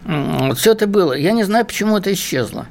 Вот 0.05 0.57
все 0.57 0.73
это 0.73 0.87
было. 0.87 1.13
Я 1.13 1.31
не 1.31 1.43
знаю, 1.43 1.65
почему 1.65 1.97
это 1.97 2.11
исчезло. 2.13 2.67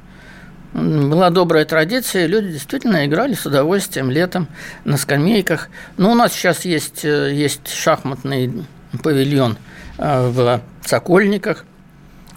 Была 0.75 1.29
добрая 1.29 1.63
традиция, 1.63 2.25
люди 2.25 2.51
действительно 2.51 3.05
играли 3.05 3.33
с 3.33 3.45
удовольствием 3.45 4.11
летом 4.11 4.49
на 4.83 4.97
скамейках. 4.97 5.69
Но 5.95 6.11
у 6.11 6.15
нас 6.15 6.33
сейчас 6.33 6.65
есть, 6.65 7.05
э, 7.05 7.33
есть 7.33 7.69
шахматный 7.69 8.65
павильон 9.01 9.57
э, 9.97 10.27
в 10.27 10.61
Сокольниках, 10.85 11.63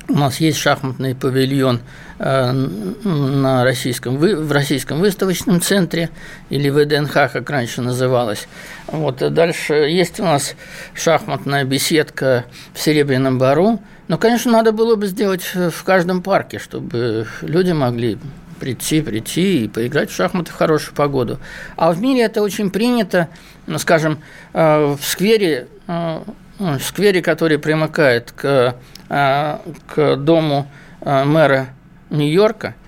у 0.06 0.14
нас 0.14 0.38
есть 0.38 0.58
шахматный 0.58 1.16
павильон 1.16 1.80
на 2.18 3.64
российском, 3.64 4.16
в 4.16 4.52
Российском 4.52 4.98
выставочном 4.98 5.60
центре 5.60 6.10
или 6.50 6.68
ВДНХ, 6.68 7.12
как 7.12 7.48
раньше 7.48 7.80
называлось. 7.80 8.48
Вот 8.88 9.18
дальше 9.32 9.74
есть 9.74 10.18
у 10.18 10.24
нас 10.24 10.54
шахматная 10.94 11.64
беседка 11.64 12.44
в 12.74 12.80
Серебряном 12.80 13.38
Бару– 13.38 13.80
ну, 14.08 14.16
конечно, 14.16 14.50
надо 14.50 14.72
было 14.72 14.96
бы 14.96 15.06
сделать 15.06 15.42
в 15.54 15.84
каждом 15.84 16.22
парке, 16.22 16.58
чтобы 16.58 17.26
люди 17.42 17.72
могли 17.72 18.18
прийти, 18.58 19.02
прийти 19.02 19.64
и 19.64 19.68
поиграть 19.68 20.10
в 20.10 20.14
шахматы 20.14 20.50
в 20.50 20.54
хорошую 20.54 20.94
погоду. 20.94 21.38
А 21.76 21.92
в 21.92 22.00
мире 22.00 22.22
это 22.22 22.42
очень 22.42 22.70
принято, 22.70 23.28
ну, 23.66 23.78
скажем, 23.78 24.18
э, 24.54 24.96
в 24.98 25.04
сквере, 25.04 25.68
э, 25.86 26.20
в 26.58 26.80
сквере, 26.80 27.20
который 27.20 27.58
примыкает 27.58 28.32
к, 28.32 28.76
э, 29.10 29.58
к 29.86 30.16
дому 30.16 30.70
мэра 31.00 31.68
Нью-Йорка– 32.10 32.74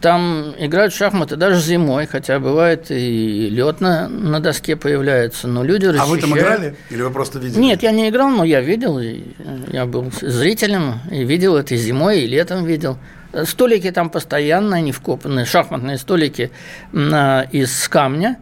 там 0.00 0.54
играют 0.58 0.92
в 0.92 0.96
шахматы 0.96 1.36
даже 1.36 1.60
зимой, 1.60 2.06
хотя 2.06 2.38
бывает 2.38 2.90
и 2.90 3.48
лед 3.48 3.80
на, 3.80 4.08
на 4.08 4.40
доске 4.40 4.76
появляется, 4.76 5.48
но 5.48 5.64
люди 5.64 5.86
расчищают. 5.86 6.24
А 6.24 6.26
вы 6.26 6.32
там 6.32 6.38
играли 6.38 6.76
или 6.90 7.02
вы 7.02 7.10
просто 7.10 7.38
видели? 7.38 7.60
Нет, 7.60 7.82
я 7.82 7.90
не 7.90 8.08
играл, 8.08 8.28
но 8.28 8.44
я 8.44 8.60
видел, 8.60 8.98
и 8.98 9.22
я 9.72 9.86
был 9.86 10.10
зрителем 10.20 11.00
и 11.10 11.24
видел 11.24 11.56
это 11.56 11.74
и 11.74 11.78
зимой, 11.78 12.20
и 12.20 12.26
летом 12.26 12.64
видел. 12.64 12.98
Столики 13.44 13.90
там 13.90 14.10
постоянно, 14.10 14.76
они 14.76 14.92
вкопаны, 14.92 15.44
шахматные 15.44 15.98
столики 15.98 16.50
из 16.92 17.88
камня, 17.88 18.36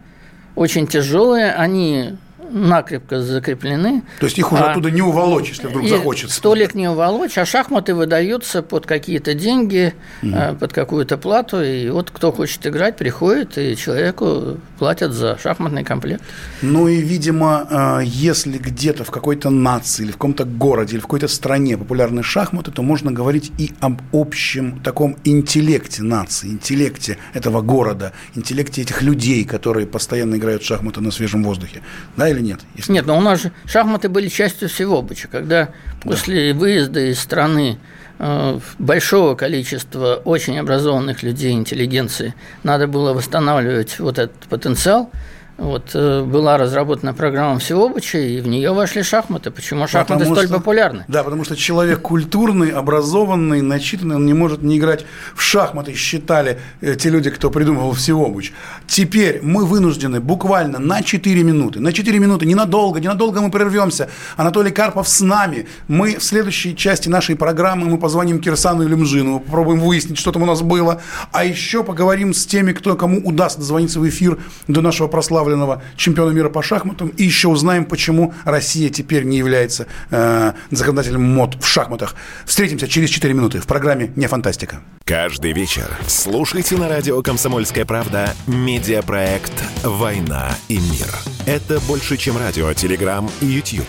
очень 0.54 0.86
тяжелые, 0.86 1.52
они 1.52 2.16
накрепко 2.52 3.20
закреплены. 3.22 4.02
То 4.20 4.26
есть 4.26 4.38
их 4.38 4.52
уже 4.52 4.62
а, 4.62 4.70
оттуда 4.72 4.90
не 4.90 5.02
уволочь, 5.02 5.48
если 5.48 5.66
вдруг 5.66 5.88
захочется. 5.88 6.36
Столик 6.36 6.74
не 6.74 6.88
уволочь, 6.88 7.38
а 7.38 7.44
шахматы 7.44 7.94
выдаются 7.94 8.62
под 8.62 8.86
какие-то 8.86 9.34
деньги, 9.34 9.94
угу. 10.22 10.56
под 10.60 10.72
какую-то 10.72 11.16
плату. 11.18 11.62
И 11.62 11.88
вот 11.88 12.10
кто 12.10 12.32
хочет 12.32 12.66
играть, 12.66 12.96
приходит, 12.96 13.56
и 13.58 13.76
человеку 13.76 14.58
платят 14.78 15.12
за 15.12 15.38
шахматный 15.38 15.84
комплект. 15.84 16.22
Ну 16.60 16.88
и, 16.88 17.00
видимо, 17.00 17.66
а, 17.70 18.00
если 18.00 18.58
где-то 18.58 19.04
в 19.04 19.10
какой-то 19.10 19.50
нации 19.50 20.04
или 20.04 20.10
в 20.10 20.14
каком-то 20.14 20.44
городе 20.44 20.94
или 20.94 21.00
в 21.00 21.04
какой-то 21.04 21.28
стране 21.28 21.76
популярны 21.78 22.22
шахматы, 22.22 22.70
то 22.70 22.82
можно 22.82 23.10
говорить 23.10 23.52
и 23.58 23.72
об 23.80 24.00
общем 24.12 24.80
таком 24.80 25.16
интеллекте 25.24 26.02
нации, 26.02 26.48
интеллекте 26.48 27.18
этого 27.32 27.62
города, 27.62 28.12
интеллекте 28.34 28.82
этих 28.82 29.02
людей, 29.02 29.44
которые 29.44 29.86
постоянно 29.86 30.36
играют 30.36 30.62
в 30.62 30.66
шахматы 30.66 31.00
на 31.00 31.10
свежем 31.10 31.42
воздухе. 31.44 31.82
Да, 32.16 32.28
или 32.28 32.41
нет? 32.42 32.60
Если... 32.74 32.92
Нет, 32.92 33.06
но 33.06 33.16
у 33.16 33.20
нас 33.20 33.42
же 33.42 33.52
шахматы 33.66 34.08
были 34.08 34.28
частью 34.28 34.68
всего 34.68 35.02
быча. 35.02 35.28
Когда 35.28 35.66
да. 35.66 35.72
после 36.02 36.52
выезда 36.52 37.00
из 37.00 37.20
страны 37.20 37.78
э, 38.18 38.58
большого 38.78 39.34
количества 39.34 40.20
очень 40.24 40.58
образованных 40.58 41.22
людей, 41.22 41.52
интеллигенции, 41.52 42.34
надо 42.62 42.86
было 42.86 43.12
восстанавливать 43.12 43.98
вот 43.98 44.18
этот 44.18 44.36
потенциал– 44.48 45.10
вот, 45.62 45.92
э, 45.94 46.24
была 46.24 46.58
разработана 46.58 47.14
программа 47.14 47.60
Всеобыча, 47.60 48.18
и 48.18 48.40
в 48.40 48.48
нее 48.48 48.72
вошли 48.72 49.04
шахматы. 49.04 49.52
Почему 49.52 49.86
шахматы 49.86 50.14
потому 50.14 50.34
столь 50.34 50.46
что, 50.48 50.54
популярны? 50.56 51.04
Да, 51.06 51.22
потому 51.22 51.44
что 51.44 51.54
человек 51.54 52.00
культурный, 52.00 52.70
образованный, 52.70 53.62
начитанный, 53.62 54.16
он 54.16 54.26
не 54.26 54.34
может 54.34 54.62
не 54.62 54.78
играть 54.78 55.06
в 55.36 55.40
шахматы, 55.40 55.94
считали 55.94 56.58
э, 56.80 56.96
те 56.96 57.10
люди, 57.10 57.30
кто 57.30 57.48
придумывал 57.48 57.92
Всеобыч. 57.92 58.52
Теперь 58.88 59.38
мы 59.42 59.64
вынуждены 59.64 60.20
буквально 60.20 60.80
на 60.80 61.00
4 61.00 61.44
минуты, 61.44 61.78
на 61.78 61.92
4 61.92 62.18
минуты, 62.18 62.44
ненадолго, 62.44 62.98
ненадолго 62.98 63.40
мы 63.40 63.52
прервемся. 63.52 64.08
Анатолий 64.36 64.72
Карпов 64.72 65.08
с 65.08 65.20
нами. 65.20 65.68
Мы 65.86 66.16
в 66.16 66.24
следующей 66.24 66.74
части 66.74 67.08
нашей 67.08 67.36
программы 67.36 67.86
мы 67.86 67.98
позвоним 67.98 68.40
Кирсану 68.40 68.82
или 68.82 68.96
Мжину, 68.96 69.38
попробуем 69.38 69.78
выяснить, 69.78 70.18
что 70.18 70.32
там 70.32 70.42
у 70.42 70.46
нас 70.46 70.60
было. 70.60 71.00
А 71.30 71.44
еще 71.44 71.84
поговорим 71.84 72.34
с 72.34 72.46
теми, 72.46 72.72
кто, 72.72 72.96
кому 72.96 73.20
удастся 73.20 73.60
дозвониться 73.60 74.00
в 74.00 74.08
эфир 74.08 74.38
до 74.66 74.80
нашего 74.80 75.06
прославленного 75.06 75.51
прославленного 75.52 75.82
чемпиона 75.96 76.30
мира 76.30 76.48
по 76.48 76.62
шахматам. 76.62 77.08
И 77.08 77.24
еще 77.24 77.48
узнаем, 77.48 77.84
почему 77.84 78.34
Россия 78.44 78.90
теперь 78.90 79.24
не 79.24 79.38
является 79.38 79.86
э, 80.10 80.52
законодателем 80.70 81.22
мод 81.22 81.56
в 81.60 81.66
шахматах. 81.66 82.14
Встретимся 82.44 82.88
через 82.88 83.10
4 83.10 83.34
минуты 83.34 83.60
в 83.60 83.66
программе 83.66 84.12
«Не 84.16 84.26
фантастика». 84.26 84.82
Каждый 85.04 85.52
вечер 85.52 85.86
слушайте 86.06 86.76
на 86.76 86.88
радио 86.88 87.22
«Комсомольская 87.22 87.84
правда» 87.84 88.34
медиапроект 88.46 89.52
«Война 89.82 90.50
и 90.68 90.78
мир». 90.78 91.08
Это 91.46 91.80
больше, 91.80 92.16
чем 92.16 92.36
радио, 92.38 92.72
телеграм 92.72 93.28
и 93.40 93.46
YouTube. 93.46 93.88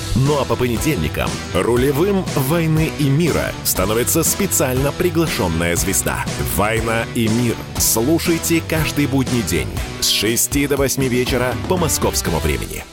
Ну 0.15 0.39
а 0.39 0.45
по 0.45 0.55
понедельникам 0.55 1.29
рулевым 1.53 2.25
«Войны 2.35 2.91
и 2.99 3.09
мира» 3.09 3.53
становится 3.63 4.23
специально 4.23 4.91
приглашенная 4.91 5.75
звезда. 5.75 6.25
«Война 6.55 7.05
и 7.15 7.27
мир». 7.27 7.55
Слушайте 7.77 8.61
каждый 8.67 9.07
будний 9.07 9.41
день 9.41 9.69
с 10.01 10.09
6 10.09 10.67
до 10.67 10.77
8 10.77 11.03
вечера 11.07 11.55
по 11.69 11.77
московскому 11.77 12.39
времени. 12.39 12.83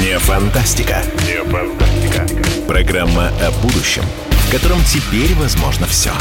Не 0.00 0.18
фантастика. 0.20 1.02
Не 1.26 1.42
фантастика. 1.44 2.26
Программа 2.66 3.28
о 3.28 3.50
будущем, 3.62 4.04
в 4.30 4.52
котором 4.52 4.78
теперь 4.84 5.34
возможно 5.34 5.86
все. 5.86 6.12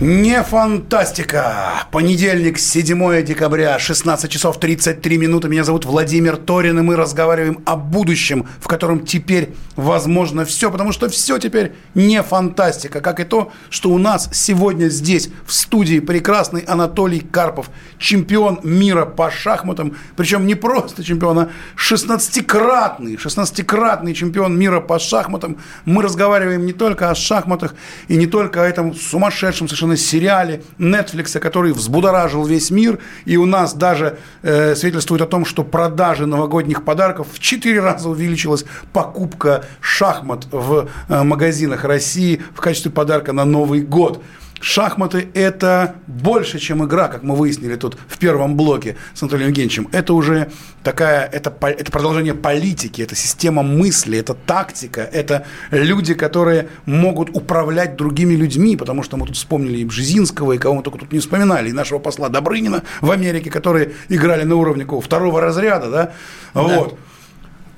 Не 0.00 0.44
фантастика. 0.44 1.88
Понедельник, 1.90 2.60
7 2.60 3.24
декабря, 3.24 3.80
16 3.80 4.30
часов 4.30 4.60
33 4.60 5.18
минуты. 5.18 5.48
Меня 5.48 5.64
зовут 5.64 5.86
Владимир 5.86 6.36
Торин, 6.36 6.78
и 6.78 6.82
мы 6.82 6.94
разговариваем 6.94 7.58
о 7.66 7.74
будущем, 7.74 8.46
в 8.60 8.68
котором 8.68 9.04
теперь 9.04 9.56
возможно 9.74 10.44
все, 10.44 10.70
потому 10.70 10.92
что 10.92 11.08
все 11.08 11.38
теперь 11.38 11.72
не 11.94 12.22
фантастика, 12.22 13.00
как 13.00 13.18
и 13.18 13.24
то, 13.24 13.50
что 13.70 13.90
у 13.90 13.98
нас 13.98 14.30
сегодня 14.32 14.86
здесь, 14.88 15.30
в 15.44 15.52
студии, 15.52 15.98
прекрасный 15.98 16.60
Анатолий 16.60 17.18
Карпов, 17.18 17.68
чемпион 17.98 18.60
мира 18.62 19.04
по 19.04 19.32
шахматам, 19.32 19.96
причем 20.16 20.46
не 20.46 20.54
просто 20.54 21.02
чемпион, 21.02 21.38
а 21.40 21.50
16-кратный, 21.76 23.16
16-кратный 23.16 24.14
чемпион 24.14 24.56
мира 24.56 24.80
по 24.80 25.00
шахматам. 25.00 25.56
Мы 25.84 26.04
разговариваем 26.04 26.64
не 26.66 26.72
только 26.72 27.10
о 27.10 27.16
шахматах 27.16 27.74
и 28.06 28.16
не 28.16 28.28
только 28.28 28.62
о 28.62 28.64
этом 28.64 28.94
сумасшедшем 28.94 29.66
совершенно 29.66 29.87
на 29.88 29.96
сериале 29.96 30.62
Netflix, 30.78 31.38
который 31.38 31.72
взбудоражил 31.72 32.44
весь 32.44 32.70
мир, 32.70 32.98
и 33.24 33.36
у 33.36 33.46
нас 33.46 33.74
даже 33.74 34.18
э, 34.42 34.74
свидетельствует 34.74 35.22
о 35.22 35.26
том, 35.26 35.44
что 35.44 35.64
продажи 35.64 36.26
новогодних 36.26 36.84
подарков 36.84 37.26
в 37.32 37.38
4 37.38 37.80
раза 37.80 38.08
увеличилась 38.08 38.64
покупка 38.92 39.64
шахмат 39.80 40.46
в 40.52 40.88
э, 41.08 41.22
магазинах 41.22 41.84
России 41.84 42.42
в 42.54 42.60
качестве 42.60 42.90
подарка 42.90 43.32
на 43.32 43.44
Новый 43.44 43.80
год. 43.80 44.22
Шахматы– 44.60 45.28
это 45.34 45.96
больше, 46.06 46.58
чем 46.58 46.84
игра, 46.84 47.08
как 47.08 47.22
мы 47.22 47.36
выяснили 47.36 47.76
тут 47.76 47.96
в 48.08 48.18
первом 48.18 48.56
блоке 48.56 48.96
с 49.14 49.22
Анатолием 49.22 49.48
Евгеньевичем. 49.48 49.88
Это 49.92 50.14
уже 50.14 50.50
такая, 50.82 51.26
это, 51.26 51.54
это 51.60 51.92
продолжение 51.92 52.34
политики, 52.34 53.02
это 53.02 53.14
система 53.14 53.62
мысли, 53.62 54.18
это 54.18 54.34
тактика, 54.34 55.02
это 55.02 55.46
люди, 55.70 56.14
которые 56.14 56.68
могут 56.86 57.30
управлять 57.30 57.96
другими 57.96 58.34
людьми, 58.34 58.76
потому 58.76 59.02
что 59.02 59.16
мы 59.16 59.26
тут 59.26 59.36
вспомнили 59.36 59.78
и 59.78 59.84
Бжезинского, 59.84 60.52
и 60.52 60.58
кого 60.58 60.76
мы 60.76 60.82
только 60.82 60.98
тут 60.98 61.12
не 61.12 61.20
вспоминали, 61.20 61.70
и 61.70 61.72
нашего 61.72 61.98
посла 61.98 62.28
Добрынина 62.28 62.82
в 63.00 63.10
Америке, 63.10 63.50
которые 63.50 63.92
играли 64.08 64.42
на 64.42 64.56
уровне 64.56 64.84
какого, 64.84 65.02
второго 65.02 65.40
разряда, 65.40 65.90
да? 65.90 66.12
да. 66.54 66.62
Вот. 66.62 66.98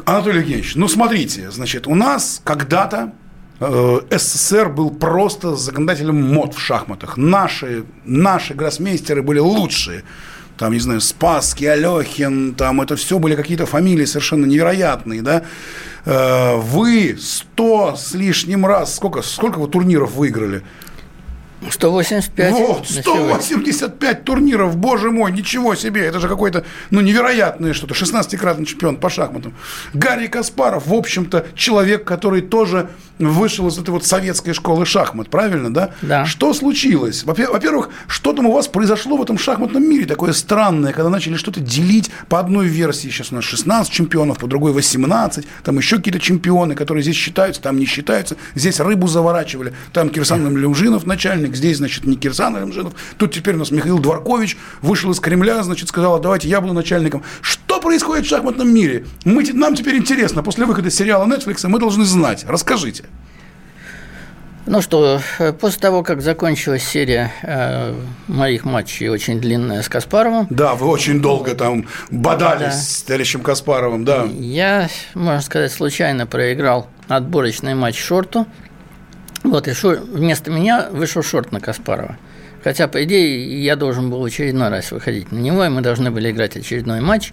Анатолий 0.07 0.41
Евгеньевич, 0.41 0.77
ну 0.77 0.89
смотрите, 0.89 1.51
значит, 1.51 1.87
у 1.87 1.95
нас 1.95 2.41
когда-то 2.43 3.13
СССР 3.61 4.71
был 4.71 4.91
просто 4.91 5.55
законодателем 5.55 6.17
мод 6.17 6.55
в 6.55 6.61
шахматах. 6.61 7.19
Наши, 7.19 7.85
наши 8.05 8.55
гроссмейстеры 8.55 9.23
были 9.23 9.39
лучшие. 9.39 10.03
Там, 10.57 10.73
не 10.73 10.79
знаю, 10.79 11.01
Спасский, 11.01 11.71
Алехин, 11.71 12.55
там 12.55 12.81
это 12.81 12.97
все 12.97 13.19
были 13.19 13.35
какие-то 13.35 13.67
фамилии 13.67 14.05
совершенно 14.05 14.45
невероятные, 14.45 15.23
да. 15.23 15.45
Э, 16.05 16.57
вы 16.57 17.17
сто 17.19 17.97
с 17.97 18.13
лишним 18.15 18.67
раз, 18.67 18.95
сколько, 18.95 19.23
сколько 19.23 19.59
вы 19.59 19.69
турниров 19.69 20.13
выиграли? 20.13 20.63
185. 21.69 22.53
Вот, 22.53 22.89
185 22.89 24.25
турниров, 24.25 24.77
боже 24.77 25.11
мой, 25.11 25.33
ничего 25.33 25.75
себе, 25.75 26.07
это 26.07 26.21
же 26.21 26.29
какое-то, 26.29 26.65
ну, 26.91 27.01
невероятное 27.01 27.73
что-то, 27.73 27.95
16-кратный 27.95 28.65
чемпион 28.65 28.97
по 28.97 29.11
шахматам. 29.11 29.55
Гарри 29.93 30.29
Каспаров, 30.29 30.87
в 30.87 30.95
общем-то, 30.95 31.47
человек, 31.55 32.05
который 32.05 32.41
тоже 32.41 32.89
вышел 33.19 33.69
из 33.69 33.79
этой 33.79 33.91
вот 33.91 34.07
советской 34.07 34.55
школы 34.55 34.87
шахмат, 34.87 35.29
правильно, 35.29 35.73
да? 35.73 35.91
Да. 36.01 36.25
Что 36.25 36.55
случилось? 36.55 37.25
Во-первых, 37.25 37.91
что 38.07 38.33
там 38.33 38.47
у 38.47 38.53
вас 38.53 38.67
произошло 38.67 39.19
в 39.19 39.23
этом 39.23 39.37
шахматном 39.39 39.87
мире 39.89 40.07
такое 40.07 40.33
странное, 40.33 40.93
когда 40.93 41.11
начали 41.11 41.37
что-то 41.37 41.61
делить 41.61 42.11
по 42.29 42.41
одной 42.41 42.67
версии, 42.69 43.09
сейчас 43.09 43.33
у 43.33 43.35
нас 43.35 43.45
16 43.45 43.93
чемпионов, 43.93 44.39
по 44.39 44.47
другой 44.47 44.73
18, 44.73 45.47
там 45.63 45.77
еще 45.77 45.97
какие-то 45.97 46.19
чемпионы, 46.19 46.75
которые 46.75 47.03
здесь 47.03 47.17
считаются, 47.17 47.61
там 47.61 47.77
не 47.77 47.85
считаются, 47.85 48.37
здесь 48.55 48.81
рыбу 48.81 49.07
заворачивали, 49.07 49.75
там 49.93 50.09
Кирсан 50.09 50.57
Люмжинов 50.57 51.05
начальник, 51.05 51.50
здесь, 51.57 51.79
значит, 51.79 52.05
не 52.05 52.17
Кирсан 52.17 52.57
Люмжинов, 52.57 52.95
тут 53.19 53.33
теперь 53.33 53.55
у 53.55 53.59
нас 53.59 53.71
Михаил 53.71 53.99
Дворкович 53.99 54.57
вышел 54.83 55.11
из 55.11 55.21
Кремля, 55.21 55.63
значит, 55.63 55.89
сказал, 55.89 56.17
«А 56.17 56.21
давайте 56.21 56.49
я 56.49 56.61
буду 56.61 56.73
начальником. 56.73 57.23
Что 57.41 57.81
происходит 57.81 58.27
в 58.27 58.29
шахматном 58.29 58.73
мире? 58.73 59.07
Мы, 59.25 59.45
нам 59.53 59.75
теперь 59.75 59.97
интересно, 59.97 60.43
после 60.43 60.65
выхода 60.65 60.91
сериала 60.91 61.27
Netflix 61.27 61.67
мы 61.67 61.79
должны 61.79 62.05
знать. 62.05 62.45
Расскажите. 62.47 63.05
Ну 64.67 64.83
что, 64.83 65.21
после 65.59 65.81
того, 65.81 66.03
как 66.03 66.21
закончилась 66.21 66.85
серия 66.85 67.33
э, 67.43 67.95
моих 68.29 68.65
матчей, 68.65 69.09
очень 69.09 69.41
длинная 69.41 69.83
с 69.83 69.89
Каспаровым. 69.89 70.47
Да, 70.51 70.75
вы 70.75 70.87
очень 70.87 71.21
долго 71.21 71.55
там 71.55 71.89
бодались 72.11 72.75
да. 72.75 72.81
с 72.81 73.03
товарищем 73.03 73.41
Каспаровым, 73.41 74.05
да. 74.05 74.29
Я, 74.31 74.89
можно 75.15 75.41
сказать, 75.41 75.73
случайно 75.73 76.27
проиграл 76.27 76.89
отборочный 77.09 77.75
матч 77.75 77.99
Шорту. 77.99 78.47
Вот, 79.43 79.69
и 79.69 79.73
шор... 79.73 79.97
вместо 80.01 80.51
меня 80.51 80.89
вышел 80.91 81.23
Шорт 81.23 81.53
на 81.53 81.61
Каспарова. 81.61 82.19
Хотя, 82.63 82.89
по 82.89 83.03
идее, 83.05 83.65
я 83.65 83.75
должен 83.75 84.11
был 84.11 84.23
очередной 84.23 84.69
раз 84.69 84.93
выходить 84.93 85.33
на 85.33 85.39
него, 85.39 85.65
и 85.65 85.71
мы 85.71 85.81
должны 85.81 86.11
были 86.11 86.31
играть 86.31 86.57
очередной 86.57 87.01
матч. 87.01 87.33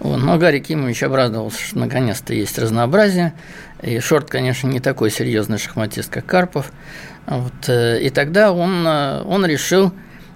Вот. 0.00 0.16
Но 0.16 0.36
Гарри 0.36 0.58
Кимович 0.58 1.04
обрадовался, 1.04 1.60
что 1.60 1.78
наконец-то 1.78 2.34
есть 2.34 2.58
разнообразие. 2.58 3.34
И 3.82 4.00
Шорт, 4.00 4.28
конечно, 4.28 4.66
не 4.66 4.80
такой 4.80 5.10
серьезный 5.10 5.58
шахматист, 5.58 6.10
как 6.10 6.26
Карпов. 6.26 6.72
Вот. 7.26 7.52
Э, 7.68 8.00
и 8.00 8.10
тогда 8.10 8.52
он, 8.52 8.84
э, 8.86 9.22
он 9.22 9.46
решил, 9.46 9.92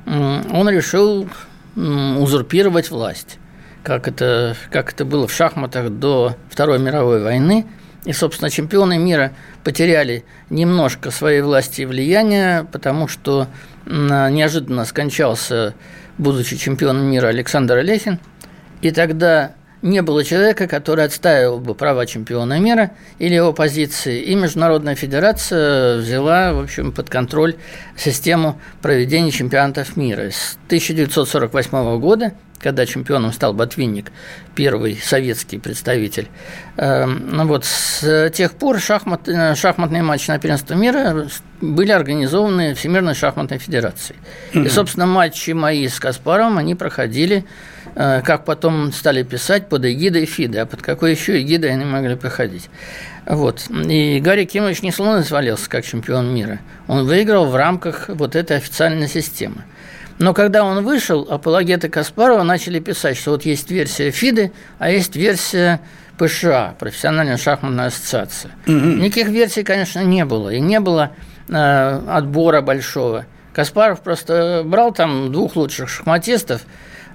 он 0.07 0.68
решил 0.68 1.28
узурпировать 1.74 2.90
власть, 2.90 3.38
как 3.83 4.09
это, 4.09 4.57
как 4.70 4.92
это 4.92 5.04
было 5.04 5.26
в 5.26 5.33
шахматах 5.33 5.90
до 5.90 6.37
Второй 6.50 6.78
мировой 6.78 7.22
войны. 7.22 7.66
И, 8.09 8.12
собственно, 8.14 8.49
чемпионы 8.49 8.97
мира 8.97 9.33
потеряли 9.64 10.25
немножко 10.49 11.11
своей 11.11 11.42
власти 11.42 11.83
и 11.83 11.85
влияния, 11.85 12.66
потому 12.73 13.07
что 13.07 13.49
неожиданно 13.85 14.87
скончался, 14.87 15.75
будучи 16.16 16.57
чемпионом 16.57 17.05
мира, 17.05 17.27
Александр 17.27 17.77
Олехин. 17.77 18.18
И 18.81 18.92
тогда 18.92 19.53
не 19.83 20.01
было 20.01 20.25
человека, 20.25 20.66
который 20.66 21.05
отстаивал 21.05 21.59
бы 21.59 21.75
права 21.75 22.07
чемпиона 22.07 22.59
мира 22.59 22.92
или 23.18 23.35
его 23.35 23.53
позиции. 23.53 24.23
И 24.23 24.35
Международная 24.35 24.94
федерация 24.94 25.99
взяла, 25.99 26.55
в 26.55 26.61
общем, 26.61 26.92
под 26.92 27.11
контроль 27.11 27.57
систему 27.94 28.59
проведения 28.81 29.33
чемпионатов 29.33 29.99
мира. 29.99 30.31
С 30.31 30.57
1948 30.68 32.01
года 32.01 32.33
когда 32.61 32.87
чемпионом 32.87 33.33
стал 33.33 33.53
Ботвинник, 33.53 34.11
первый 34.55 34.97
советский 34.97 35.59
представитель. 35.59 36.29
Эм, 36.77 37.37
ну 37.37 37.47
вот 37.47 37.64
с 37.64 38.31
тех 38.31 38.53
пор 38.53 38.81
шахмат, 38.81 39.29
э, 39.29 39.55
шахматные 39.55 40.03
матчи 40.03 40.31
на 40.31 40.38
первенство 40.38 40.75
мира 40.75 41.29
были 41.61 41.92
организованы 41.92 42.75
Всемирной 42.75 43.14
шахматной 43.14 43.59
федерацией. 43.59 44.18
Mm-hmm. 44.53 44.66
И, 44.66 44.68
собственно, 44.68 45.07
матчи 45.07 45.53
мои 45.53 45.88
с 45.88 45.99
Каспаровым, 46.01 46.59
они 46.59 46.75
проходили, 46.75 47.44
э, 47.94 48.23
как 48.25 48.44
потом 48.44 48.92
стали 48.92 49.23
писать, 49.23 49.68
под 49.68 49.85
эгидой 49.85 50.27
ФИДы, 50.27 50.59
а 50.59 50.66
под 50.66 50.83
какой 50.83 51.12
еще 51.12 51.40
эгидой 51.40 51.71
они 51.71 51.85
могли 51.85 52.16
проходить. 52.16 52.68
Вот. 53.27 53.66
И 53.71 54.21
Гарри 54.21 54.44
Кимович 54.47 54.83
не 54.83 54.90
словно 54.90 55.23
свалился 55.23 55.68
как 55.68 55.85
чемпион 55.85 56.35
мира. 56.35 56.61
Он 56.87 57.07
выиграл 57.07 57.47
в 57.47 57.57
рамках 57.57 58.09
вот 58.09 58.35
этой 58.35 58.57
официальной 58.57 59.09
системы. 59.09 59.64
Но 60.18 60.35
когда 60.35 60.64
он 60.64 60.85
вышел, 60.85 61.26
апологеты 61.31 61.88
Каспарова 61.88 62.42
начали 62.42 62.81
писать, 62.81 63.16
что 63.16 63.33
вот 63.33 63.44
есть 63.44 63.70
версия 63.70 64.11
ФИДы, 64.11 64.52
а 64.78 64.90
есть 64.90 65.14
версия 65.14 65.81
ПША, 66.18 66.74
Профессиональная 66.78 67.37
шахматная 67.37 67.87
ассоциация. 67.87 68.50
Угу. 68.66 68.74
Никаких 68.74 69.28
версий, 69.28 69.62
конечно, 69.62 70.00
не 70.00 70.24
было. 70.24 70.50
И 70.50 70.61
не 70.61 70.81
было 70.81 71.12
э, 71.48 72.00
отбора 72.09 72.61
большого. 72.61 73.26
Каспаров 73.52 74.00
просто 74.00 74.62
брал 74.64 74.92
там 74.92 75.33
двух 75.33 75.54
лучших 75.57 75.88
шахматистов, 75.88 76.62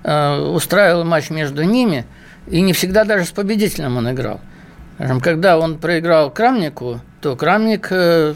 э, 0.03 0.39
устраивал 0.39 1.03
матч 1.03 1.29
между 1.29 1.63
ними, 1.63 2.05
и 2.47 2.61
не 2.61 2.73
всегда 2.73 3.03
даже 3.03 3.25
с 3.25 3.31
победителем 3.31 3.97
он 3.97 4.11
играл. 4.11 4.39
Когда 4.97 5.57
он 5.57 5.77
проиграл 5.77 6.31
Крамнику, 6.31 7.01
то 7.21 7.35
Крамник 7.35 7.87
э, 7.89 8.35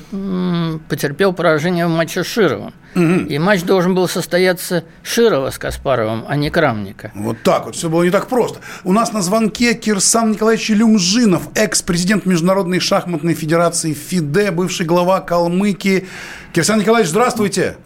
потерпел 0.88 1.34
поражение 1.34 1.88
в 1.88 1.90
матче 1.90 2.24
с 2.24 2.28
Шировым. 2.28 2.74
Угу. 2.96 3.28
И 3.28 3.38
матч 3.38 3.64
должен 3.64 3.94
был 3.94 4.08
состояться 4.08 4.86
Широва 5.04 5.50
с 5.52 5.58
Каспаровым, 5.58 6.24
а 6.28 6.36
не 6.36 6.50
Крамника. 6.50 7.12
Вот 7.14 7.44
так 7.44 7.66
вот, 7.66 7.76
все 7.76 7.90
было 7.90 8.04
не 8.04 8.10
так 8.10 8.28
просто. 8.28 8.60
У 8.84 8.94
нас 8.94 9.12
на 9.12 9.22
звонке 9.22 9.74
Кирсан 9.74 10.32
Николаевич 10.32 10.70
Люмжинов, 10.70 11.50
экс-президент 11.54 12.26
Международной 12.26 12.80
шахматной 12.80 13.34
федерации 13.34 13.94
ФИДЕ, 13.94 14.52
бывший 14.52 14.86
глава 14.86 15.20
Калмыкии. 15.20 16.08
Кирсан 16.54 16.80
Николаевич, 16.80 17.12
здравствуйте. 17.12 17.78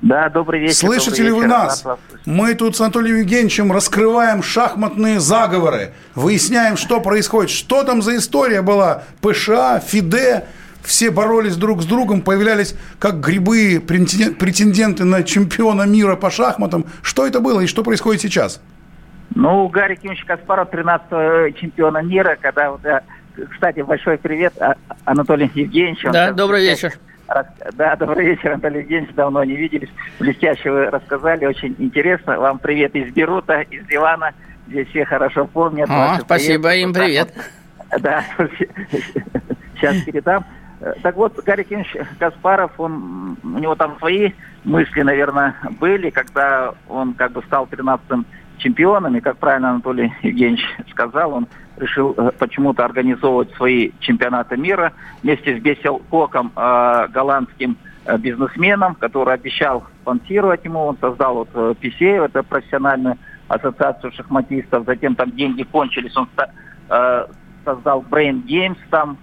Да, 0.00 0.28
добрый 0.28 0.60
вечер. 0.60 0.74
Слышите 0.74 1.22
добрый 1.22 1.24
ли 1.24 1.30
вечер, 1.30 1.40
вы 1.40 1.46
нас? 1.46 1.84
Мы 2.24 2.54
тут 2.54 2.76
с 2.76 2.80
Анатолием 2.80 3.16
Евгеньевичем 3.16 3.72
раскрываем 3.72 4.42
шахматные 4.42 5.18
заговоры, 5.18 5.92
выясняем, 6.14 6.76
что 6.76 7.00
происходит, 7.00 7.50
что 7.50 7.82
там 7.82 8.02
за 8.02 8.16
история 8.16 8.62
была. 8.62 9.02
ПША, 9.20 9.80
ФИДЕ, 9.80 10.44
все 10.82 11.10
боролись 11.10 11.56
друг 11.56 11.82
с 11.82 11.86
другом, 11.86 12.22
появлялись 12.22 12.76
как 13.00 13.20
грибы 13.20 13.82
претенденты 13.84 15.04
на 15.04 15.24
чемпиона 15.24 15.82
мира 15.82 16.14
по 16.14 16.30
шахматам. 16.30 16.86
Что 17.02 17.26
это 17.26 17.40
было 17.40 17.60
и 17.60 17.66
что 17.66 17.82
происходит 17.82 18.22
сейчас? 18.22 18.60
Ну, 19.34 19.68
Гарри 19.68 19.96
Кимович 19.96 20.24
Каспаров, 20.24 20.70
13 20.70 21.56
чемпиона 21.56 21.98
мира, 21.98 22.38
когда 22.40 22.70
вот, 22.70 22.80
кстати, 23.50 23.80
большой 23.80 24.16
привет 24.16 24.54
а, 24.60 24.76
Анатолий 25.04 25.50
Евгеньевич. 25.54 26.04
Да, 26.04 26.32
добрый 26.32 26.62
вечер. 26.64 26.94
Да, 27.28 27.96
добрый 27.96 28.26
вечер, 28.26 28.52
Анатолий 28.52 28.80
Евгеньевич. 28.80 29.14
Давно 29.14 29.44
не 29.44 29.54
виделись. 29.54 29.90
Блестяще 30.18 30.70
вы 30.70 30.86
рассказали, 30.86 31.44
очень 31.44 31.74
интересно. 31.78 32.38
Вам 32.38 32.58
привет 32.58 32.94
из 32.94 33.12
Берута, 33.12 33.60
из 33.60 33.86
Ливана. 33.88 34.32
Здесь 34.66 34.88
все 34.88 35.04
хорошо 35.04 35.46
помнят. 35.46 35.90
О, 35.90 36.18
спасибо, 36.20 36.70
привет. 36.70 36.82
им 36.82 36.92
привет. 36.94 37.34
Да, 38.00 38.24
сейчас 39.74 40.02
передам. 40.04 40.44
Так 41.02 41.16
вот, 41.16 41.38
Гарри 41.44 41.64
Кенч 41.64 41.94
Каспаров, 42.18 42.72
он, 42.78 43.36
у 43.42 43.58
него 43.58 43.74
там 43.74 43.98
свои 43.98 44.32
мысли, 44.64 45.02
наверное, 45.02 45.54
были, 45.80 46.10
когда 46.10 46.72
он 46.88 47.14
как 47.14 47.32
бы 47.32 47.42
стал 47.42 47.66
13-м 47.70 48.24
чемпионом, 48.58 49.16
и, 49.16 49.20
как 49.20 49.38
правильно 49.38 49.70
Анатолий 49.70 50.12
Евгеньевич 50.22 50.64
сказал, 50.90 51.32
он 51.32 51.48
решил 51.78 52.14
э, 52.16 52.30
почему-то 52.38 52.84
организовывать 52.84 53.52
свои 53.54 53.92
чемпионаты 54.00 54.56
мира 54.56 54.92
вместе 55.22 55.56
с 55.56 55.62
Бесел 55.62 56.02
Коком, 56.10 56.52
э, 56.54 57.08
голландским 57.10 57.76
э, 58.04 58.18
бизнесменом, 58.18 58.94
который 58.94 59.34
обещал 59.34 59.84
спонсировать 60.02 60.64
ему. 60.64 60.80
Он 60.80 60.98
создал 61.00 61.34
вот 61.34 61.78
PCA, 61.78 62.26
это 62.26 62.42
профессиональную 62.42 63.16
ассоциацию 63.48 64.12
шахматистов. 64.12 64.84
Затем 64.84 65.14
там 65.14 65.30
деньги 65.30 65.62
кончились, 65.62 66.14
он 66.16 66.28
создал 67.64 68.04
Brain 68.10 68.44
Games, 68.46 68.76
там 68.90 69.18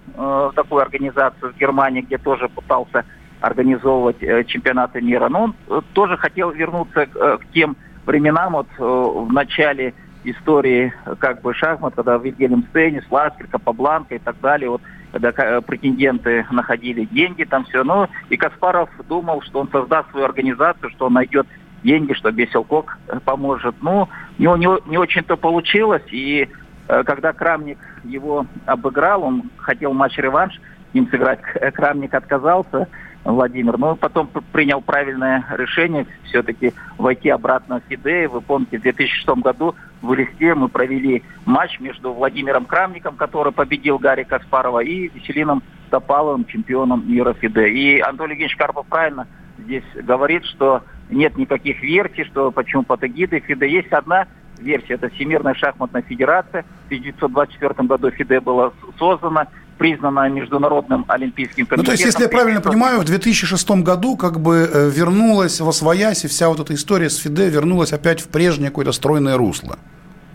такую 0.54 0.82
организацию 0.82 1.52
в 1.52 1.58
Германии, 1.58 2.00
где 2.00 2.18
тоже 2.18 2.48
пытался 2.48 3.04
организовывать 3.40 4.18
чемпионаты 4.48 5.00
мира. 5.00 5.28
Но 5.28 5.44
он 5.68 5.82
тоже 5.92 6.16
хотел 6.16 6.50
вернуться 6.50 7.06
к 7.06 7.40
тем 7.52 7.76
временам, 8.04 8.52
вот 8.52 8.68
в 8.78 9.32
начале 9.32 9.94
истории 10.30 10.92
как 11.18 11.40
бы 11.42 11.54
шахмат, 11.54 11.94
когда 11.94 12.16
Вильгельм 12.18 12.64
Стейнис, 12.70 13.04
Ласкер, 13.10 13.46
Капабланка 13.46 14.16
и 14.16 14.18
так 14.18 14.40
далее, 14.40 14.70
вот, 14.70 14.82
когда 15.12 15.30
э, 15.30 15.60
претенденты 15.60 16.46
находили 16.50 17.04
деньги, 17.04 17.44
там 17.44 17.64
все. 17.64 17.84
Ну, 17.84 18.08
и 18.28 18.36
Каспаров 18.36 18.90
думал, 19.08 19.42
что 19.42 19.60
он 19.60 19.68
создаст 19.70 20.10
свою 20.10 20.26
организацию, 20.26 20.90
что 20.90 21.06
он 21.06 21.14
найдет 21.14 21.46
деньги, 21.82 22.12
что 22.12 22.32
Беселкок 22.32 22.98
э, 23.08 23.20
поможет. 23.24 23.74
Ну, 23.80 24.08
у 24.38 24.42
него 24.42 24.56
не, 24.56 24.90
не 24.90 24.98
очень-то 24.98 25.36
получилось, 25.36 26.04
и 26.10 26.48
э, 26.88 27.04
когда 27.04 27.32
Крамник 27.32 27.78
его 28.04 28.46
обыграл, 28.66 29.22
он 29.22 29.50
хотел 29.58 29.92
матч-реванш, 29.92 30.60
ним 30.92 31.08
сыграть, 31.08 31.40
Крамник 31.74 32.14
отказался, 32.14 32.88
Владимир. 33.32 33.78
Но 33.78 33.96
потом 33.96 34.28
принял 34.52 34.80
правильное 34.80 35.44
решение 35.56 36.06
все-таки 36.24 36.72
войти 36.98 37.28
обратно 37.28 37.80
в 37.80 37.88
ФИДЕ. 37.88 38.28
Вы 38.28 38.40
помните, 38.40 38.78
в 38.78 38.82
2006 38.82 39.28
году 39.42 39.74
в 40.02 40.14
Листе 40.14 40.54
мы 40.54 40.68
провели 40.68 41.22
матч 41.44 41.80
между 41.80 42.12
Владимиром 42.12 42.64
Крамником, 42.64 43.16
который 43.16 43.52
победил 43.52 43.98
Гарри 43.98 44.24
Каспарова, 44.24 44.80
и 44.80 45.08
Веселином 45.08 45.62
Топаловым, 45.90 46.44
чемпионом 46.46 47.08
мира 47.08 47.34
ФИДЕ. 47.34 47.70
И 47.70 48.00
Анатолий 48.00 48.32
Евгеньевич 48.32 48.56
Карпов 48.56 48.86
правильно 48.86 49.26
здесь 49.58 49.84
говорит, 49.94 50.44
что 50.44 50.82
нет 51.10 51.36
никаких 51.36 51.82
версий, 51.82 52.24
что 52.24 52.50
почему 52.50 52.82
под 52.82 53.04
эгидой 53.04 53.40
ФИДЕ. 53.40 53.68
Есть 53.68 53.92
одна 53.92 54.26
версия, 54.58 54.94
это 54.94 55.08
Всемирная 55.10 55.54
шахматная 55.54 56.02
федерация. 56.02 56.62
В 56.84 56.86
1924 56.86 57.88
году 57.88 58.10
ФИДЕ 58.10 58.40
была 58.40 58.72
создана 58.98 59.48
признана 59.78 60.28
Международным 60.28 61.04
Олимпийским 61.08 61.66
комитетом. 61.66 61.78
Ну, 61.78 61.84
то 61.84 61.92
есть, 61.92 62.04
если 62.04 62.22
я 62.24 62.28
правильно 62.28 62.60
понимаю, 62.60 63.00
в 63.00 63.04
2006 63.04 63.70
году 63.82 64.16
как 64.16 64.40
бы 64.40 64.68
э, 64.72 64.90
вернулась 64.90 65.60
во 65.60 65.72
своясь, 65.72 66.24
и 66.24 66.28
вся 66.28 66.48
вот 66.48 66.60
эта 66.60 66.74
история 66.74 67.10
с 67.10 67.18
ФИДЕ 67.18 67.48
вернулась 67.50 67.92
опять 67.92 68.20
в 68.20 68.28
прежнее 68.28 68.70
какое-то 68.70 68.92
стройное 68.92 69.36
русло. 69.36 69.78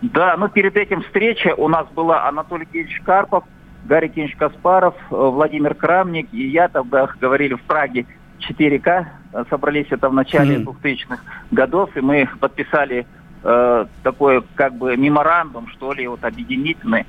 Да, 0.01 0.35
но 0.37 0.47
перед 0.47 0.77
этим 0.77 1.01
встреча 1.03 1.53
у 1.55 1.67
нас 1.67 1.87
была 1.95 2.27
Анатолий 2.27 2.65
Кевич 2.65 3.01
Карпов, 3.05 3.43
Гарри 3.85 4.07
Кенч 4.09 4.35
Каспаров, 4.35 4.95
э, 5.09 5.15
Владимир 5.15 5.73
Крамник 5.75 6.27
и 6.31 6.47
я 6.47 6.67
тогда 6.67 7.07
говорили 7.19 7.55
в 7.55 7.61
Праге 7.61 8.05
4К, 8.49 9.05
собрались 9.49 9.87
это 9.91 10.09
в 10.09 10.13
начале 10.13 10.57
mm. 10.57 10.75
2000-х 10.83 11.21
годов, 11.51 11.95
и 11.95 12.01
мы 12.01 12.27
подписали 12.39 13.05
э, 13.43 13.85
такой 14.03 14.43
как 14.55 14.75
бы 14.75 14.97
меморандум, 14.97 15.67
что 15.67 15.93
ли, 15.93 16.07
вот 16.07 16.23
объединительный, 16.23 17.05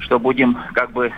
что 0.00 0.18
будем 0.18 0.58
как 0.72 0.92
бы 0.92 1.12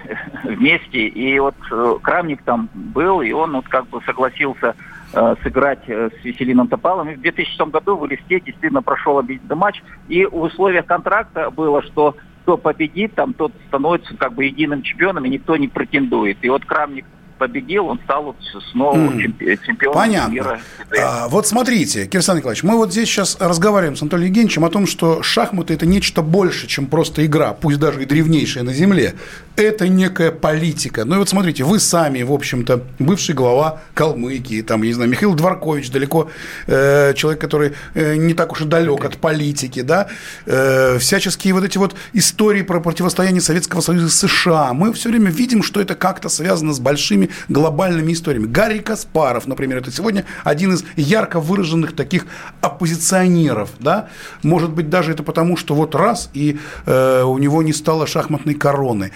вместе. 0.45 1.07
И 1.09 1.39
вот 1.39 1.57
э, 1.71 1.95
Крамник 2.03 2.43
там 2.43 2.69
был, 2.75 3.21
и 3.21 3.33
он 3.33 3.53
вот 3.53 3.69
как 3.69 3.87
бы 3.89 4.01
согласился 4.03 4.75
э, 5.13 5.35
сыграть 5.43 5.83
э, 5.89 6.11
с 6.21 6.25
Веселином 6.25 6.69
Топалом. 6.69 7.11
И 7.11 7.15
в 7.15 7.21
2006 7.21 7.61
году 7.71 7.97
в 7.97 8.07
Листе 8.07 8.41
действительно 8.41 8.83
прошел 8.83 9.19
объединенный 9.19 9.57
матч. 9.57 9.83
И 10.09 10.25
в 10.25 10.37
условиях 10.41 10.87
контракта 10.87 11.51
было, 11.51 11.83
что 11.83 12.17
кто 12.43 12.57
победит, 12.57 13.15
там 13.15 13.33
тот 13.33 13.53
становится 13.69 14.17
как 14.17 14.35
бы 14.35 14.45
единым 14.45 14.83
чемпионом, 14.83 15.25
и 15.25 15.31
никто 15.31 15.57
не 15.57 15.67
претендует. 15.67 16.39
И 16.43 16.49
вот 16.49 16.65
Крамник 16.65 17.05
победил, 17.39 17.87
он 17.87 18.01
стал 18.05 18.25
вот 18.25 18.37
снова 18.73 18.97
mm. 18.97 19.67
чемпионом 19.67 19.95
Понятно. 19.95 20.33
мира. 20.33 20.61
А, 21.01 21.29
вот 21.29 21.47
смотрите, 21.47 22.07
Кирсан 22.07 22.37
Николаевич, 22.37 22.63
мы 22.63 22.77
вот 22.77 22.93
здесь 22.93 23.09
сейчас 23.09 23.37
разговариваем 23.41 23.97
с 23.97 24.03
Анатолием 24.03 24.29
Евгеньевичем 24.29 24.65
о 24.65 24.71
том, 24.71 24.87
что 24.87 25.23
шахматы– 25.23 25.75
это 25.75 25.87
нечто 25.87 26.23
больше, 26.23 26.67
чем 26.67 26.87
просто 26.87 27.25
игра, 27.25 27.53
пусть 27.53 27.79
даже 27.79 28.03
и 28.03 28.07
древнейшая 28.07 28.65
на 28.65 28.73
Земле. 28.73 29.15
Это 29.57 29.89
некая 29.89 30.33
политика. 30.33 31.07
Ну 31.07 31.15
и 31.15 31.19
вот 31.19 31.31
смотрите, 31.31 31.65
вы 31.65 31.81
сами, 31.81 32.23
в 32.23 32.33
общем-то, 32.33 32.83
бывший 32.99 33.35
глава 33.35 33.81
Калмыкии, 33.95 34.61
там, 34.61 34.83
я 34.83 34.89
не 34.89 34.93
знаю, 34.93 35.09
Михаил 35.09 35.35
Дворкович, 35.35 35.91
далеко 35.91 36.29
э, 36.67 37.15
человек, 37.15 37.41
который 37.41 37.73
э, 37.95 38.17
не 38.17 38.35
так 38.35 38.53
уж 38.53 38.61
и 38.61 38.65
далек 38.67 39.07
от 39.07 39.17
политики, 39.17 39.81
да, 39.81 40.09
э, 40.45 40.99
всяческие 40.99 41.55
вот 41.55 41.65
эти 41.65 41.79
вот 41.79 41.95
истории 42.13 42.61
про 42.61 42.81
противостояние 42.81 43.41
Советского 43.41 43.81
Союза 43.81 44.11
с 44.11 44.29
США. 44.29 44.75
Мы 44.75 44.93
все 44.93 45.09
время 45.09 45.31
видим, 45.31 45.63
что 45.63 45.81
это 45.81 45.95
как-то 45.95 46.29
связано 46.29 46.75
с 46.75 46.79
большими 46.79 47.31
глобальными 47.49 48.13
историями. 48.13 48.47
Гарри 48.47 48.81
Каспаров, 48.81 49.47
например, 49.47 49.79
это 49.79 49.91
сегодня 49.91 50.27
один 50.45 50.75
из 50.75 50.85
ярко 50.97 51.41
выраженных 51.41 51.97
таких 51.97 52.27
оппозиционеров, 52.61 53.71
да, 53.81 54.11
может 54.43 54.71
быть, 54.71 54.91
даже 54.91 55.13
это 55.13 55.23
потому, 55.23 55.57
что 55.57 55.75
вот 55.75 55.95
раз, 55.95 56.29
и 56.35 56.59
э, 56.85 57.23
у 57.23 57.39
него 57.39 57.63
не 57.63 57.73
стало 57.73 58.07
шахматной 58.07 58.55
короны. 58.55 59.13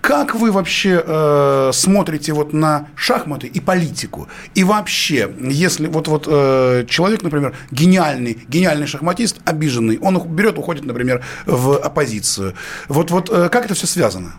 Как 0.00 0.34
вы 0.34 0.50
вообще 0.50 1.02
э, 1.04 1.70
смотрите 1.72 2.32
вот 2.32 2.52
на 2.52 2.86
шахматы 2.94 3.46
и 3.46 3.60
политику? 3.60 4.28
И 4.54 4.64
вообще, 4.64 5.30
если 5.40 5.88
вот, 5.88 6.08
вот 6.08 6.26
э, 6.26 6.84
человек, 6.88 7.22
например, 7.22 7.54
гениальный, 7.70 8.38
гениальный 8.48 8.86
шахматист, 8.86 9.40
обиженный, 9.46 9.98
он 9.98 10.18
берет, 10.28 10.58
уходит, 10.58 10.84
например, 10.84 11.22
в 11.46 11.76
оппозицию. 11.76 12.54
Вот, 12.88 13.10
вот 13.10 13.30
э, 13.30 13.48
как 13.50 13.66
это 13.66 13.74
все 13.74 13.86
связано? 13.86 14.32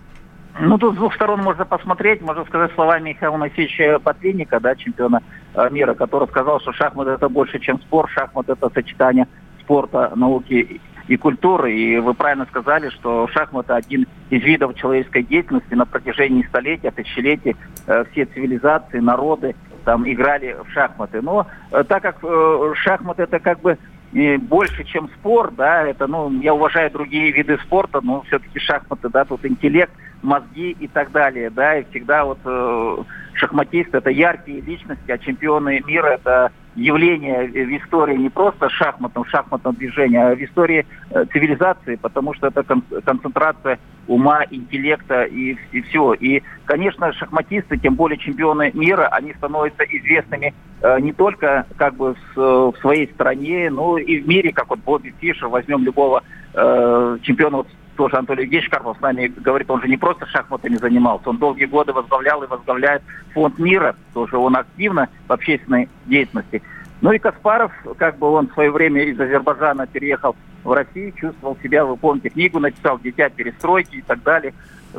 Ну, 0.59 0.77
тут 0.77 0.95
с 0.95 0.97
двух 0.97 1.13
сторон 1.15 1.41
можно 1.41 1.65
посмотреть, 1.65 2.21
можно 2.21 2.43
сказать 2.45 2.71
словами 2.73 3.09
Михаила 3.09 3.37
Моисеевича 3.37 3.99
Патлинника, 3.99 4.59
да, 4.59 4.75
чемпиона 4.75 5.21
э, 5.53 5.69
мира, 5.69 5.93
который 5.93 6.27
сказал, 6.27 6.59
что 6.59 6.73
шахмат 6.73 7.07
это 7.07 7.29
больше, 7.29 7.59
чем 7.59 7.79
спорт, 7.81 8.09
шахмат 8.11 8.49
это 8.49 8.69
сочетание 8.73 9.27
спорта, 9.61 10.11
науки 10.15 10.81
и 11.11 11.17
культуры. 11.17 11.73
И 11.73 11.97
вы 11.97 12.13
правильно 12.13 12.45
сказали, 12.45 12.89
что 12.89 13.27
шахматы 13.27 13.73
один 13.73 14.07
из 14.29 14.41
видов 14.43 14.75
человеческой 14.75 15.23
деятельности 15.23 15.73
на 15.73 15.85
протяжении 15.85 16.43
столетий, 16.43 16.89
тысячелетий. 16.89 17.57
Э, 17.85 18.05
все 18.11 18.25
цивилизации, 18.25 18.99
народы 18.99 19.55
там 19.83 20.09
играли 20.09 20.55
в 20.65 20.71
шахматы. 20.71 21.21
Но 21.21 21.47
э, 21.71 21.83
так 21.83 22.01
как 22.01 22.17
э, 22.23 22.73
шахматы 22.75 23.23
это 23.23 23.39
как 23.39 23.59
бы 23.59 23.77
и 24.13 24.37
больше, 24.37 24.85
чем 24.85 25.09
спорт, 25.19 25.55
да, 25.55 25.83
это, 25.83 26.07
ну, 26.07 26.31
я 26.41 26.53
уважаю 26.53 26.91
другие 26.91 27.31
виды 27.31 27.57
спорта, 27.59 28.01
но 28.01 28.21
все-таки 28.23 28.59
шахматы, 28.59 29.09
да, 29.09 29.25
тут 29.25 29.45
интеллект 29.45 29.93
мозги 30.21 30.71
и 30.79 30.87
так 30.87 31.11
далее, 31.11 31.49
да, 31.49 31.77
и 31.77 31.85
всегда 31.89 32.25
вот 32.25 32.39
э, 32.45 32.97
шахматисты 33.33 33.97
это 33.97 34.09
яркие 34.09 34.61
личности, 34.61 35.11
а 35.11 35.17
чемпионы 35.17 35.81
мира 35.85 36.07
это 36.07 36.51
явление 36.75 37.47
в 37.47 37.83
истории 37.83 38.15
не 38.15 38.29
просто 38.29 38.69
шахматном, 38.69 39.25
шахматном 39.25 39.75
движении, 39.75 40.17
а 40.17 40.35
в 40.35 40.41
истории 40.41 40.85
э, 41.09 41.25
цивилизации, 41.31 41.95
потому 41.95 42.33
что 42.33 42.47
это 42.47 42.63
кон- 42.63 42.83
концентрация 43.03 43.79
ума, 44.07 44.43
интеллекта 44.49 45.23
и, 45.23 45.57
и 45.71 45.81
все. 45.81 46.13
И, 46.13 46.41
конечно, 46.65 47.11
шахматисты, 47.13 47.77
тем 47.77 47.95
более 47.95 48.17
чемпионы 48.17 48.71
мира, 48.73 49.07
они 49.07 49.33
становятся 49.33 49.83
известными 49.83 50.53
э, 50.81 50.99
не 51.01 51.11
только 51.13 51.65
как 51.77 51.95
бы 51.95 52.15
в, 52.35 52.71
в 52.71 52.77
своей 52.79 53.11
стране, 53.13 53.69
но 53.69 53.97
и 53.97 54.19
в 54.19 54.27
мире, 54.27 54.53
как 54.53 54.69
вот 54.69 54.79
Бобби 54.79 55.13
Фишер, 55.19 55.49
возьмем 55.49 55.83
любого 55.83 56.23
э, 56.53 57.17
чемпиона 57.21 57.65
тоже 58.01 58.17
Анатолий 58.17 58.45
Евгеньевич 58.45 58.71
Карпов 58.71 58.97
с 58.97 59.01
нами 59.01 59.27
говорит, 59.27 59.69
он 59.69 59.79
же 59.79 59.87
не 59.87 59.95
просто 59.95 60.25
шахматами 60.25 60.75
занимался, 60.77 61.29
он 61.29 61.37
долгие 61.37 61.65
годы 61.65 61.93
возглавлял 61.93 62.41
и 62.41 62.47
возглавляет 62.47 63.03
фонд 63.31 63.59
мира, 63.59 63.95
тоже 64.15 64.37
он 64.37 64.55
активно 64.55 65.07
в 65.27 65.31
общественной 65.31 65.87
деятельности. 66.07 66.63
Ну 67.01 67.11
и 67.11 67.19
Каспаров, 67.19 67.71
как 67.99 68.17
бы 68.17 68.31
он 68.31 68.47
в 68.47 68.53
свое 68.53 68.71
время 68.71 69.03
из 69.03 69.19
Азербайджана 69.19 69.85
переехал 69.85 70.35
в 70.63 70.73
Россию, 70.73 71.11
чувствовал 71.11 71.55
себя, 71.61 71.85
вы 71.85 71.95
помните, 71.95 72.29
книгу 72.29 72.59
написал 72.59 72.97
«Дитя 72.97 73.29
перестройки» 73.29 73.97
и 73.97 74.01
так 74.01 74.23
далее, 74.23 74.55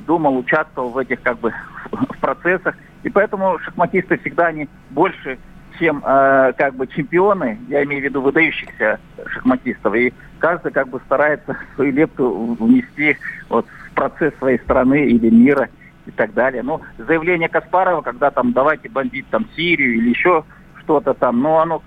думал, 0.06 0.38
участвовал 0.38 0.90
в 0.90 0.98
этих 0.98 1.20
как 1.22 1.40
бы 1.40 1.52
в 1.90 2.18
процессах. 2.20 2.76
И 3.02 3.10
поэтому 3.10 3.58
шахматисты 3.58 4.16
всегда 4.18 4.46
они 4.46 4.68
больше 4.90 5.40
чем 5.78 6.02
э, 6.04 6.52
как 6.56 6.74
бы 6.74 6.86
чемпионы, 6.86 7.58
я 7.68 7.82
имею 7.84 8.02
в 8.02 8.04
виду 8.04 8.20
выдающихся 8.20 9.00
шахматистов, 9.26 9.94
и 9.94 10.12
каждый 10.38 10.72
как 10.72 10.88
бы 10.88 11.00
старается 11.06 11.56
свою 11.74 11.92
лепту 11.92 12.56
внести 12.58 13.16
вот 13.48 13.66
в 13.66 13.94
процесс 13.94 14.34
своей 14.38 14.58
страны 14.58 15.06
или 15.06 15.30
мира 15.30 15.68
и 16.06 16.10
так 16.10 16.34
далее. 16.34 16.62
Ну, 16.62 16.80
заявление 16.98 17.48
Каспарова, 17.48 18.02
когда 18.02 18.30
там 18.30 18.52
давайте 18.52 18.88
бомбить 18.88 19.28
там 19.28 19.46
Сирию 19.54 19.94
или 19.94 20.10
еще 20.10 20.44
что-то 20.80 21.14
там, 21.14 21.40
но 21.40 21.60
оно 21.60 21.82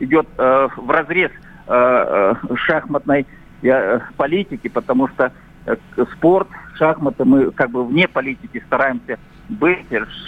идет 0.00 0.26
э, 0.38 0.68
в 0.76 0.90
разрез 0.90 1.30
э, 1.66 2.34
э, 2.48 2.54
шахматной 2.56 3.26
э, 3.62 4.00
политики, 4.16 4.68
потому 4.68 5.08
что 5.08 5.32
э, 5.66 5.76
спорт, 6.12 6.48
шахматы, 6.76 7.24
мы 7.24 7.50
как 7.50 7.70
бы 7.70 7.84
вне 7.84 8.08
политики 8.08 8.62
стараемся 8.66 9.18
быть. 9.52 9.86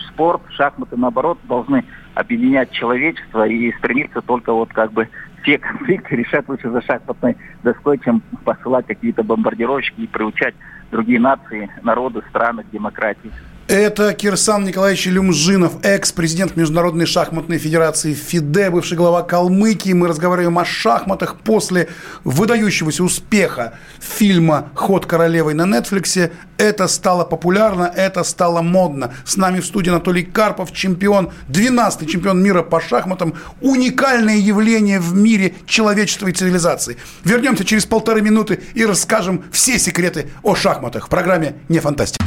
Спорт, 0.09 0.43
шахматы, 0.51 0.97
наоборот, 0.97 1.39
должны 1.45 1.85
объединять 2.15 2.71
человечество 2.71 3.47
и 3.47 3.73
стремиться 3.79 4.21
только 4.23 4.53
вот 4.53 4.73
как 4.73 4.93
бы 4.93 5.09
все 5.43 5.59
конфликты 5.59 6.17
решать 6.17 6.49
лучше 6.49 6.71
за 6.71 6.81
шахматной 6.83 7.37
доской, 7.63 7.99
чем 7.99 8.21
посылать 8.45 8.87
какие-то 8.87 9.23
бомбардировщики 9.23 10.03
и 10.03 10.07
приучать 10.07 10.55
другие 10.91 11.21
нации, 11.21 11.71
народы, 11.83 12.23
страны 12.31 12.63
к 12.65 12.71
демократии. 12.71 13.33
Это 13.67 14.13
Кирсан 14.13 14.65
Николаевич 14.65 15.07
Люмжинов, 15.07 15.83
экс-президент 15.83 16.55
Международной 16.55 17.07
шахматной 17.07 17.57
федерации 17.57 18.13
ФИДЕ, 18.13 18.69
бывший 18.71 18.99
глава 18.99 19.23
Калмыкии. 19.23 19.95
Мы 19.95 20.07
разговариваем 20.09 20.59
о 20.59 20.67
шахматах 20.67 21.37
после 21.41 21.89
выдающегося 22.25 23.03
успеха 23.03 23.79
фильма 24.01 24.69
«Ход 24.75 25.07
королевой» 25.07 25.55
на 25.55 25.65
Нетфликсе. 25.65 26.31
Это 26.59 26.87
стало 26.89 27.25
популярно, 27.25 27.91
это 27.97 28.23
стало 28.23 28.61
модно. 28.61 29.15
С 29.25 29.39
нами 29.39 29.61
в 29.61 29.67
студии 29.67 29.89
Анатолий 29.89 30.25
Карпов, 30.25 30.71
чемпион, 30.71 31.31
12-й 31.49 32.07
чемпион 32.07 32.43
мира 32.43 32.63
по 32.63 32.83
шахматам. 32.83 33.33
Уникальное 33.63 34.37
явление 34.37 35.01
в 35.01 35.15
мире 35.15 35.55
человечества 35.65 36.29
и 36.29 36.33
цивилизации. 36.33 36.99
Вернемся 37.25 37.65
через 37.65 37.87
полторы 37.87 38.21
минуты 38.21 38.61
и 38.75 38.85
расскажем 38.85 39.43
все 39.53 39.79
секреты 39.79 40.27
о 40.43 40.55
шахматах 40.55 41.07
в 41.07 41.09
программе 41.09 41.55
«Не 41.71 41.79
фантастика». 41.79 42.27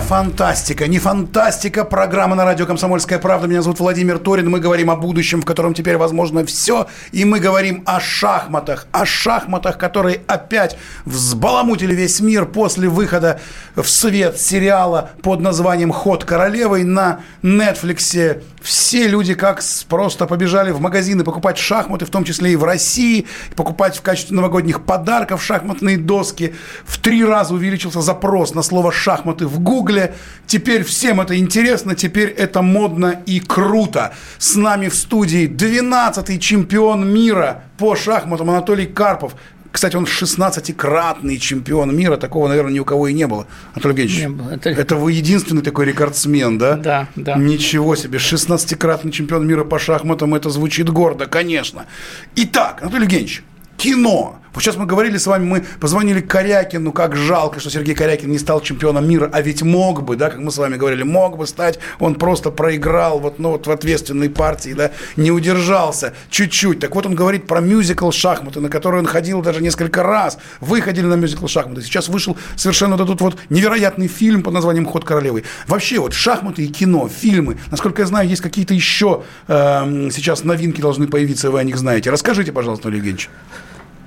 Фантастика, 0.00 0.88
не 0.88 0.98
фантастика. 0.98 1.84
Программа 1.84 2.34
на 2.34 2.44
радио 2.44 2.66
«Комсомольская 2.66 3.18
правда». 3.18 3.46
Меня 3.46 3.62
зовут 3.62 3.80
Владимир 3.80 4.18
Торин. 4.18 4.50
Мы 4.50 4.60
говорим 4.60 4.90
о 4.90 4.96
будущем, 4.96 5.40
в 5.40 5.44
котором 5.44 5.74
теперь 5.74 5.96
возможно 5.96 6.44
все. 6.44 6.86
И 7.12 7.24
мы 7.24 7.40
говорим 7.40 7.82
о 7.86 8.00
шахматах. 8.00 8.86
О 8.92 9.04
шахматах, 9.04 9.78
которые 9.78 10.22
опять 10.26 10.76
взбаламутили 11.04 11.94
весь 11.94 12.20
мир 12.20 12.46
после 12.46 12.88
выхода 12.88 13.40
в 13.76 13.84
свет 13.84 14.38
сериала 14.38 15.10
под 15.22 15.40
названием 15.40 15.92
«Ход 15.92 16.24
королевой» 16.24 16.84
на 16.84 17.20
Нетфликсе. 17.42 18.42
Все 18.60 19.08
люди 19.08 19.34
как 19.34 19.60
просто 19.88 20.26
побежали 20.26 20.70
в 20.70 20.80
магазины 20.80 21.24
покупать 21.24 21.58
шахматы, 21.58 22.04
в 22.04 22.10
том 22.10 22.24
числе 22.24 22.52
и 22.52 22.56
в 22.56 22.64
России, 22.64 23.26
покупать 23.56 23.96
в 23.96 24.02
качестве 24.02 24.36
новогодних 24.36 24.84
подарков 24.84 25.42
шахматные 25.42 25.96
доски. 25.98 26.54
В 26.84 26.98
три 26.98 27.24
раза 27.24 27.54
увеличился 27.54 28.00
запрос 28.00 28.54
на 28.54 28.62
слово 28.62 28.92
«шахматы» 28.92 29.46
в 29.52 29.60
Гугле. 29.60 30.14
Теперь 30.46 30.82
всем 30.82 31.20
это 31.20 31.38
интересно, 31.38 31.94
теперь 31.94 32.28
это 32.30 32.62
модно 32.62 33.22
и 33.26 33.38
круто. 33.40 34.12
С 34.38 34.56
нами 34.56 34.88
в 34.88 34.94
студии 34.94 35.46
12-й 35.48 36.38
чемпион 36.38 37.12
мира 37.12 37.62
по 37.78 37.94
шахматам 37.96 38.50
Анатолий 38.50 38.86
Карпов. 38.86 39.34
Кстати, 39.70 39.96
он 39.96 40.04
16-кратный 40.04 41.38
чемпион 41.38 41.96
мира. 41.96 42.18
Такого, 42.18 42.46
наверное, 42.48 42.72
ни 42.74 42.78
у 42.78 42.84
кого 42.84 43.08
и 43.08 43.14
не 43.14 43.26
было. 43.26 43.46
Анатолий 43.72 43.94
Евгеньевич, 44.02 44.20
Не 44.20 44.28
было. 44.28 44.50
Это- 44.50 44.68
это 44.68 44.96
вы 44.96 45.12
единственный 45.12 45.62
такой 45.62 45.86
рекордсмен, 45.86 46.58
да? 46.58 46.76
Да, 46.76 47.08
да. 47.16 47.36
Ничего 47.36 47.96
себе. 47.96 48.18
16-кратный 48.18 49.10
чемпион 49.12 49.46
мира 49.46 49.64
по 49.64 49.78
шахматам. 49.78 50.34
Это 50.34 50.50
звучит 50.50 50.90
гордо, 50.90 51.24
конечно. 51.24 51.86
Итак, 52.36 52.82
Анатолий 52.82 53.04
Евгеньевич, 53.04 53.42
кино. 53.82 54.38
Вот 54.52 54.62
сейчас 54.62 54.76
мы 54.76 54.84
говорили 54.84 55.16
с 55.16 55.26
вами, 55.26 55.44
мы 55.44 55.64
позвонили 55.80 56.20
Корякину, 56.20 56.92
как 56.92 57.16
жалко, 57.16 57.58
что 57.58 57.70
Сергей 57.70 57.94
Корякин 57.94 58.30
не 58.30 58.38
стал 58.38 58.60
чемпионом 58.60 59.08
мира, 59.08 59.30
а 59.32 59.40
ведь 59.40 59.62
мог 59.62 60.02
бы, 60.02 60.14
да, 60.14 60.28
как 60.28 60.40
мы 60.40 60.50
с 60.50 60.58
вами 60.58 60.76
говорили, 60.76 61.02
мог 61.02 61.38
бы 61.38 61.46
стать, 61.46 61.78
он 61.98 62.16
просто 62.16 62.50
проиграл 62.50 63.18
вот, 63.18 63.38
ну, 63.38 63.52
вот 63.52 63.66
в 63.66 63.70
ответственной 63.70 64.28
партии, 64.28 64.74
да, 64.74 64.90
не 65.16 65.30
удержался 65.30 66.12
чуть-чуть. 66.28 66.80
Так 66.80 66.94
вот 66.94 67.06
он 67.06 67.14
говорит 67.14 67.46
про 67.46 67.60
мюзикл 67.60 68.10
«Шахматы», 68.10 68.60
на 68.60 68.68
который 68.68 68.98
он 68.98 69.06
ходил 69.06 69.40
даже 69.40 69.62
несколько 69.62 70.02
раз. 70.02 70.36
Вы 70.60 70.82
ходили 70.82 71.06
на 71.06 71.14
мюзикл 71.14 71.46
«Шахматы». 71.46 71.80
Сейчас 71.80 72.08
вышел 72.10 72.36
совершенно 72.54 72.98
вот 72.98 73.08
этот 73.08 73.22
вот 73.22 73.38
невероятный 73.48 74.06
фильм 74.06 74.42
под 74.42 74.52
названием 74.52 74.84
«Ход 74.84 75.06
королевы». 75.06 75.44
Вообще 75.66 75.98
вот 75.98 76.12
шахматы 76.12 76.62
и 76.64 76.68
кино, 76.68 77.08
фильмы, 77.08 77.58
насколько 77.70 78.02
я 78.02 78.06
знаю, 78.06 78.28
есть 78.28 78.42
какие-то 78.42 78.74
еще 78.74 79.22
эм, 79.48 80.10
сейчас 80.10 80.44
новинки 80.44 80.82
должны 80.82 81.06
появиться, 81.06 81.50
вы 81.50 81.58
о 81.58 81.64
них 81.64 81.78
знаете. 81.78 82.10
Расскажите, 82.10 82.52
пожалуйста, 82.52 82.82
Анатолий 82.82 82.98
Евгеньевич. 82.98 83.30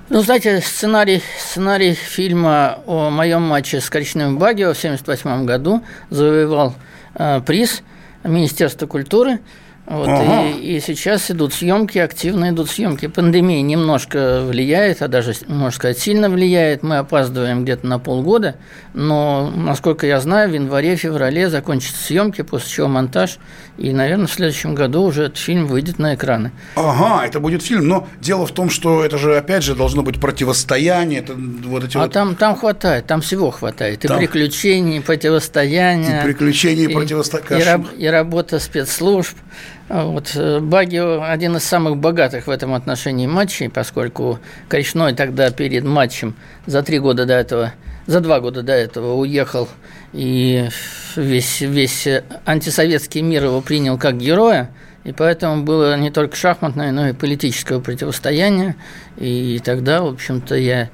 Ну, 0.08 0.22
знаете, 0.22 0.62
сценарий, 0.62 1.24
сценарий 1.40 1.96
фильма 1.96 2.78
о 2.86 3.10
моем 3.10 3.42
матче 3.42 3.82
с 3.82 3.90
коричневым 3.90 4.38
Багио 4.38 4.76
в 4.76 4.78
1978 4.78 5.46
году 5.48 5.82
завоевал 6.12 6.76
э, 7.16 7.42
приз 7.42 7.82
Министерства 8.24 8.86
культуры. 8.86 9.40
Вот, 9.88 10.08
Ага. 10.10 10.48
и, 10.48 10.78
и 10.78 10.80
сейчас 10.80 11.30
идут 11.30 11.54
съемки, 11.54 12.00
активно 12.00 12.50
идут 12.50 12.72
съемки. 12.72 13.06
Пандемия 13.06 13.62
немножко 13.62 14.42
влияет, 14.44 15.04
а 15.04 15.08
даже, 15.08 15.34
можно 15.48 15.70
сказать, 15.72 16.00
сильно 16.00 16.28
влияет. 16.28 16.82
Мы 16.82 16.98
опаздываем 16.98 17.64
где-то 17.64 17.86
на 17.86 18.00
полгода, 18.00 18.56
но, 18.96 19.52
насколько 19.56 20.08
я 20.08 20.20
знаю, 20.20 20.50
в 20.50 20.54
январе-феврале 20.54 21.50
закончатся 21.52 22.04
съемки, 22.04 22.42
после 22.42 22.68
чего 22.70 22.88
монтаж, 22.88 23.38
и, 23.78 23.92
наверное, 23.92 24.26
в 24.26 24.32
следующем 24.32 24.74
году 24.74 25.04
уже 25.04 25.26
этот 25.26 25.38
фильм 25.38 25.68
выйдет 25.68 26.00
на 26.00 26.16
экраны. 26.16 26.52
Ага, 26.76 27.24
это 27.28 27.40
будет 27.40 27.62
фильм, 27.62 27.88
но 27.88 28.08
дело 28.20 28.48
в 28.48 28.52
том, 28.54 28.72
что 28.72 29.06
это 29.06 29.20
же, 29.20 29.38
опять 29.38 29.62
же, 29.62 29.76
должно 29.76 30.02
быть 30.02 30.20
противостояние, 30.20 31.20
это 31.20 31.34
вот 31.36 31.84
эти 31.84 31.96
А 31.96 32.02
вот... 32.02 32.12
там, 32.12 32.36
там 32.36 32.56
хватает, 32.56 33.06
там 33.06 33.22
всего 33.22 33.52
хватает. 33.52 34.04
И 34.04 34.08
Там- 34.08 34.18
приключений, 34.18 34.98
и 34.98 35.00
противостояния. 35.02 36.22
И 36.22 36.24
приключений, 36.24 36.86
и 36.86 36.90
и, 36.90 36.94
противостояния. 36.94 37.62
и, 37.62 37.68
раб- 37.68 37.94
и 38.00 38.08
работа 38.08 38.60
спецслужб. 38.60 39.38
А 39.88 40.06
Вот 40.06 40.32
э, 40.36 40.60
Багио 40.60 41.22
один 41.24 41.58
из 41.58 41.64
самых 41.64 41.98
богатых 41.98 42.48
в 42.48 42.50
этом 42.50 42.74
отношении 42.74 43.28
матчей, 43.28 43.70
поскольку 43.70 44.40
Коричной 44.68 45.14
тогда 45.14 45.52
перед 45.52 45.84
матчем 45.84 46.36
за 46.66 46.82
три 46.82 47.00
года 47.00 47.26
до 47.26 47.34
этого 47.34 47.74
за 48.08 48.20
два 48.20 48.40
года 48.40 48.62
до 48.62 48.74
этого 48.74 49.16
уехал, 49.16 49.68
и 50.14 50.70
весь, 51.16 51.62
весь 51.62 52.08
антисоветский 52.46 53.22
мир 53.22 53.46
его 53.46 53.62
принял 53.62 53.98
как 53.98 54.18
героя, 54.18 54.70
и 55.04 55.12
поэтому 55.12 55.64
было 55.64 55.98
не 55.98 56.12
только 56.12 56.36
шахматное, 56.36 56.92
но 56.92 57.10
и 57.10 57.14
политическое 57.14 57.80
противостояние. 57.80 58.76
И 59.18 59.60
тогда, 59.64 60.02
в 60.02 60.08
общем-то, 60.08 60.56
я 60.56 60.90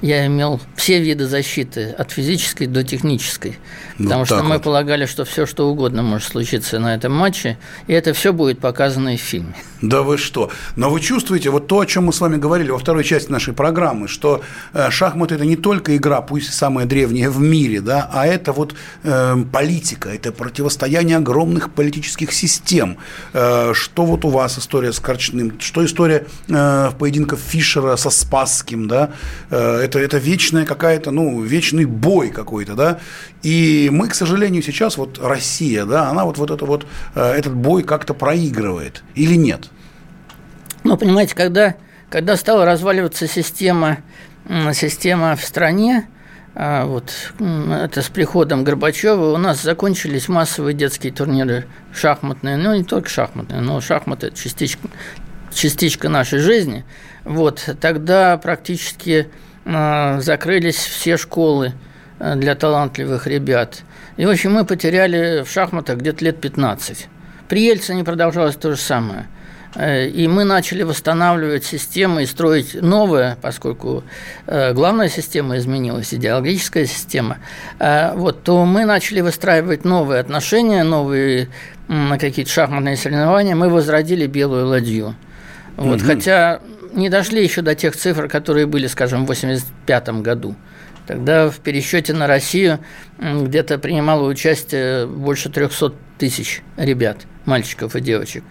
я 0.00 0.26
имел 0.26 0.60
все 0.76 1.00
виды 1.00 1.26
защиты, 1.26 1.94
от 1.98 2.10
физической 2.12 2.66
до 2.66 2.84
технической. 2.84 3.58
Ну, 3.98 4.04
потому 4.04 4.24
что 4.26 4.42
мы 4.42 4.54
вот. 4.54 4.62
полагали, 4.62 5.06
что 5.06 5.24
все, 5.24 5.44
что 5.44 5.68
угодно 5.68 6.02
может 6.02 6.28
случиться 6.28 6.78
на 6.78 6.94
этом 6.94 7.12
матче, 7.12 7.58
и 7.88 7.92
это 7.92 8.12
все 8.12 8.32
будет 8.32 8.60
показано 8.60 9.14
и 9.14 9.16
в 9.16 9.20
фильме. 9.20 9.54
Да 9.82 10.02
вы 10.02 10.18
что? 10.18 10.50
Но 10.76 10.90
вы 10.90 11.00
чувствуете, 11.00 11.50
вот 11.50 11.68
то, 11.68 11.80
о 11.80 11.86
чем 11.86 12.06
мы 12.06 12.12
с 12.12 12.20
вами 12.20 12.36
говорили 12.36 12.70
во 12.70 12.78
второй 12.78 13.04
части 13.04 13.30
нашей 13.30 13.54
программы, 13.54 14.08
что 14.08 14.42
э, 14.72 14.90
шахматы– 14.90 15.34
это 15.36 15.44
не 15.44 15.56
только 15.56 15.96
игра, 15.96 16.20
пусть 16.20 16.52
самая 16.52 16.86
древняя 16.86 17.30
в 17.30 17.40
мире, 17.40 17.80
да, 17.80 18.08
а 18.12 18.26
это 18.26 18.52
вот 18.52 18.74
э, 19.04 19.36
политика, 19.52 20.08
это 20.08 20.32
противостояние 20.32 21.16
огромных 21.16 21.72
политических 21.72 22.32
систем. 22.32 22.98
Э, 23.32 23.72
что 23.74 24.04
вот 24.04 24.24
у 24.24 24.28
вас 24.28 24.58
история 24.58 24.92
с 24.92 24.98
Корчным, 24.98 25.60
что 25.60 25.84
история 25.84 26.26
э, 26.48 26.90
поединков 26.98 27.40
Фишера 27.40 27.96
со 27.96 28.10
Спасским, 28.10 28.88
да, 28.88 29.10
э, 29.50 29.87
это, 29.88 29.98
это 29.98 30.18
вечная 30.18 30.64
какая-то, 30.64 31.10
ну, 31.10 31.42
вечный 31.42 31.84
бой 31.84 32.30
какой-то, 32.30 32.74
да, 32.74 33.00
и 33.42 33.88
мы, 33.92 34.08
к 34.08 34.14
сожалению, 34.14 34.62
сейчас, 34.62 34.96
вот 34.96 35.18
Россия, 35.18 35.84
да, 35.84 36.08
она 36.08 36.24
вот, 36.24 36.38
вот, 36.38 36.50
это 36.50 36.64
вот 36.64 36.86
э, 37.14 37.20
этот 37.20 37.54
бой 37.54 37.82
как-то 37.82 38.14
проигрывает 38.14 39.02
или 39.14 39.34
нет? 39.34 39.70
Ну, 40.84 40.96
понимаете, 40.96 41.34
когда, 41.34 41.74
когда 42.10 42.36
стала 42.36 42.64
разваливаться 42.64 43.26
система, 43.26 43.98
система 44.72 45.36
в 45.36 45.44
стране, 45.44 46.08
а, 46.54 46.86
вот 46.86 47.12
это 47.38 48.02
с 48.02 48.08
приходом 48.08 48.64
Горбачева 48.64 49.32
у 49.32 49.36
нас 49.36 49.62
закончились 49.62 50.28
массовые 50.28 50.74
детские 50.74 51.12
турниры 51.12 51.66
шахматные, 51.94 52.56
ну 52.56 52.74
не 52.74 52.84
только 52.84 53.08
шахматные, 53.08 53.60
но 53.60 53.80
шахматы 53.80 54.28
это 54.28 54.36
частичка, 54.36 54.88
частичка 55.52 56.08
нашей 56.08 56.40
жизни. 56.40 56.84
Вот 57.24 57.68
тогда 57.80 58.36
практически 58.38 59.28
закрылись 59.64 60.76
все 60.76 61.16
школы 61.16 61.72
а, 62.18 62.34
для 62.36 62.54
талантливых 62.54 63.26
ребят. 63.26 63.82
И, 64.16 64.26
в 64.26 64.30
общем, 64.30 64.52
мы 64.52 64.64
потеряли 64.64 65.42
в 65.42 65.50
шахматах 65.50 65.98
где-то 65.98 66.24
лет 66.24 66.40
15. 66.40 67.08
При 67.48 67.66
Ельцине 67.66 68.04
продолжалось 68.04 68.56
то 68.56 68.70
же 68.70 68.76
самое. 68.76 69.26
Э, 69.74 70.06
и 70.06 70.26
мы 70.26 70.44
начали 70.44 70.82
восстанавливать 70.82 71.64
системы 71.64 72.22
и 72.22 72.26
строить 72.26 72.74
новое, 72.74 73.38
поскольку 73.40 74.02
э, 74.46 74.72
главная 74.72 75.08
система 75.08 75.56
изменилась, 75.58 76.12
идеологическая 76.12 76.86
система, 76.86 77.38
э, 77.78 78.12
вот, 78.14 78.42
то 78.42 78.64
мы 78.64 78.84
начали 78.84 79.20
выстраивать 79.20 79.84
новые 79.84 80.20
отношения, 80.20 80.82
новые 80.82 81.48
какие-то 82.18 82.50
шахматные 82.50 82.96
соревнования. 82.96 83.54
Мы 83.54 83.70
возродили 83.70 84.26
белую 84.26 84.66
ладью. 84.66 85.14
Вот, 85.76 86.00
угу. 86.00 86.06
Хотя 86.06 86.60
не 86.92 87.08
дошли 87.08 87.42
еще 87.42 87.62
до 87.62 87.74
тех 87.74 87.96
цифр, 87.96 88.28
которые 88.28 88.66
были, 88.66 88.86
скажем, 88.86 89.20
в 89.20 89.30
1985 89.30 90.08
году. 90.22 90.56
Тогда 91.06 91.48
в 91.48 91.58
пересчете 91.60 92.12
на 92.12 92.26
Россию 92.26 92.80
где-то 93.18 93.78
принимало 93.78 94.28
участие 94.28 95.06
больше 95.06 95.48
300 95.48 95.94
тысяч 96.18 96.62
ребят, 96.76 97.18
мальчиков 97.46 97.96
и 97.96 98.00
девочек. 98.00 98.44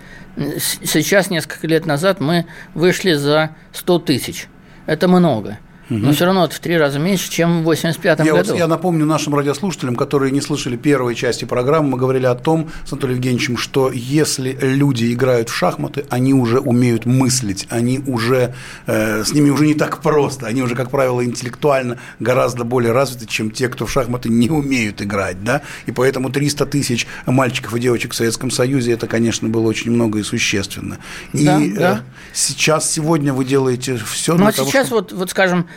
Сейчас, 0.58 1.30
несколько 1.30 1.68
лет 1.68 1.86
назад, 1.86 2.20
мы 2.20 2.46
вышли 2.74 3.14
за 3.14 3.52
100 3.74 4.00
тысяч. 4.00 4.48
Это 4.88 5.08
много. 5.08 5.60
Угу. 5.90 6.00
Но 6.00 6.12
все 6.12 6.26
равно 6.26 6.46
это 6.46 6.56
в 6.56 6.60
три 6.60 6.78
раза 6.78 7.00
меньше, 7.00 7.30
чем 7.32 7.62
в 7.62 7.64
85 7.64 8.20
я 8.20 8.26
году. 8.34 8.52
Вот, 8.52 8.58
я 8.58 8.68
напомню 8.68 9.06
нашим 9.06 9.36
радиослушателям, 9.36 9.96
которые 9.96 10.32
не 10.32 10.42
слышали 10.42 10.76
первой 10.76 11.16
части 11.16 11.46
программы, 11.46 11.92
мы 11.92 11.98
говорили 11.98 12.26
о 12.26 12.36
том 12.36 12.70
с 12.86 12.92
Анатолием 12.92 13.18
Евгеньевичем, 13.18 13.58
что 13.58 13.90
если 13.92 14.58
люди 14.62 15.14
играют 15.14 15.50
в 15.50 15.56
шахматы, 15.56 16.06
они 16.10 16.34
уже 16.34 16.60
умеют 16.60 17.06
мыслить, 17.06 17.68
они 17.70 18.00
уже, 18.00 18.54
э, 18.86 19.24
с 19.24 19.32
ними 19.34 19.50
уже 19.50 19.66
не 19.66 19.76
так 19.76 20.02
просто, 20.02 20.48
они 20.48 20.62
уже, 20.62 20.76
как 20.76 20.90
правило, 20.92 21.24
интеллектуально 21.24 21.98
гораздо 22.20 22.64
более 22.64 22.92
развиты, 22.92 23.26
чем 23.26 23.52
те, 23.52 23.70
кто 23.70 23.86
в 23.86 23.92
шахматы 23.92 24.30
не 24.30 24.50
умеют 24.50 25.02
играть, 25.02 25.44
да, 25.44 25.62
и 25.86 25.92
поэтому 25.92 26.30
300 26.30 26.66
тысяч 26.66 27.08
мальчиков 27.26 27.74
и 27.76 27.80
девочек 27.80 28.12
в 28.12 28.16
Советском 28.16 28.52
Союзе, 28.52 28.92
это, 28.92 29.08
конечно, 29.08 29.48
было 29.48 29.68
очень 29.68 29.92
много 29.92 30.20
и 30.20 30.24
существенно. 30.24 30.98
И 31.34 31.46
да, 31.46 31.60
да. 31.60 31.94
Э, 31.94 32.00
сейчас, 32.34 32.92
сегодня 32.92 33.34
вы 33.34 33.46
делаете 33.46 33.98
все 33.98 34.36
ну, 34.36 34.48
а 34.48 34.52
того, 34.52 34.70
сейчас 34.70 34.88
чтобы... 34.88 35.02
вот, 35.02 35.14
вот, 35.14 35.30
скажем, 35.30 35.68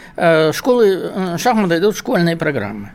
школы 0.53 1.11
э, 1.15 1.39
шахматы 1.39 1.79
идут 1.79 1.97
школьные 1.97 2.37
программы. 2.37 2.91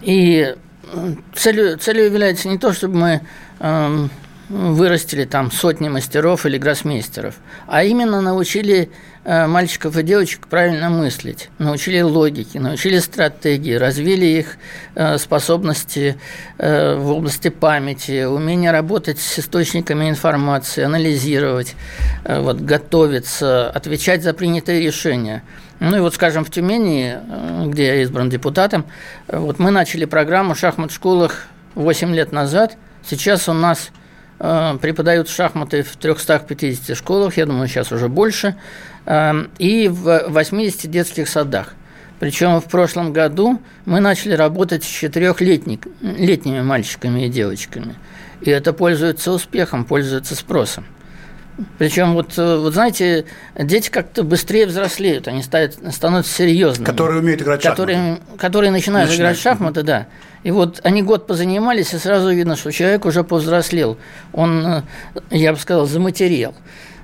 И 0.00 0.54
э, 0.92 1.14
целью, 1.34 1.78
целью 1.78 2.06
является 2.06 2.48
не 2.48 2.58
то, 2.58 2.72
чтобы 2.72 2.96
мы 2.96 3.20
эм, 3.60 4.10
вырастили 4.48 5.24
там 5.24 5.50
сотни 5.50 5.88
мастеров 5.88 6.44
или 6.46 6.58
гроссмейстеров, 6.58 7.36
а 7.66 7.84
именно 7.84 8.20
научили 8.20 8.90
Э, 9.24 9.46
мальчиков 9.46 9.96
и 9.96 10.02
девочек 10.02 10.48
правильно 10.48 10.90
мыслить, 10.90 11.48
научили 11.58 12.00
логике, 12.00 12.58
научили 12.58 12.98
стратегии, 12.98 13.74
развили 13.74 14.26
их 14.26 14.56
э, 14.96 15.16
способности 15.16 16.16
э, 16.58 16.96
в 16.96 17.08
области 17.12 17.48
памяти, 17.48 18.24
умение 18.24 18.72
работать 18.72 19.20
с 19.20 19.38
источниками 19.38 20.10
информации, 20.10 20.82
анализировать, 20.82 21.76
вот, 22.26 22.60
готовиться, 22.60 23.70
отвечать 23.70 24.24
за 24.24 24.34
принятые 24.34 24.84
решения. 24.84 25.44
Ну 25.84 25.96
и 25.96 26.00
вот, 26.00 26.14
скажем, 26.14 26.44
в 26.44 26.50
Тюмени, 26.50 27.18
где 27.66 27.86
я 27.86 28.02
избран 28.02 28.30
депутатом, 28.30 28.84
вот 29.26 29.58
мы 29.58 29.72
начали 29.72 30.04
программу 30.04 30.54
«Шахмат 30.54 30.92
в 30.92 30.94
школах» 30.94 31.46
8 31.74 32.14
лет 32.14 32.30
назад. 32.30 32.76
Сейчас 33.04 33.48
у 33.48 33.52
нас 33.52 33.90
преподают 34.38 35.28
шахматы 35.28 35.82
в 35.82 35.96
350 35.96 36.96
школах, 36.96 37.36
я 37.36 37.46
думаю, 37.46 37.66
сейчас 37.66 37.90
уже 37.90 38.08
больше. 38.08 38.54
И 39.58 39.88
в 39.88 40.24
80 40.28 40.88
детских 40.88 41.28
садах. 41.28 41.74
Причем 42.20 42.60
в 42.60 42.66
прошлом 42.66 43.12
году 43.12 43.60
мы 43.84 43.98
начали 43.98 44.34
работать 44.34 44.84
с 44.84 44.86
четырехлетними 44.86 46.60
мальчиками 46.60 47.26
и 47.26 47.28
девочками. 47.28 47.96
И 48.40 48.50
это 48.50 48.72
пользуется 48.72 49.32
успехом, 49.32 49.84
пользуется 49.84 50.36
спросом. 50.36 50.84
Причем, 51.78 52.14
вот, 52.14 52.32
э, 52.38 52.56
вот 52.56 52.72
знаете, 52.72 53.26
дети 53.58 53.90
как-то 53.90 54.22
быстрее 54.22 54.66
взрослеют, 54.66 55.28
они 55.28 55.42
ставят, 55.42 55.78
становятся 55.92 56.32
серьезными. 56.32 56.86
Которые 56.86 57.20
умеют 57.20 57.42
играть 57.42 57.60
в 57.60 57.68
которые, 57.68 57.96
шахматы. 57.96 58.38
Которые 58.38 58.70
начинают, 58.70 59.10
начинают 59.10 59.20
играть 59.20 59.38
в 59.38 59.42
шахматы, 59.42 59.82
да. 59.82 60.06
И 60.44 60.50
вот 60.50 60.80
они 60.82 61.02
год 61.02 61.26
позанимались, 61.26 61.92
и 61.94 61.98
сразу 61.98 62.30
видно, 62.30 62.56
что 62.56 62.72
человек 62.72 63.04
уже 63.04 63.22
повзрослел. 63.22 63.98
Он, 64.32 64.66
э, 64.66 64.82
я 65.30 65.52
бы 65.52 65.58
сказал, 65.58 65.86
заматерел. 65.86 66.54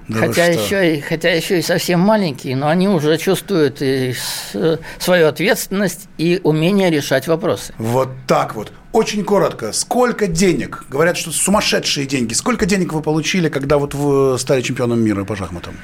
Да 0.08 0.20
хотя, 0.20 0.46
еще 0.46 0.96
и, 0.96 1.00
хотя 1.02 1.30
еще 1.30 1.58
и 1.58 1.62
совсем 1.62 2.00
маленькие, 2.00 2.56
но 2.56 2.68
они 2.68 2.88
уже 2.88 3.18
чувствуют 3.18 3.82
и 3.82 4.14
свою 4.98 5.28
ответственность 5.28 6.08
и 6.16 6.40
умение 6.42 6.90
решать 6.90 7.28
вопросы. 7.28 7.74
Вот 7.76 8.08
так 8.26 8.54
вот. 8.54 8.72
Очень 8.98 9.22
коротко. 9.22 9.72
Сколько 9.72 10.26
денег? 10.26 10.84
Говорят, 10.90 11.16
что 11.16 11.30
сумасшедшие 11.30 12.04
деньги. 12.04 12.32
Сколько 12.32 12.66
денег 12.66 12.92
вы 12.92 13.00
получили, 13.00 13.48
когда 13.48 13.78
вот 13.78 13.94
вы 13.94 14.36
стали 14.40 14.60
чемпионом 14.60 15.00
мира 15.00 15.24
по 15.24 15.36
шахматам? 15.36 15.76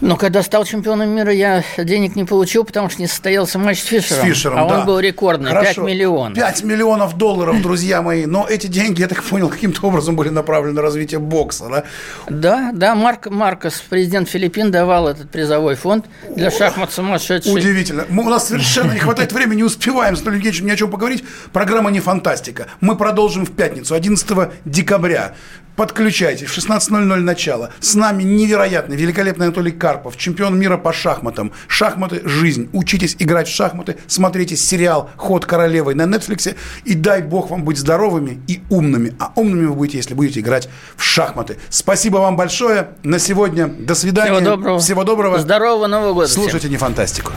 Но 0.00 0.16
когда 0.16 0.42
стал 0.42 0.64
чемпионом 0.64 1.10
мира, 1.10 1.32
я 1.32 1.64
денег 1.76 2.16
не 2.16 2.24
получил, 2.24 2.64
потому 2.64 2.88
что 2.88 3.02
не 3.02 3.08
состоялся 3.08 3.58
матч 3.58 3.80
с 3.80 3.84
Фишером. 3.84 4.24
С 4.24 4.26
Фишером, 4.26 4.58
а 4.58 4.68
да. 4.68 4.78
он 4.80 4.86
был 4.86 5.00
рекордный, 5.00 5.50
Хорошо. 5.50 5.82
5 5.82 5.86
миллионов. 5.86 6.34
5 6.34 6.62
миллионов 6.64 7.16
долларов, 7.16 7.60
друзья 7.62 8.02
мои. 8.02 8.26
Но 8.26 8.46
эти 8.48 8.66
деньги, 8.66 9.00
я 9.00 9.08
так 9.08 9.22
понял, 9.22 9.48
каким-то 9.48 9.86
образом 9.86 10.16
были 10.16 10.28
направлены 10.28 10.74
на 10.74 10.82
развитие 10.82 11.20
бокса, 11.20 11.68
да? 11.68 11.84
Да, 12.28 12.70
да, 12.72 12.94
Марк, 12.94 13.28
Маркос, 13.28 13.82
президент 13.88 14.28
Филиппин, 14.28 14.70
давал 14.70 15.08
этот 15.08 15.30
призовой 15.30 15.74
фонд 15.74 16.06
для 16.34 16.50
шахмат 16.50 16.92
сумасшедших. 16.92 17.52
Удивительно. 17.52 18.04
Мы, 18.08 18.24
у 18.24 18.28
нас 18.28 18.48
совершенно 18.48 18.92
не 18.92 19.00
хватает 19.00 19.32
времени, 19.32 19.58
не 19.58 19.64
успеваем 19.64 20.16
с 20.16 20.20
Евгеньевичем 20.20 20.66
ни 20.66 20.70
о 20.70 20.76
чем 20.76 20.90
поговорить. 20.90 21.24
Программа 21.52 21.90
не 21.90 22.00
фантастика. 22.00 22.68
Мы 22.80 22.96
продолжим 22.96 23.44
в 23.44 23.50
пятницу, 23.52 23.94
11 23.94 24.50
декабря. 24.64 25.34
Подключайтесь, 25.78 26.48
в 26.48 26.58
16.00 26.58 27.20
начало. 27.20 27.72
С 27.78 27.94
нами 27.94 28.24
невероятный, 28.24 28.96
великолепный 28.96 29.46
Анатолий 29.46 29.70
Карпов, 29.88 30.18
чемпион 30.18 30.58
мира 30.58 30.76
по 30.76 30.92
шахматам. 30.92 31.50
Шахматы– 31.66 32.20
жизнь. 32.26 32.68
Учитесь 32.74 33.16
играть 33.18 33.48
в 33.48 33.54
шахматы, 33.54 33.96
смотрите 34.06 34.54
сериал 34.54 35.08
«Ход 35.16 35.46
королевой» 35.46 35.94
на 35.94 36.02
Netflix, 36.02 36.54
и 36.84 36.92
дай 36.92 37.22
бог 37.22 37.48
вам 37.48 37.64
быть 37.64 37.78
здоровыми 37.78 38.38
и 38.46 38.60
умными. 38.68 39.14
А 39.18 39.32
умными 39.34 39.64
вы 39.64 39.74
будете, 39.74 39.96
если 39.96 40.12
будете 40.12 40.40
играть 40.40 40.68
в 40.94 41.02
шахматы. 41.02 41.56
Спасибо 41.70 42.18
вам 42.18 42.36
большое. 42.36 42.88
На 43.02 43.18
сегодня 43.18 43.68
до 43.68 43.94
свидания. 43.94 44.34
Всего 44.34 44.44
доброго. 44.44 44.78
Всего 44.78 45.04
доброго. 45.04 45.38
Здорового 45.38 45.86
Нового 45.86 46.12
года. 46.12 46.28
Слушайте 46.28 46.58
всем. 46.58 46.72
не 46.72 46.76
фантастику. 46.76 47.32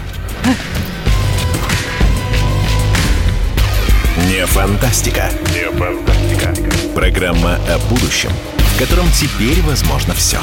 Не 4.28 4.46
фантастика. 4.46 5.30
Не 5.54 5.72
фантастика. 5.72 6.54
Программа 6.94 7.56
о 7.70 7.78
будущем, 7.90 8.32
в 8.58 8.78
котором 8.78 9.06
теперь 9.12 9.62
возможно 9.62 10.14
все. 10.14 10.40